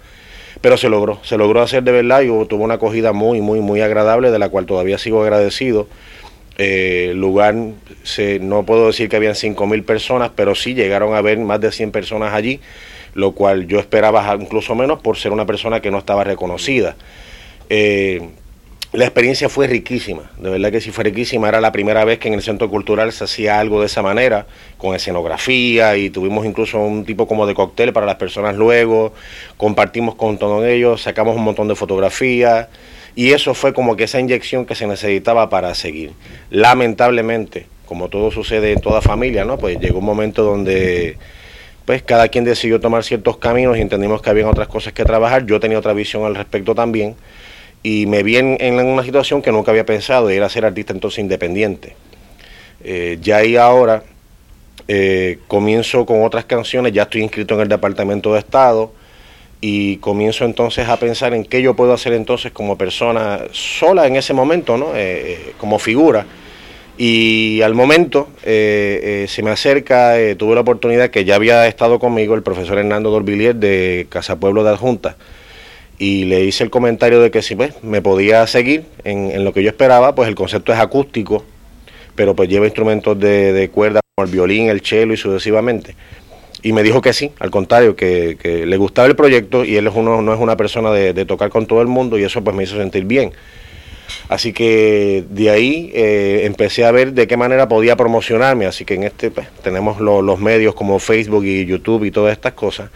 pero 0.61 0.77
se 0.77 0.89
logró, 0.89 1.21
se 1.23 1.37
logró 1.37 1.63
hacer 1.63 1.85
de 1.85 1.93
verdad 1.93 2.23
y 2.23 2.27
tuvo 2.47 2.65
una 2.65 2.75
acogida 2.75 3.13
muy, 3.13 3.41
muy, 3.41 3.61
muy 3.61 3.81
agradable, 3.81 4.31
de 4.31 4.39
la 4.39 4.49
cual 4.49 4.67
todavía 4.67 4.99
sigo 4.99 5.23
agradecido. 5.23 5.87
Eh, 6.61 7.13
lugar, 7.15 7.55
se, 8.03 8.41
no 8.41 8.65
puedo 8.65 8.89
decir 8.89 9.09
que 9.09 9.15
habían 9.15 9.35
5.000 9.35 9.85
personas, 9.85 10.33
pero 10.35 10.57
sí 10.57 10.75
llegaron 10.75 11.15
a 11.15 11.19
haber 11.19 11.39
más 11.39 11.61
de 11.61 11.71
100 11.71 11.93
personas 11.93 12.35
allí, 12.35 12.61
lo 13.15 13.31
cual 13.33 13.69
yo 13.69 13.79
esperaba 13.79 14.37
incluso 14.41 14.75
menos 14.75 15.01
por 15.01 15.17
ser 15.17 15.31
una 15.31 15.47
persona 15.47 15.81
que 15.81 15.93
no 15.93 15.99
estaba 15.99 16.25
reconocida. 16.25 16.97
Eh, 17.71 18.31
la 18.93 19.05
experiencia 19.05 19.51
fue 19.51 19.67
riquísima, 19.67 20.31
de 20.39 20.49
verdad 20.49 20.73
que 20.73 20.81
sí 20.81 20.91
fue 20.91 21.05
riquísima. 21.05 21.49
Era 21.49 21.61
la 21.61 21.73
primera 21.73 22.07
vez 22.07 22.19
que 22.19 22.29
en 22.29 22.35
el 22.35 22.43
centro 22.43 22.71
cultural 22.71 23.13
se 23.13 23.25
hacía 23.25 23.61
algo 23.61 23.81
de 23.81 23.87
esa 23.87 24.01
manera, 24.01 24.47
con 24.79 24.95
escenografía 24.95 25.95
y 25.99 26.09
tuvimos 26.09 26.47
incluso 26.47 26.79
un 26.79 27.05
tipo 27.05 27.29
como 27.29 27.47
de 27.47 27.53
cóctel 27.53 27.93
para 27.93 28.07
las 28.07 28.17
personas 28.17 28.57
luego. 28.57 29.13
Compartimos 29.59 30.15
con 30.15 30.39
todos 30.39 30.65
ellos, 30.65 31.03
sacamos 31.03 31.37
un 31.37 31.45
montón 31.45 31.69
de 31.69 31.75
fotografías 31.75 32.69
y 33.15 33.33
eso 33.33 33.53
fue 33.53 33.75
como 33.75 33.95
que 33.95 34.05
esa 34.05 34.21
inyección 34.21 34.65
que 34.65 34.75
se 34.75 34.87
necesitaba 34.87 35.51
para 35.51 35.75
seguir. 35.75 36.13
Lamentablemente, 36.49 37.67
como 37.85 38.09
todo 38.09 38.31
sucede 38.31 38.73
en 38.73 38.81
toda 38.81 39.03
familia, 39.03 39.45
¿no? 39.45 39.59
Pues 39.59 39.79
llegó 39.81 39.99
un 39.99 40.07
momento 40.07 40.45
donde 40.45 41.19
pues 41.85 42.03
cada 42.03 42.29
quien 42.29 42.45
decidió 42.45 42.81
tomar 42.81 43.05
ciertos 43.05 43.37
caminos 43.37 43.77
y 43.77 43.83
entendimos 43.83 44.23
que 44.23 44.31
había 44.31 44.49
otras 44.49 44.69
cosas 44.69 44.95
que 44.95 45.05
trabajar. 45.05 45.45
Yo 45.45 45.61
tenía 45.61 45.79
otra 45.79 45.93
visión 45.93 46.25
al 46.25 46.35
respecto 46.35 46.75
también 46.75 47.17
y 47.83 48.07
me 48.07 48.23
vi 48.23 48.37
en, 48.37 48.75
una 48.75 49.03
situación 49.03 49.43
que 49.43 49.53
nunca 49.53 49.71
había 49.71 49.87
pensado, 49.87 50.31
y 50.31 50.37
era 50.37 50.49
ser 50.49 50.65
artista 50.65 50.93
entonces 50.93 51.21
independiente. 51.21 51.95
Eh, 52.83 53.19
ya 53.21 53.39
ahí 53.39 53.57
ahora 53.57 54.03
eh, 54.87 55.39
comienzo 55.49 56.07
con 56.07 56.25
otras 56.25 56.45
canciones, 56.45 56.93
ya 56.93 57.03
estoy 57.03 57.23
inscrito 57.23 57.55
en 57.55 57.61
el 57.61 57.69
Departamento 57.69 58.33
de 58.33 58.41
Estado 58.41 58.93
y 59.61 59.97
comienzo 59.97 60.45
entonces 60.45 60.89
a 60.89 60.97
pensar 60.97 61.35
en 61.35 61.45
qué 61.45 61.61
yo 61.63 61.75
puedo 61.75 61.93
hacer 61.93 62.13
entonces 62.13 62.53
como 62.53 62.79
persona 62.79 63.41
sola 63.51 64.07
en 64.07 64.17
ese 64.17 64.33
momento, 64.33 64.77
¿no? 64.77 64.93
Eh, 64.95 65.55
como 65.59 65.79
figura. 65.79 66.27
Y 66.97 67.63
al 67.63 67.75
momento 67.75 68.29
se 68.43 69.41
me 69.45 69.53
acerca, 69.53 70.17
tuve 70.37 70.57
la 70.57 70.63
oportunidad 70.63 71.11
que 71.11 71.25
ya 71.25 71.37
había 71.37 71.69
estado 71.69 72.01
conmigo 72.01 72.35
el 72.35 72.43
profesor 72.43 72.77
Hernando 72.77 73.11
Dorbilier 73.11 73.55
de 73.55 74.09
Casa 74.11 74.41
Pueblo 74.41 74.65
de 74.65 74.71
Adjunta 74.71 75.17
y 75.99 76.25
le 76.25 76.45
hice 76.45 76.65
el 76.65 76.71
comentario 76.71 77.21
de 77.21 77.31
que 77.31 77.43
si 77.43 77.57
pues, 77.57 77.83
me 77.83 78.01
podía 78.01 78.47
seguir 78.47 78.85
en, 79.05 79.45
lo 79.45 79.53
que 79.53 79.63
yo 79.63 79.69
esperaba, 79.69 80.15
pues 80.15 80.29
el 80.29 80.35
concepto 80.35 80.73
es 80.73 80.79
acústico, 80.79 81.45
pero 82.15 82.35
pues 82.35 82.49
lleva 82.49 82.67
instrumentos 82.67 83.19
de, 83.19 83.69
cuerda 83.73 84.01
como 84.15 84.27
el 84.27 84.33
violín, 84.33 84.69
el 84.69 84.81
cello 84.81 85.13
y 85.13 85.17
sucesivamente. 85.17 85.97
Y 86.63 86.73
me 86.73 86.83
dijo 86.83 87.01
que 87.01 87.13
sí, 87.13 87.33
al 87.41 87.51
contrario, 87.51 87.97
que, 87.97 88.37
le 88.67 88.77
gustaba 88.77 89.09
el 89.09 89.17
proyecto 89.17 89.65
y 89.65 89.77
él 89.77 89.87
es 89.87 89.95
uno, 89.95 90.23
no 90.23 90.33
es 90.33 90.41
una 90.41 90.57
persona 90.57 90.93
de, 90.93 91.25
tocar 91.25 91.51
con 91.51 91.67
todo 91.67 91.83
el 91.83 91.89
mundo 91.89 92.19
y 92.19 92.23
eso 92.23 92.43
pues 92.43 92.55
me 92.55 92.63
hizo 92.63 92.77
sentir 92.77 93.05
bien. 93.05 93.33
Así 94.29 94.53
que 94.53 95.25
de 95.29 95.51
ahí 95.51 95.91
eh, 95.95 96.43
empecé 96.45 96.85
a 96.85 96.93
ver 96.93 97.13
de 97.13 97.27
qué 97.27 97.37
manera 97.37 97.69
podía 97.69 97.97
promocionarme, 97.97 98.67
así 98.67 98.85
que 98.85 98.95
en 98.95 99.05
este 99.05 99.31
pues, 99.31 99.49
tenemos 99.63 100.01
los 100.01 100.39
medios 100.39 100.75
como 100.75 100.99
Facebook 100.99 101.45
y 101.45 101.67
YouTube 101.67 102.05
y 102.05 102.11
todas 102.11 102.33
estas 102.33 102.53
cosas 102.53 102.91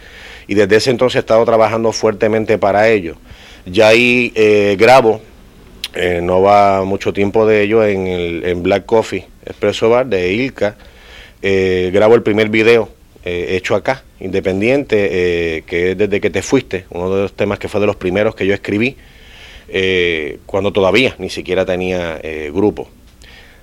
y 0.52 0.54
desde 0.54 0.76
ese 0.76 0.90
entonces 0.90 1.16
he 1.16 1.20
estado 1.20 1.46
trabajando 1.46 1.92
fuertemente 1.92 2.58
para 2.58 2.90
ello. 2.90 3.16
Ya 3.64 3.88
ahí 3.88 4.32
eh, 4.34 4.76
grabo, 4.78 5.22
eh, 5.94 6.20
no 6.22 6.42
va 6.42 6.84
mucho 6.84 7.14
tiempo 7.14 7.46
de 7.46 7.62
ello, 7.62 7.82
en, 7.82 8.06
el, 8.06 8.54
Black 8.56 8.84
Coffee 8.84 9.24
Expresso 9.46 9.88
Bar 9.88 10.04
de 10.08 10.30
Ilka. 10.34 10.76
Eh, 11.40 11.88
grabo 11.90 12.16
el 12.16 12.22
primer 12.22 12.50
video 12.50 12.90
hecho 13.24 13.74
acá, 13.76 14.04
independiente, 14.20 15.64
que 15.66 15.92
es 15.92 15.96
Desde 15.96 16.20
que 16.20 16.28
te 16.28 16.42
fuiste, 16.42 16.84
uno 16.90 17.14
de 17.14 17.22
los 17.22 17.32
temas 17.32 17.58
que 17.58 17.68
fue 17.68 17.80
de 17.80 17.86
los 17.86 17.96
primeros 17.96 18.34
que 18.34 18.44
yo 18.44 18.52
escribí, 18.52 18.96
cuando 20.44 20.70
todavía 20.70 21.14
ni 21.18 21.30
siquiera 21.30 21.64
tenía 21.64 22.20
grupo. 22.52 22.88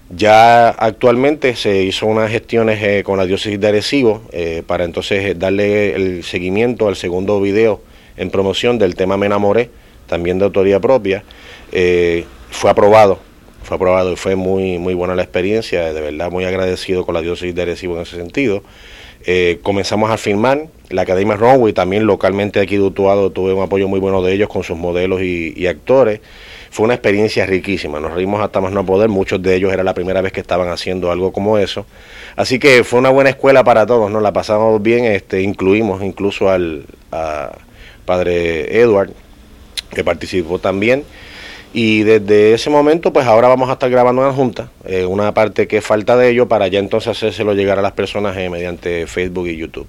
Ya 0.09 0.69
actualmente 0.69 1.55
se 1.55 1.83
hizo 1.83 2.07
unas 2.07 2.31
gestiones 2.31 2.81
eh, 2.81 3.03
con 3.03 3.19
la 3.19 3.27
diócesis 3.27 3.59
de 3.59 3.67
Arecibo 3.67 4.23
eh, 4.31 4.63
para 4.65 4.83
entonces 4.83 5.23
eh, 5.23 5.35
darle 5.35 5.93
el 5.93 6.23
seguimiento 6.23 6.87
al 6.87 6.95
segundo 6.95 7.39
video 7.39 7.81
en 8.17 8.31
promoción 8.31 8.79
del 8.79 8.95
tema 8.95 9.17
Me 9.17 9.27
enamoré, 9.27 9.69
también 10.07 10.39
de 10.39 10.45
autoría 10.45 10.79
propia. 10.79 11.23
fue 12.49 12.71
aprobado, 12.71 13.19
fue 13.61 13.75
aprobado 13.75 14.11
y 14.11 14.15
fue 14.15 14.35
muy, 14.35 14.79
muy 14.79 14.95
buena 14.95 15.13
la 15.13 15.21
experiencia, 15.21 15.93
de 15.93 16.01
verdad 16.01 16.31
muy 16.31 16.43
agradecido 16.43 17.05
con 17.05 17.13
la 17.13 17.21
diócesis 17.21 17.53
de 17.53 17.61
Arecibo 17.61 17.95
en 17.95 18.01
ese 18.01 18.15
sentido. 18.15 18.63
comenzamos 19.61 20.09
a 20.09 20.17
filmar, 20.17 20.65
la 20.89 21.03
Academia 21.03 21.35
Runway 21.35 21.73
también 21.73 22.07
localmente 22.07 22.59
aquí 22.59 22.77
de 22.77 22.81
Utuado 22.81 23.29
tuve 23.29 23.53
un 23.53 23.61
apoyo 23.61 23.87
muy 23.87 23.99
bueno 23.99 24.23
de 24.23 24.33
ellos 24.33 24.49
con 24.49 24.63
sus 24.63 24.75
modelos 24.75 25.21
y 25.21 25.67
actores. 25.67 26.19
Fue 26.71 26.85
una 26.85 26.93
experiencia 26.93 27.45
riquísima, 27.45 27.99
nos 27.99 28.13
reímos 28.13 28.41
hasta 28.41 28.61
más 28.61 28.71
no 28.71 28.85
poder, 28.85 29.09
muchos 29.09 29.41
de 29.41 29.55
ellos 29.55 29.73
era 29.73 29.83
la 29.83 29.93
primera 29.93 30.21
vez 30.21 30.31
que 30.31 30.39
estaban 30.39 30.69
haciendo 30.69 31.11
algo 31.11 31.31
como 31.31 31.57
eso. 31.57 31.85
Así 32.35 32.59
que 32.59 32.83
fue 32.83 32.99
una 32.99 33.09
buena 33.09 33.31
escuela 33.31 33.63
para 33.63 33.85
todos, 33.85 34.11
¿no? 34.11 34.21
La 34.21 34.31
pasamos 34.31 34.81
bien, 34.81 35.05
este, 35.05 35.41
incluimos 35.41 36.03
incluso 36.03 36.49
al 36.49 36.85
padre 38.05 38.79
Edward, 38.81 39.11
que 39.91 40.03
participó 40.03 40.59
también. 40.59 41.03
Y 41.73 42.01
desde 42.01 42.53
ese 42.53 42.69
momento, 42.69 43.13
pues 43.13 43.27
ahora 43.27 43.47
vamos 43.47 43.69
a 43.69 43.73
estar 43.73 43.89
grabando 43.89 44.21
una 44.23 44.33
junta, 44.33 44.71
eh, 44.85 45.05
una 45.05 45.33
parte 45.33 45.67
que 45.67 45.81
falta 45.81 46.17
de 46.17 46.29
ello 46.29 46.47
para 46.47 46.67
ya 46.67 46.79
entonces 46.79 47.15
hacérselo 47.15 47.53
llegar 47.53 47.77
a 47.77 47.83
las 47.83 47.91
personas 47.91 48.35
eh, 48.37 48.49
mediante 48.49 49.05
Facebook 49.05 49.47
y 49.47 49.57
YouTube. 49.57 49.87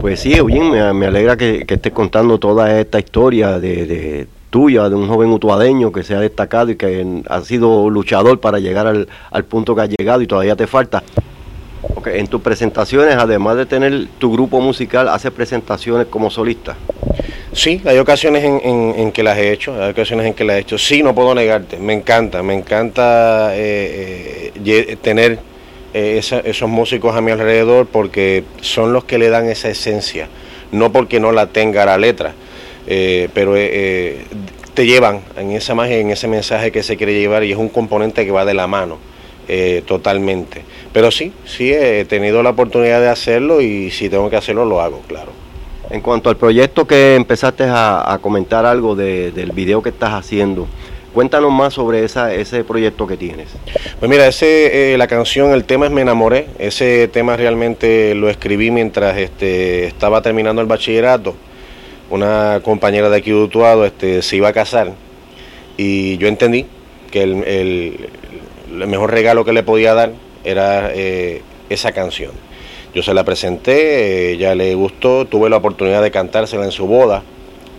Pues 0.00 0.20
sí, 0.20 0.34
Eugene, 0.34 0.92
me, 0.94 1.06
alegra 1.06 1.36
que, 1.36 1.64
estés 1.68 1.92
contando 1.92 2.38
toda 2.38 2.80
esta 2.80 2.98
historia 2.98 3.58
de, 3.58 4.26
tuya, 4.56 4.88
de 4.88 4.94
un 4.94 5.06
joven 5.06 5.28
utuadeño 5.32 5.92
que 5.92 6.02
se 6.02 6.14
ha 6.14 6.18
destacado 6.18 6.70
y 6.70 6.76
que 6.76 7.22
ha 7.28 7.42
sido 7.42 7.90
luchador 7.90 8.40
para 8.40 8.58
llegar 8.58 8.86
al, 8.86 9.44
punto 9.44 9.76
que 9.76 9.82
ha 9.82 9.86
llegado 9.86 10.22
y 10.22 10.26
todavía 10.26 10.56
te 10.56 10.66
falta. 10.66 11.02
En 12.06 12.26
tus 12.26 12.40
presentaciones, 12.40 13.16
además 13.16 13.58
de 13.58 13.66
tener 13.66 14.06
tu 14.18 14.32
grupo 14.32 14.62
musical, 14.62 15.10
¿haces 15.10 15.30
presentaciones 15.30 16.06
como 16.06 16.30
solista? 16.30 16.74
Sí, 17.52 17.82
hay 17.84 17.98
ocasiones 17.98 18.44
en, 18.44 19.12
que 19.12 19.22
las 19.22 19.36
he 19.36 19.52
hecho, 19.52 19.74
hay 19.78 19.90
ocasiones 19.90 20.24
en 20.24 20.32
que 20.32 20.44
las 20.44 20.56
he 20.56 20.60
hecho. 20.60 20.78
Sí, 20.78 21.02
no 21.02 21.14
puedo 21.14 21.34
negarte, 21.34 21.76
me 21.76 21.92
encanta, 21.92 22.42
me 22.42 22.54
encanta 22.54 23.50
eh, 23.54 24.52
eh, 24.64 24.96
tener 25.02 25.38
eh, 25.92 26.22
esos 26.44 26.68
músicos 26.70 27.14
a 27.14 27.20
mi 27.20 27.30
alrededor 27.30 27.88
porque 27.88 28.42
son 28.62 28.94
los 28.94 29.04
que 29.04 29.18
le 29.18 29.28
dan 29.28 29.50
esa 29.50 29.68
esencia, 29.68 30.28
no 30.72 30.92
porque 30.92 31.20
no 31.20 31.30
la 31.30 31.48
tenga 31.48 31.84
la 31.84 31.98
letra 31.98 32.32
eh, 32.86 33.28
pero 33.34 33.56
eh, 33.56 33.68
eh, 33.72 34.24
te 34.74 34.86
llevan 34.86 35.20
en 35.36 35.52
esa 35.52 35.74
magia, 35.74 35.98
en 35.98 36.10
ese 36.10 36.28
mensaje 36.28 36.70
que 36.70 36.82
se 36.82 36.96
quiere 36.96 37.18
llevar 37.18 37.42
y 37.44 37.52
es 37.52 37.58
un 37.58 37.68
componente 37.68 38.24
que 38.24 38.30
va 38.30 38.44
de 38.44 38.54
la 38.54 38.66
mano 38.66 38.98
totalmente. 39.86 40.64
Pero 40.92 41.12
sí, 41.12 41.32
sí 41.44 41.72
he 41.72 42.04
tenido 42.04 42.42
la 42.42 42.50
oportunidad 42.50 43.00
de 43.00 43.08
hacerlo 43.08 43.60
y 43.60 43.92
si 43.92 44.08
tengo 44.08 44.28
que 44.28 44.34
hacerlo 44.34 44.64
lo 44.64 44.80
hago, 44.80 45.02
claro. 45.06 45.30
En 45.88 46.00
cuanto 46.00 46.30
al 46.30 46.36
proyecto 46.36 46.84
que 46.84 47.14
empezaste 47.14 47.62
a, 47.68 48.18
comentar 48.20 48.66
algo 48.66 48.96
del 48.96 49.52
video 49.52 49.82
que 49.82 49.90
estás 49.90 50.14
haciendo, 50.14 50.66
Cuéntanos 51.14 51.50
más 51.50 51.72
sobre 51.72 52.04
esa, 52.04 52.34
ese 52.34 52.62
proyecto 52.62 53.06
que 53.06 53.16
tienes. 53.16 53.48
Pues 53.98 54.10
mira, 54.10 54.26
ese, 54.26 54.96
la 54.98 55.06
canción, 55.06 55.52
el 55.52 55.64
tema 55.64 55.86
es 55.86 55.92
Me 55.92 56.02
enamoré. 56.02 56.48
Ese 56.58 57.08
tema 57.08 57.38
realmente 57.38 58.14
lo 58.14 58.28
escribí 58.28 58.70
mientras 58.70 59.16
este, 59.16 59.86
estaba 59.86 60.20
terminando 60.20 60.60
el 60.60 60.66
bachillerato 60.66 61.34
una 62.10 62.60
compañera 62.62 63.08
de 63.08 63.16
aquí 63.16 63.30
de 63.30 63.36
Utuado 63.36 63.84
este, 63.84 64.22
se 64.22 64.36
iba 64.36 64.48
a 64.48 64.52
casar 64.52 64.92
y 65.76 66.16
yo 66.18 66.28
entendí 66.28 66.66
que 67.10 67.22
el, 67.22 68.08
mejor 68.70 69.10
regalo 69.10 69.44
que 69.44 69.52
le 69.52 69.62
podía 69.62 69.94
dar 69.94 70.12
era 70.44 70.90
eh, 70.94 71.42
esa 71.68 71.92
canción. 71.92 72.32
Yo 72.94 73.02
se 73.02 73.12
la 73.12 73.24
presenté, 73.24 74.32
ella 74.32 74.54
le 74.54 74.74
gustó, 74.74 75.26
tuve 75.26 75.50
la 75.50 75.56
oportunidad 75.56 76.02
de 76.02 76.10
cantársela 76.10 76.64
en 76.64 76.70
su 76.70 76.86
boda. 76.86 77.22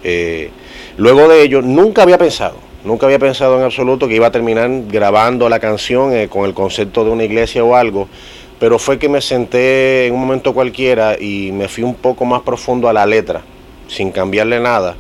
Eh, 0.04 0.52
luego 0.98 1.28
de 1.28 1.42
ello, 1.42 1.62
nunca 1.62 2.04
había 2.04 2.18
pensado, 2.18 2.58
nunca 2.84 3.08
había 3.08 3.18
pensado 3.18 3.58
en 3.58 3.64
absoluto 3.64 4.08
que 4.08 4.16
iba 4.16 4.28
a 4.28 4.32
terminar 4.32 4.70
grabando 4.88 5.50
la 5.50 5.60
canción 5.60 6.14
eh, 6.14 6.28
con 6.28 6.46
el 6.46 6.54
concepto 6.54 7.04
de 7.04 7.10
una 7.10 7.24
iglesia 7.24 7.64
o 7.64 7.76
algo, 7.76 8.08
pero 8.60 8.78
fue 8.78 9.00
que 9.00 9.10
me 9.10 9.22
senté 9.22 10.08
en 10.08 10.14
un 10.14 10.20
momento 10.20 10.54
cualquiera 10.54 11.16
y 11.20 11.52
me 11.52 11.68
fui 11.68 11.84
un 11.84 11.96
poco 11.96 12.26
más 12.26 12.42
profundo 12.42 12.88
a 12.88 12.94
la 12.94 13.06
letra 13.06 13.42
sin 13.88 14.12
cambiarle 14.12 14.60
nada 14.60 14.96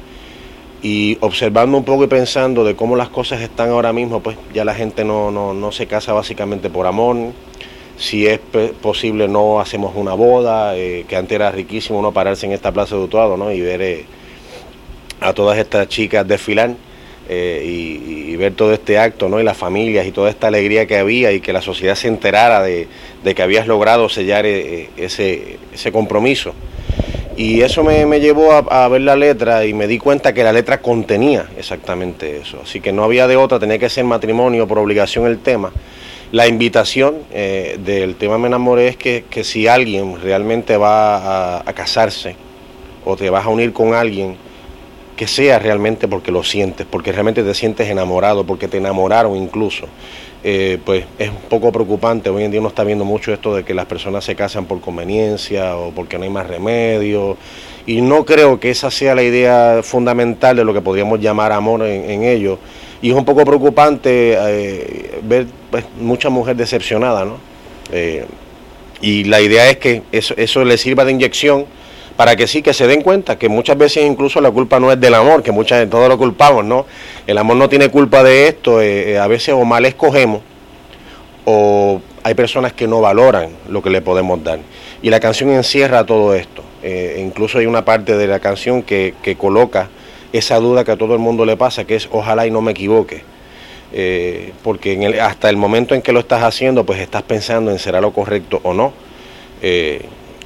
y 0.82 1.18
observando 1.22 1.78
un 1.78 1.84
poco 1.84 2.04
y 2.04 2.08
pensando 2.08 2.64
de 2.64 2.76
cómo 2.76 2.96
las 2.96 3.10
cosas 3.10 3.42
están 3.42 3.70
ahora 3.70 3.94
mismo, 3.94 4.22
pues 4.22 4.38
ya 4.54 4.64
la 4.64 4.76
gente 4.76 5.04
no, 5.04 5.32
no, 5.32 5.72
se 5.72 5.88
casa 5.88 6.14
básicamente 6.14 6.70
por 6.70 6.86
amor. 6.86 7.18
Si 7.98 8.28
es 8.28 8.40
posible, 8.82 9.28
no 9.28 9.60
hacemos 9.60 9.96
una 9.96 10.14
boda, 10.14 10.78
eh, 10.78 11.06
que 11.08 11.16
antes 11.16 11.36
era 11.36 11.52
riquísimo 11.52 12.02
no 12.02 12.12
pararse 12.12 12.46
en 12.46 12.52
esta 12.52 12.72
plaza 12.72 12.96
de 12.96 13.02
Utuado 13.02 13.38
¿no? 13.38 13.52
y 13.52 13.60
ver 13.60 13.82
eh, 13.82 14.06
a 15.20 15.34
todas 15.34 15.58
estas 15.58 15.88
chicas 15.88 16.28
desfilar. 16.28 16.76
eh, 17.30 17.64
y, 17.66 18.36
ver 18.38 18.54
todo 18.54 18.72
este 18.72 19.00
acto, 19.00 19.30
¿no? 19.30 19.40
Y 19.40 19.44
las 19.44 19.58
familias 19.58 20.06
y 20.06 20.12
toda 20.12 20.30
esta 20.30 20.46
alegría 20.46 20.86
que 20.86 20.96
había 20.96 21.32
y 21.32 21.42
que 21.42 21.52
la 21.52 21.64
sociedad 21.64 21.96
se 21.96 22.08
enterara 22.08 22.62
de, 22.62 22.88
que 23.36 23.42
habías 23.42 23.66
logrado 23.66 24.10
sellar 24.10 24.46
ese, 24.46 25.58
ese 25.74 25.92
compromiso. 25.92 26.54
Y 27.38 27.62
eso 27.62 27.84
me, 27.84 28.20
llevó 28.20 28.52
a, 28.52 28.88
ver 28.88 29.02
la 29.02 29.16
letra 29.16 29.64
y 29.64 29.74
me 29.74 29.86
di 29.86 30.00
cuenta 30.00 30.34
que 30.34 30.44
la 30.44 30.52
letra 30.52 30.82
contenía 30.82 31.46
exactamente 31.56 32.38
eso. 32.38 32.60
Así 32.64 32.82
que 32.82 32.92
no 32.92 33.04
había 33.04 33.28
de 33.28 33.36
otra, 33.36 33.60
tenía 33.60 33.78
que 33.78 33.90
ser 33.90 34.06
matrimonio 34.06 34.68
por 34.68 34.80
obligación 34.80 35.28
el 35.28 35.38
tema. 35.38 35.72
La 36.32 36.48
invitación 36.48 37.20
eh, 37.32 37.78
del 37.80 38.16
tema 38.16 38.40
Me 38.40 38.48
enamoré 38.48 38.88
es 38.88 38.98
que, 38.98 39.24
si 39.44 39.68
alguien 39.68 40.20
realmente 40.20 40.78
va 40.78 41.60
a 41.60 41.74
casarse 41.74 42.36
o 43.06 43.16
te 43.16 43.30
vas 43.30 43.46
a 43.46 43.50
unir 43.50 43.72
con 43.72 43.94
alguien, 43.94 44.36
que 45.18 45.28
sea 45.28 45.60
realmente 45.60 46.08
porque 46.08 46.32
lo 46.32 46.44
sientes, 46.44 46.88
porque 46.90 47.12
realmente 47.12 47.44
te 47.44 47.54
sientes 47.54 47.90
enamorado, 47.90 48.46
porque 48.46 48.68
te 48.68 48.78
enamoraron 48.78 49.36
incluso. 49.36 49.88
Eh, 50.44 50.78
pues 50.86 51.04
es 51.18 51.30
un 51.30 51.50
poco 51.50 51.72
preocupante. 51.72 52.30
Hoy 52.30 52.44
en 52.44 52.52
día 52.52 52.60
uno 52.60 52.70
está 52.70 52.84
viendo 52.84 53.04
mucho 53.04 53.34
esto 53.34 53.56
de 53.56 53.66
que 53.66 53.74
las 53.74 53.88
personas 53.88 54.24
se 54.24 54.36
casan 54.36 54.66
por 54.66 54.80
conveniencia 54.80 55.76
o 55.76 55.92
porque 55.92 56.18
no 56.18 56.24
hay 56.24 56.30
más 56.30 56.48
remedio. 56.48 57.36
Y 57.88 58.02
no 58.02 58.24
creo 58.24 58.60
que 58.60 58.70
esa 58.70 58.92
sea 58.92 59.16
la 59.16 59.24
idea 59.24 59.82
fundamental 59.82 60.56
de 60.56 60.64
lo 60.64 60.74
que 60.74 60.82
podríamos 60.82 61.20
llamar 61.20 61.52
amor 61.52 61.84
en, 61.84 62.24
ello. 62.24 62.60
Y 63.02 63.10
es 63.10 63.16
un 63.16 63.26
poco 63.26 63.44
preocupante 63.44 64.38
eh, 64.40 65.20
ver 65.24 65.48
pues, 65.72 65.84
mucha 66.00 66.30
mujer 66.30 66.56
decepcionada, 66.56 67.26
¿no? 67.26 67.38
Eh, 67.92 68.26
y 69.02 69.24
la 69.24 69.42
idea 69.42 69.70
es 69.70 69.78
que 69.78 70.04
eso, 70.12 70.34
eso 70.38 70.64
le 70.64 70.78
sirva 70.78 71.06
de 71.06 71.12
inyección 71.12 71.66
para 72.18 72.36
que 72.36 72.48
sí, 72.48 72.64
que 72.64 72.74
se 72.74 72.88
den 72.88 73.04
cuenta 73.04 73.38
que 73.38 73.48
muchas 73.48 73.78
veces 73.78 74.04
incluso 74.04 74.42
la 74.42 74.50
culpa 74.50 74.80
no 74.80 74.92
es 74.92 75.00
del 75.00 75.14
amor, 75.14 75.44
que 75.44 75.52
muchas 75.52 75.80
de 75.80 75.86
todos 75.86 76.10
lo 76.10 76.18
culpamos, 76.18 76.66
¿no? 76.66 76.88
El 77.28 77.38
amor 77.38 77.58
no 77.58 77.70
tiene 77.70 77.90
culpa 77.90 78.24
de 78.24 78.48
esto, 78.48 78.82
eh, 78.82 79.12
eh, 79.12 79.20
a 79.20 79.28
veces 79.28 79.54
o 79.54 79.64
mal 79.64 79.86
escogemos 79.86 80.42
o 81.46 82.02
hay 82.24 82.34
personas 82.34 82.74
que 82.74 82.88
no 82.88 83.00
valoran 83.02 83.52
lo 83.70 83.84
que 83.84 83.92
le 83.92 84.02
podemos 84.02 84.44
dar. 84.44 84.60
Y 85.04 85.12
la 85.12 85.20
canción 85.20 85.52
encierra 85.52 86.06
todo 86.06 86.34
esto. 86.34 86.64
Eh, 86.82 87.22
incluso 87.24 87.60
hay 87.60 87.68
una 87.68 87.86
parte 87.86 88.18
de 88.18 88.28
la 88.28 88.40
canción 88.40 88.82
que, 88.82 89.14
coloca 89.38 89.88
esa 90.34 90.58
duda 90.58 90.84
que 90.84 90.92
a 90.92 90.98
todo 90.98 91.14
el 91.14 91.20
mundo 91.20 91.46
le 91.46 91.56
pasa, 91.56 91.86
que 91.86 91.96
es 91.96 92.10
ojalá 92.12 92.48
y 92.48 92.52
no 92.52 92.62
me 92.62 92.72
equivoque. 92.72 93.22
porque 94.64 95.20
hasta 95.22 95.50
el 95.50 95.56
momento 95.56 95.94
en 95.96 96.02
que 96.02 96.12
lo 96.12 96.20
estás 96.20 96.44
haciendo, 96.44 96.84
pues 96.84 97.00
estás 97.00 97.22
pensando 97.22 97.72
en 97.72 97.80
será 97.80 98.02
lo 98.02 98.12
correcto 98.12 98.60
o 98.64 98.74
no 98.74 98.92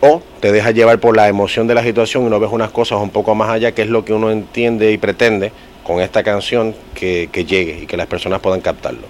o 0.02 0.22
te 0.40 0.52
dejas 0.52 0.74
llevar 0.74 1.00
por 1.00 1.16
la 1.16 1.30
emoción 1.30 1.68
de 1.68 1.76
la 1.76 1.84
situación 1.84 2.26
y 2.26 2.30
no 2.30 2.40
ves 2.40 2.52
unas 2.52 2.72
cosas 2.72 3.00
un 3.00 3.12
poco 3.12 3.34
más 3.36 3.50
allá, 3.50 3.72
que 3.72 3.84
es 3.84 3.90
lo 3.90 4.04
que 4.04 4.14
uno 4.14 4.32
entiende 4.32 4.92
y 4.92 4.98
pretende 4.98 5.52
con 5.84 6.02
esta 6.02 6.24
canción 6.24 6.76
que, 6.94 7.30
llegue 7.34 7.82
y 7.84 7.86
que 7.86 7.98
las 7.98 8.08
personas 8.08 8.40
puedan 8.40 8.62
captarlo. 8.62 9.08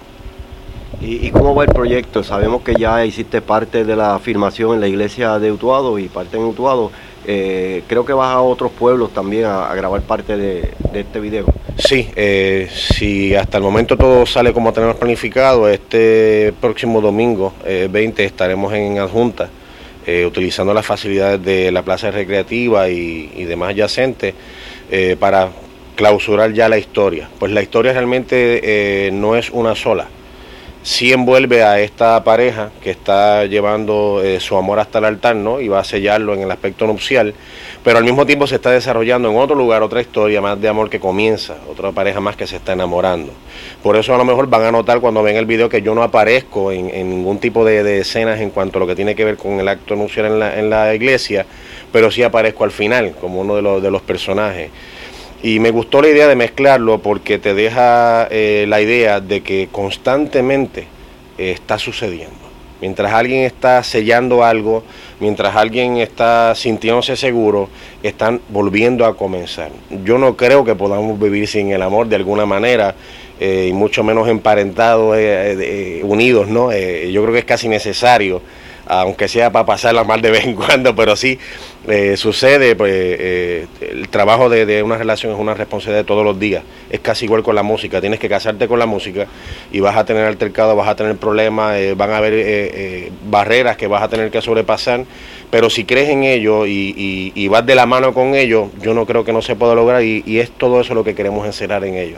¿Y, 1.00 1.32
cómo 1.32 1.56
va 1.56 1.64
el 1.64 1.72
proyecto? 1.72 2.24
Sabemos 2.24 2.62
que 2.62 2.76
ya 2.76 3.04
hiciste 3.04 3.42
parte 3.42 3.86
de 3.86 3.96
la 3.96 4.20
filmación 4.20 4.76
en 4.76 4.82
la 4.82 4.88
iglesia 4.88 5.40
de 5.40 5.52
Utuado 5.52 5.98
y 5.98 6.10
parte 6.10 6.38
en 6.38 6.44
Utuado. 6.44 6.92
Eh, 7.26 7.84
creo 7.88 8.06
que 8.06 8.14
vas 8.14 8.36
a 8.36 8.42
otros 8.42 8.72
pueblos 8.72 9.12
también 9.12 9.46
a, 9.46 9.74
grabar 9.74 10.02
parte 10.02 10.38
de, 10.38 10.74
este 10.94 11.20
video. 11.20 11.46
Sí, 11.78 12.08
eh, 12.16 12.70
si 12.72 13.34
hasta 13.34 13.58
el 13.58 13.64
momento 13.64 13.98
todo 13.98 14.28
sale 14.28 14.54
como 14.54 14.74
tenemos 14.74 14.98
planificado, 14.98 15.68
este 15.68 16.54
próximo 16.62 17.02
domingo 17.02 17.54
20 17.64 18.22
eh, 18.22 18.26
estaremos 18.26 18.72
en 18.74 19.00
Adjunta 19.00 19.50
eh, 20.06 20.26
utilizando 20.26 20.74
las 20.74 20.86
facilidades 20.86 21.44
de 21.44 21.72
la 21.72 21.84
plaza 21.84 22.10
recreativa 22.10 22.90
y, 22.90 23.46
demás 23.46 23.72
adyacentes 23.72 24.34
eh, 24.90 25.16
para 25.20 25.50
clausurar 25.96 26.54
ya 26.54 26.70
la 26.70 26.78
historia. 26.78 27.30
Pues 27.38 27.52
la 27.52 27.62
historia 27.62 27.94
realmente 27.94 29.08
eh, 29.08 29.12
no 29.12 29.36
es 29.36 29.50
una 29.52 29.76
sola. 29.76 30.08
Sí 30.84 31.14
envuelve 31.14 31.64
a 31.64 31.80
esta 31.80 32.24
pareja 32.24 32.72
que 32.82 32.90
está 32.90 33.46
llevando 33.46 34.22
su 34.40 34.58
amor 34.58 34.80
hasta 34.80 34.98
el 35.00 35.06
altar, 35.06 35.36
¿no? 35.36 35.62
Y 35.62 35.68
va 35.68 35.80
a 35.80 35.84
sellarlo 35.84 36.34
en 36.34 36.42
el 36.42 36.52
aspecto 36.52 36.88
nupcial 36.88 37.36
pero 37.84 37.98
al 37.98 38.04
mismo 38.04 38.28
tiempo 38.28 38.46
se 38.46 38.56
está 38.56 38.70
desarrollando 38.70 39.32
en 39.32 39.38
otro 39.38 39.56
lugar 39.56 39.82
otra 39.82 40.02
historia 40.02 40.40
más 40.40 40.62
de 40.62 40.68
amor 40.68 40.90
que 40.90 41.00
comienza, 41.00 41.56
otra 41.68 41.92
pareja 41.92 42.20
más 42.20 42.36
que 42.36 42.46
se 42.46 42.58
está 42.58 42.74
enamorando. 42.74 43.34
Por 43.82 43.96
eso 43.96 44.14
a 44.14 44.20
lo 44.20 44.26
mejor 44.26 44.48
van 44.48 44.64
a 44.64 44.72
notar 44.72 45.00
cuando 45.00 45.24
ven 45.24 45.36
el 45.36 45.48
video 45.48 45.68
que 45.68 45.82
yo 45.82 45.96
no 45.96 46.04
aparezco 46.04 46.72
en, 46.72 47.10
ningún 47.10 47.40
tipo 47.40 47.66
de, 47.66 48.00
escenas 48.00 48.40
en 48.40 48.52
cuanto 48.52 48.78
a 48.78 48.82
lo 48.82 48.88
que 48.88 48.96
tiene 48.96 49.16
que 49.16 49.26
ver 49.26 49.38
con 49.38 49.60
el 49.60 49.68
acto 49.68 49.96
nupcial 49.96 50.28
en 50.28 50.40
la, 50.40 50.60
en 50.60 50.70
la 50.70 50.94
iglesia, 50.94 51.48
pero 51.92 52.12
sí 52.12 52.22
aparezco 52.22 52.64
al 52.64 52.72
final 52.72 53.16
como 53.20 53.42
uno 53.42 53.56
de 53.56 53.64
los, 53.64 53.82
de 53.82 53.90
los 53.90 54.04
personajes. 54.04 54.70
Y 55.44 55.60
me 55.60 55.72
gustó 55.72 56.02
la 56.02 56.10
idea 56.10 56.28
de 56.28 56.36
mezclarlo 56.36 57.00
porque 57.00 57.40
te 57.40 57.56
deja 57.56 58.28
eh, 58.30 58.66
la 58.68 58.80
idea 58.80 59.20
de 59.20 59.42
que 59.42 59.70
constantemente 59.72 60.86
eh, 61.38 61.52
está 61.52 61.80
sucediendo. 61.80 62.36
Mientras 62.80 63.12
alguien 63.12 63.44
está 63.44 63.82
sellando 63.84 64.44
algo, 64.44 64.84
mientras 65.20 65.56
alguien 65.56 65.98
está 65.98 66.54
sintiéndose 66.54 67.16
seguro, 67.16 67.70
están 68.04 68.42
volviendo 68.50 69.06
a 69.06 69.18
comenzar. 69.18 69.72
Yo 70.04 70.20
no 70.20 70.36
creo 70.36 70.64
que 70.64 70.76
podamos 70.76 71.20
vivir 71.20 71.48
sin 71.48 71.72
el 71.72 71.82
amor 71.82 72.08
de 72.08 72.18
alguna 72.18 72.46
manera, 72.46 72.96
eh, 73.40 73.68
y 73.70 73.74
mucho 73.74 74.04
menos 74.04 74.28
emparentados, 74.28 75.16
eh, 75.18 76.02
unidos, 76.04 76.48
¿no? 76.48 76.72
yo 76.72 77.22
creo 77.24 77.34
que 77.34 77.40
es 77.40 77.46
casi 77.46 77.68
necesario 77.68 78.42
aunque 78.92 79.30
sea 79.30 79.52
para 79.52 79.66
pasarla 79.66 80.04
mal 80.04 80.22
de 80.22 80.32
vez 80.32 80.44
en 80.44 80.54
cuando, 80.54 80.94
pero 80.94 81.16
sí 81.16 81.40
eh, 81.88 82.18
sucede, 82.18 82.76
pues 82.76 82.92
eh, 82.94 83.68
el 83.80 84.10
trabajo 84.10 84.50
de, 84.50 84.84
una 84.84 84.98
relación 84.98 85.32
es 85.32 85.40
una 85.40 85.54
responsabilidad 85.54 86.02
de 86.02 86.08
todos 86.08 86.26
los 86.26 86.38
días, 86.38 86.64
es 86.90 87.00
casi 87.00 87.24
igual 87.24 87.42
con 87.42 87.56
la 87.56 87.64
música, 87.64 88.02
tienes 88.02 88.20
que 88.20 88.28
casarte 88.28 88.68
con 88.68 88.80
la 88.80 88.86
música 88.86 89.28
y 89.72 89.80
vas 89.80 89.96
a 89.96 90.04
tener 90.04 90.26
altercado, 90.26 90.76
vas 90.76 90.90
a 90.90 90.96
tener 90.96 91.16
problemas, 91.16 91.78
eh, 91.78 91.94
van 91.96 92.12
a 92.12 92.18
haber 92.18 93.12
barreras 93.30 93.78
que 93.78 93.88
vas 93.88 94.04
a 94.04 94.10
tener 94.10 94.30
que 94.30 94.42
sobrepasar, 94.42 95.06
pero 95.50 95.70
si 95.70 95.86
crees 95.86 96.10
en 96.10 96.24
ello 96.24 96.66
y, 96.66 97.48
vas 97.48 97.66
de 97.66 97.76
la 97.76 97.86
mano 97.86 98.14
con 98.14 98.36
ello, 98.36 98.72
yo 98.82 98.94
no 98.94 99.06
creo 99.06 99.24
que 99.24 99.32
no 99.32 99.42
se 99.42 99.56
pueda 99.56 99.74
lograr 99.74 100.04
y, 100.04 100.22
y 100.26 100.40
es 100.40 100.52
todo 100.52 100.82
eso 100.82 100.94
lo 100.94 101.06
que 101.06 101.16
queremos 101.16 101.46
encerrar 101.46 101.86
en 101.86 101.96
ello. 101.96 102.18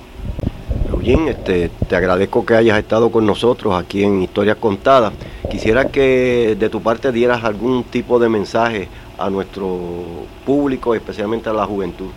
Eugene, 1.03 1.31
este, 1.31 1.69
te 1.89 1.97
agradezco 1.97 2.45
que 2.45 2.55
hayas 2.55 2.79
estado 2.79 3.11
con 3.11 3.25
nosotros 3.25 3.75
aquí 3.75 4.05
en 4.05 4.21
Historias 4.21 4.55
Contadas. 4.55 5.11
Quisiera 5.51 5.89
que 5.89 6.55
de 6.57 6.69
tu 6.69 6.81
parte 6.81 7.11
dieras 7.11 7.43
algún 7.43 7.83
tipo 7.83 8.19
de 8.19 8.29
mensaje 8.29 8.87
a 9.17 9.29
nuestro 9.29 9.67
público, 10.45 10.95
especialmente 10.95 11.49
a 11.49 11.53
la 11.53 11.65
juventud. 11.65 12.07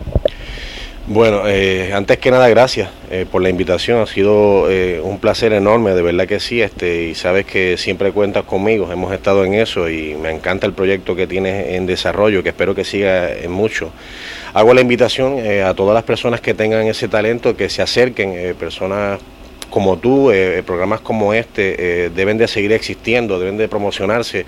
Bueno, 1.09 1.42
eh, 1.46 1.92
antes 1.94 2.18
que 2.18 2.32
nada, 2.32 2.48
gracias 2.48 2.90
eh, 3.12 3.26
por 3.30 3.40
la 3.40 3.48
invitación. 3.48 4.00
Ha 4.00 4.07
sido 4.07 4.68
eh, 4.68 5.00
un 5.00 5.20
placer 5.20 5.52
enorme, 5.52 5.92
de 5.92 6.02
verdad 6.02 6.26
que 6.26 6.40
sí. 6.40 6.61
Este, 6.61 7.04
y 7.04 7.14
sabes 7.14 7.46
que 7.46 7.76
siempre 7.76 8.11
cuentas 8.11 8.42
conmigo. 8.42 8.90
Hemos 8.90 9.12
estado 9.12 9.44
en 9.44 9.54
eso 9.54 9.88
y 9.88 10.16
me 10.16 10.32
encanta 10.32 10.66
el 10.66 10.72
proyecto 10.72 11.14
que 11.14 11.28
tienes 11.28 11.76
en 11.76 11.86
desarrollo, 11.86 12.42
que 12.42 12.48
espero 12.48 12.74
que 12.74 12.82
siga 12.82 13.32
en 13.32 13.52
mucho. 13.52 13.92
Hago 14.52 14.74
la 14.74 14.80
invitación 14.80 15.38
eh, 15.38 15.62
a 15.62 15.74
todas 15.74 15.94
las 15.94 16.02
personas 16.02 16.40
que 16.40 16.54
tengan 16.54 16.88
ese 16.88 17.07
talento, 17.07 17.57
que 17.57 17.68
se 17.68 17.82
acerquen, 17.82 18.57
personas 18.57 19.20
como 19.70 19.98
tú, 19.98 20.32
programas 20.64 21.00
como 21.02 21.34
este 21.34 22.11
deben 22.14 22.38
de 22.38 22.48
seguir 22.48 22.72
existiendo, 22.72 23.38
deben 23.38 23.59
de 23.59 23.68
promocionarse. 23.68 24.44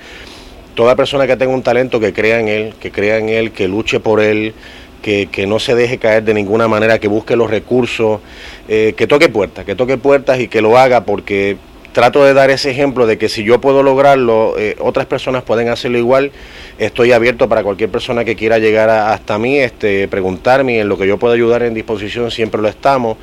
Toda 0.75 0.97
persona 0.97 1.27
que 1.27 1.37
tenga 1.37 1.53
un 1.53 1.63
talento 1.63 2.01
que 2.01 2.13
crea 2.13 2.41
en 2.41 2.49
él, 2.49 2.75
que 2.81 2.91
crea 2.91 3.19
en 3.19 3.29
él, 3.29 3.51
que 3.51 3.69
luche 3.69 4.01
por 4.01 4.21
él, 4.21 4.55
que, 5.03 5.29
que, 5.31 5.47
no 5.47 5.59
se 5.59 5.75
deje 5.75 5.99
caer 5.99 6.25
de 6.25 6.35
ninguna 6.35 6.69
manera, 6.69 6.99
que 6.99 7.09
busque 7.09 7.37
los 7.37 7.51
recursos, 7.51 8.21
que 8.67 9.07
toque 9.09 9.29
puertas, 9.29 9.65
que 9.65 9.75
toque 9.75 9.97
puertas 9.97 10.41
y 10.41 10.49
que 10.49 10.61
lo 10.61 10.77
haga 10.77 11.05
porque 11.05 11.57
trato 11.93 12.25
de 12.25 12.35
dar 12.35 12.51
ese 12.51 12.71
ejemplo 12.71 13.07
de 13.07 13.17
que 13.17 13.29
si 13.29 13.45
yo 13.45 13.61
puedo 13.61 13.83
lograrlo, 13.83 14.55
otras 14.79 15.07
personas 15.07 15.43
pueden 15.43 15.69
hacerlo 15.69 15.99
igual 15.99 16.33
Estoy 16.79 17.11
abierto 17.11 17.49
para 17.49 17.65
cualquier 17.65 17.91
persona 17.91 18.25
que 18.25 18.37
quiera 18.37 18.61
llegar 18.61 18.89
hasta 18.89 19.37
mí, 19.37 19.59
este, 19.59 20.07
preguntarme 20.07 20.79
en 20.79 20.89
lo 20.89 20.97
que 20.97 21.09
yo 21.09 21.19
pueda 21.19 21.35
ayudar 21.35 21.65
en 21.65 21.75
disposición, 21.75 22.31
siempre 22.31 22.63
lo 22.63 22.69
estamos. 22.69 23.17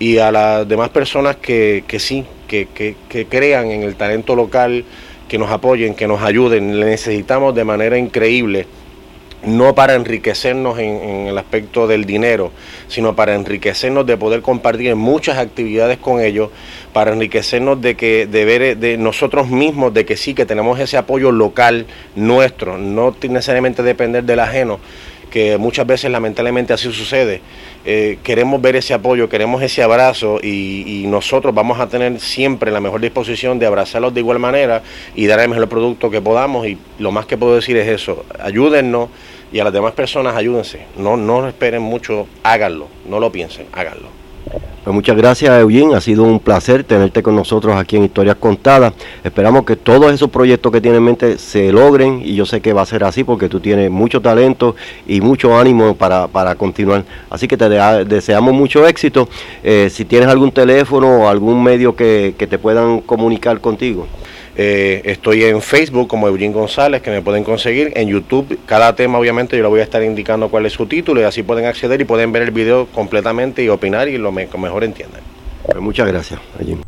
Y 0.00 0.18
a 0.18 0.32
las 0.32 0.66
demás 0.66 0.88
personas 0.88 1.36
que, 1.36 1.84
que 1.86 2.00
sí, 2.00 2.24
que, 2.48 2.66
que, 2.66 2.96
que 3.08 3.26
crean 3.26 3.70
en 3.70 3.84
el 3.84 3.94
talento 3.94 4.34
local, 4.34 4.84
que 5.28 5.38
nos 5.38 5.52
apoyen, 5.52 5.94
que 5.94 6.08
nos 6.08 6.20
ayuden. 6.20 6.80
Le 6.80 6.86
necesitamos 6.86 7.54
de 7.54 7.62
manera 7.62 7.96
increíble 7.96 8.66
no 9.44 9.74
para 9.74 9.94
enriquecernos 9.94 10.78
en, 10.78 11.26
el 11.26 11.38
aspecto 11.38 11.86
del 11.86 12.04
dinero, 12.04 12.52
sino 12.88 13.14
para 13.14 13.34
enriquecernos 13.34 14.06
de 14.06 14.16
poder 14.16 14.42
compartir 14.42 14.94
muchas 14.96 15.38
actividades 15.38 15.98
con 15.98 16.20
ellos, 16.20 16.50
para 16.92 17.12
enriquecernos 17.12 17.80
de 17.80 17.96
que 17.96 18.26
de 18.26 18.44
ver 18.44 18.76
de 18.78 18.96
nosotros 18.98 19.48
mismos, 19.48 19.92
de 19.94 20.04
que 20.04 20.16
sí 20.16 20.34
que 20.34 20.46
tenemos 20.46 20.78
ese 20.80 20.96
apoyo 20.96 21.30
local 21.30 21.86
nuestro, 22.14 22.78
no 22.78 23.14
necesariamente 23.28 23.82
depender 23.82 24.24
del 24.24 24.40
ajeno, 24.40 24.80
que 25.36 25.58
muchas 25.58 25.86
veces 25.86 26.10
lamentablemente 26.10 26.72
así 26.72 26.90
sucede. 26.90 27.42
Eh, 27.84 28.18
queremos 28.22 28.58
ver 28.62 28.74
ese 28.74 28.94
apoyo, 28.94 29.28
queremos 29.28 29.60
ese 29.60 29.82
abrazo 29.82 30.40
y, 30.42 31.04
nosotros 31.08 31.54
vamos 31.54 31.78
a 31.78 31.90
tener 31.90 32.18
siempre 32.20 32.70
la 32.70 32.80
mejor 32.80 33.02
disposición 33.02 33.58
de 33.58 33.66
abrazarlos 33.66 34.14
de 34.14 34.20
igual 34.20 34.38
manera 34.38 34.82
y 35.14 35.26
dar 35.26 35.40
el 35.40 35.50
mejor 35.50 35.68
producto 35.68 36.08
que 36.08 36.22
podamos 36.22 36.66
y 36.66 36.78
lo 36.98 37.12
más 37.12 37.26
que 37.26 37.36
puedo 37.36 37.54
decir 37.54 37.76
es 37.76 37.86
eso, 37.86 38.24
ayúdennos 38.40 39.10
y 39.52 39.58
a 39.58 39.64
las 39.64 39.74
demás 39.74 39.92
personas 39.92 40.34
ayúdense. 40.36 40.86
No, 40.96 41.18
no 41.18 41.46
esperen 41.46 41.82
mucho, 41.82 42.26
háganlo, 42.42 42.88
no 43.06 43.20
lo 43.20 43.30
piensen, 43.30 43.66
háganlo. 43.74 44.15
Pues 44.84 44.94
muchas 44.94 45.16
gracias, 45.16 45.60
Eugene. 45.60 45.96
Ha 45.96 46.00
sido 46.00 46.22
un 46.22 46.38
placer 46.38 46.84
tenerte 46.84 47.20
con 47.20 47.34
nosotros 47.34 47.74
aquí 47.74 47.96
en 47.96 48.04
Historias 48.04 48.36
Contadas. 48.36 48.92
Esperamos 49.24 49.64
que 49.64 49.74
todos 49.74 50.12
esos 50.12 50.30
proyectos 50.30 50.70
que 50.70 50.80
tienes 50.80 50.98
en 50.98 51.04
mente 51.04 51.38
se 51.38 51.72
logren 51.72 52.22
y 52.24 52.36
yo 52.36 52.46
sé 52.46 52.60
que 52.60 52.72
va 52.72 52.82
a 52.82 52.86
ser 52.86 53.02
así 53.02 53.24
porque 53.24 53.48
tú 53.48 53.58
tienes 53.58 53.90
mucho 53.90 54.20
talento 54.22 54.76
y 55.08 55.20
mucho 55.20 55.58
ánimo 55.58 55.96
para, 55.96 56.54
continuar. 56.54 57.04
Así 57.30 57.48
que 57.48 57.56
te 57.56 57.68
deseamos 58.04 58.54
mucho 58.54 58.86
éxito. 58.86 59.28
Eh, 59.64 59.88
si 59.90 60.04
tienes 60.04 60.28
algún 60.28 60.52
teléfono 60.52 61.22
o 61.22 61.28
algún 61.28 61.62
medio 61.64 61.96
que, 61.96 62.36
que 62.38 62.46
te 62.46 62.58
puedan 62.58 63.00
comunicar 63.00 63.60
contigo. 63.60 64.06
Eh, 64.58 65.02
estoy 65.04 65.44
en 65.44 65.60
Facebook 65.60 66.08
como 66.08 66.28
Eugene 66.28 66.54
González, 66.54 67.02
que 67.02 67.10
me 67.10 67.20
pueden 67.20 67.44
conseguir. 67.44 67.92
En 67.94 68.08
YouTube, 68.08 68.58
cada 68.64 68.96
tema 68.96 69.18
obviamente 69.18 69.54
yo 69.56 69.62
le 69.62 69.68
voy 69.68 69.80
a 69.80 69.82
estar 69.82 70.02
indicando 70.02 70.48
cuál 70.48 70.64
es 70.64 70.72
su 70.72 70.86
título 70.86 71.20
y 71.20 71.24
así 71.24 71.42
pueden 71.42 71.66
acceder 71.66 72.00
y 72.00 72.04
pueden 72.04 72.32
ver 72.32 72.42
el 72.42 72.52
video 72.52 72.86
completamente 72.86 73.62
y 73.62 73.68
opinar 73.68 74.08
y 74.08 74.16
lo 74.16 74.32
mejor 74.32 74.84
entiendan. 74.84 75.20
Pues 75.62 75.78
muchas 75.78 76.08
gracias, 76.08 76.40
Eugene. 76.58 76.82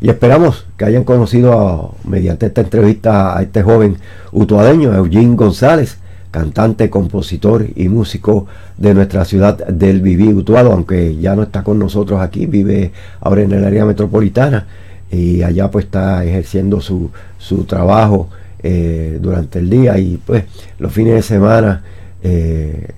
Y 0.00 0.10
esperamos 0.10 0.66
que 0.76 0.84
hayan 0.84 1.02
conocido 1.02 1.94
mediante 2.04 2.46
esta 2.46 2.60
entrevista 2.60 3.36
a 3.36 3.42
este 3.42 3.62
joven 3.62 3.96
utuadeño, 4.30 4.94
Eugene 4.94 5.34
González, 5.34 5.98
cantante, 6.30 6.88
compositor 6.88 7.66
y 7.74 7.88
músico 7.88 8.46
de 8.76 8.94
nuestra 8.94 9.24
ciudad 9.24 9.56
del 9.66 10.02
Viví 10.02 10.28
Utuado, 10.28 10.70
aunque 10.70 11.16
ya 11.16 11.34
no 11.34 11.42
está 11.42 11.64
con 11.64 11.78
nosotros 11.78 12.20
aquí, 12.20 12.46
vive 12.46 12.92
ahora 13.20 13.42
en 13.42 13.52
el 13.52 13.64
área 13.64 13.84
metropolitana 13.86 14.66
y 15.10 15.42
allá 15.42 15.70
pues 15.70 15.86
está 15.86 16.24
ejerciendo 16.24 16.80
su, 16.80 17.10
su 17.38 17.64
trabajo 17.64 18.28
eh, 18.62 19.18
durante 19.20 19.58
el 19.58 19.70
día 19.70 19.98
y 19.98 20.16
pues 20.16 20.44
los 20.78 20.92
fines 20.92 21.14
de 21.14 21.22
semana 21.22 21.82
eh, 22.22 22.88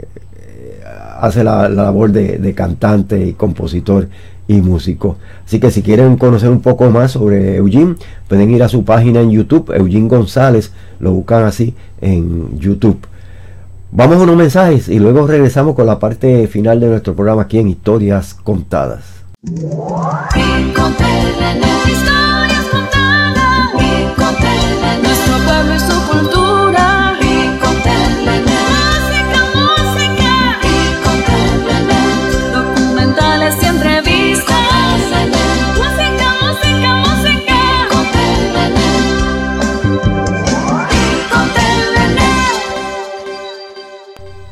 hace 1.20 1.44
la, 1.44 1.68
labor 1.68 2.12
de, 2.12 2.54
cantante 2.54 3.26
y 3.26 3.32
compositor 3.34 4.08
y 4.46 4.60
músico. 4.62 5.18
Así 5.44 5.60
que 5.60 5.70
si 5.70 5.82
quieren 5.82 6.16
conocer 6.16 6.48
un 6.48 6.60
poco 6.60 6.88
más 6.90 7.12
sobre 7.12 7.56
Eugene, 7.56 7.96
pueden 8.28 8.50
ir 8.50 8.62
a 8.62 8.68
su 8.68 8.84
página 8.84 9.20
en 9.20 9.30
YouTube, 9.30 9.72
Eugene 9.74 10.08
González, 10.08 10.72
lo 11.00 11.12
buscan 11.12 11.44
así 11.44 11.74
en 12.00 12.58
YouTube. 12.58 13.00
Vamos 13.90 14.16
a 14.16 14.22
unos 14.22 14.36
mensajes 14.36 14.88
y 14.88 14.98
luego 14.98 15.26
regresamos 15.26 15.74
con 15.74 15.86
la 15.86 15.98
parte 15.98 16.46
final 16.46 16.78
de 16.80 16.88
nuestro 16.88 17.14
programa 17.14 17.42
aquí 17.42 17.58
en 17.58 17.68
Historias 17.68 18.34
Contadas. 18.34 19.02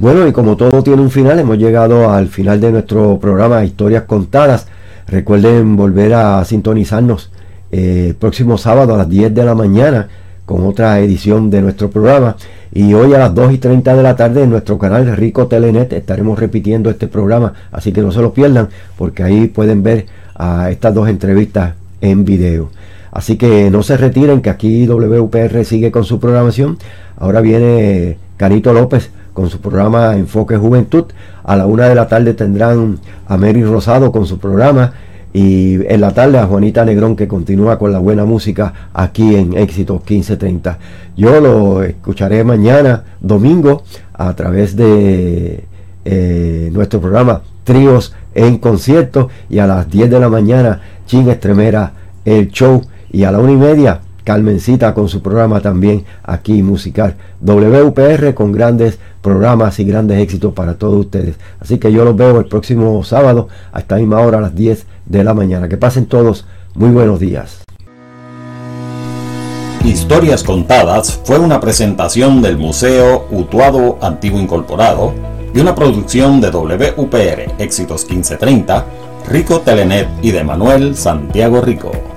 Bueno, 0.07 0.25
y 0.29 0.31
como 0.31 0.57
todo 0.57 0.85
tiene 0.85 1.03
un 1.03 1.11
final, 1.11 1.41
hemos 1.41 1.59
llegado 1.59 2.09
al 2.13 2.29
final 2.29 2.61
de 2.61 2.71
nuestro 2.71 3.19
programa 3.19 3.65
Historias 3.65 4.05
Contadas. 4.05 4.69
Recuerden 5.09 5.77
volver 5.77 6.15
a 6.15 6.45
sintonizarnos 6.45 7.31
eh, 7.71 8.07
el 8.09 8.15
próximo 8.15 8.59
sábado 8.59 8.95
a 8.95 8.99
las 8.99 9.09
10 9.09 9.35
de 9.35 9.45
la 9.45 9.55
mañana 9.55 10.09
con 10.45 10.65
otra 10.67 10.99
edición 11.01 11.51
de 11.51 11.63
nuestro 11.63 11.91
programa. 11.91 12.37
Y 12.73 12.95
hoy 12.95 13.15
a 13.15 13.19
las 13.19 13.35
2 13.35 13.53
y 13.53 13.59
30 13.59 13.97
de 13.97 14.03
la 14.03 14.17
tarde 14.17 14.43
en 14.43 14.51
nuestro 14.51 14.79
canal 14.79 15.17
Rico 15.17 15.47
Telenet 15.47 15.93
estaremos 15.93 16.39
repitiendo 16.39 16.91
este 16.91 17.09
programa. 17.09 17.53
Así 17.73 17.93
que 17.93 18.03
no 18.03 18.13
se 18.13 18.21
lo 18.21 18.33
pierdan 18.33 18.69
porque 18.97 19.23
ahí 19.23 19.47
pueden 19.47 19.83
ver 19.83 20.07
a 20.35 20.71
estas 20.71 20.95
dos 20.95 21.09
entrevistas 21.09 21.75
en 22.01 22.25
video. 22.25 22.71
Así 23.11 23.37
que 23.37 23.71
no 23.71 23.83
se 23.83 23.97
retiren 23.97 24.43
que 24.43 24.51
aquí 24.51 24.87
WPR 24.87 25.65
sigue 25.65 25.91
con 25.91 26.05
su 26.05 26.21
programación. 26.21 26.79
Ahora 27.17 27.41
viene 27.41 28.19
Canito 28.37 28.73
López 28.73 29.11
con 29.37 29.51
su 29.51 29.61
programa 29.61 30.17
Enfoque 30.17 30.57
Juventud. 30.57 31.05
A 31.45 31.57
la 31.57 31.67
una 31.67 31.91
de 31.91 31.95
la 31.95 32.09
tarde 32.09 32.33
tendrán 32.33 32.99
a 33.29 33.37
Mary 33.37 33.63
Rosado 33.63 34.11
con 34.11 34.25
su 34.25 34.39
programa. 34.39 34.95
Y 35.35 35.87
en 35.93 36.01
la 36.01 36.15
tarde 36.15 36.39
a 36.39 36.47
Juanita 36.47 36.87
Negrón 36.87 37.17
que 37.17 37.29
continúa 37.29 37.79
con 37.79 37.93
la 37.93 37.99
buena 37.99 38.25
música 38.25 38.73
aquí 38.95 39.37
en 39.37 39.55
Éxitos 39.55 39.99
1530. 39.99 40.79
Yo 41.19 41.39
lo 41.43 41.83
escucharé 41.83 42.45
mañana, 42.45 43.05
domingo, 43.21 43.83
a 44.15 44.35
través 44.35 44.75
de 44.75 45.65
eh, 46.07 46.71
nuestro 46.73 47.03
programa 47.03 47.43
Tríos 47.63 48.15
en 48.35 48.57
Concierto. 48.57 49.29
Y 49.51 49.59
a 49.59 49.67
las 49.67 49.91
10 49.91 50.09
de 50.13 50.19
la 50.19 50.31
mañana, 50.31 50.81
Chin 51.05 51.29
Estremera, 51.29 51.93
el 52.25 52.49
show. 52.49 52.83
Y 53.13 53.25
a 53.25 53.31
la 53.31 53.39
una 53.39 53.53
y 53.53 53.57
media, 53.57 54.01
Carmencita 54.27 54.93
con 54.93 55.09
su 55.09 55.23
programa 55.23 55.61
también 55.61 56.05
aquí 56.25 56.61
musical. 56.61 57.15
WPR 57.41 58.35
con 58.35 58.51
grandes 58.51 58.99
programas 59.23 59.79
y 59.79 59.85
grandes 59.85 60.19
éxitos 60.19 60.53
para 60.53 60.75
todos 60.75 60.99
ustedes. 60.99 61.37
Así 61.61 61.79
que 61.79 61.93
yo 61.93 62.05
los 62.05 62.17
veo 62.17 62.41
el 62.41 62.47
próximo 62.47 63.05
sábado 63.05 63.47
a 63.73 63.79
esta 63.79 63.95
misma 63.95 64.19
hora 64.19 64.39
a 64.39 64.41
las 64.41 64.57
10 64.57 64.85
de 65.07 65.23
la 65.23 65.33
mañana. 65.33 65.69
Que 65.69 65.77
pasen 65.77 66.07
todos 66.07 66.45
muy 66.75 66.91
buenos 66.91 67.21
días. 67.21 67.63
Historias 69.85 70.43
Contadas 70.43 71.21
fue 71.23 71.39
una 71.39 71.61
presentación 71.61 72.43
del 72.43 72.57
Museo 72.57 73.29
Utuado 73.31 73.97
Antiguo 74.03 74.41
Incorporado 74.41 75.15
y 75.55 75.61
una 75.61 75.77
producción 75.77 76.41
de 76.41 76.51
WPR 76.51 77.55
Éxitos 77.59 78.11
1530, 78.11 78.85
Rico 79.29 79.61
Telenet 79.61 80.09
y 80.21 80.33
de 80.33 80.43
Manuel 80.43 80.97
Santiago 80.97 81.61
Rico. 81.61 82.16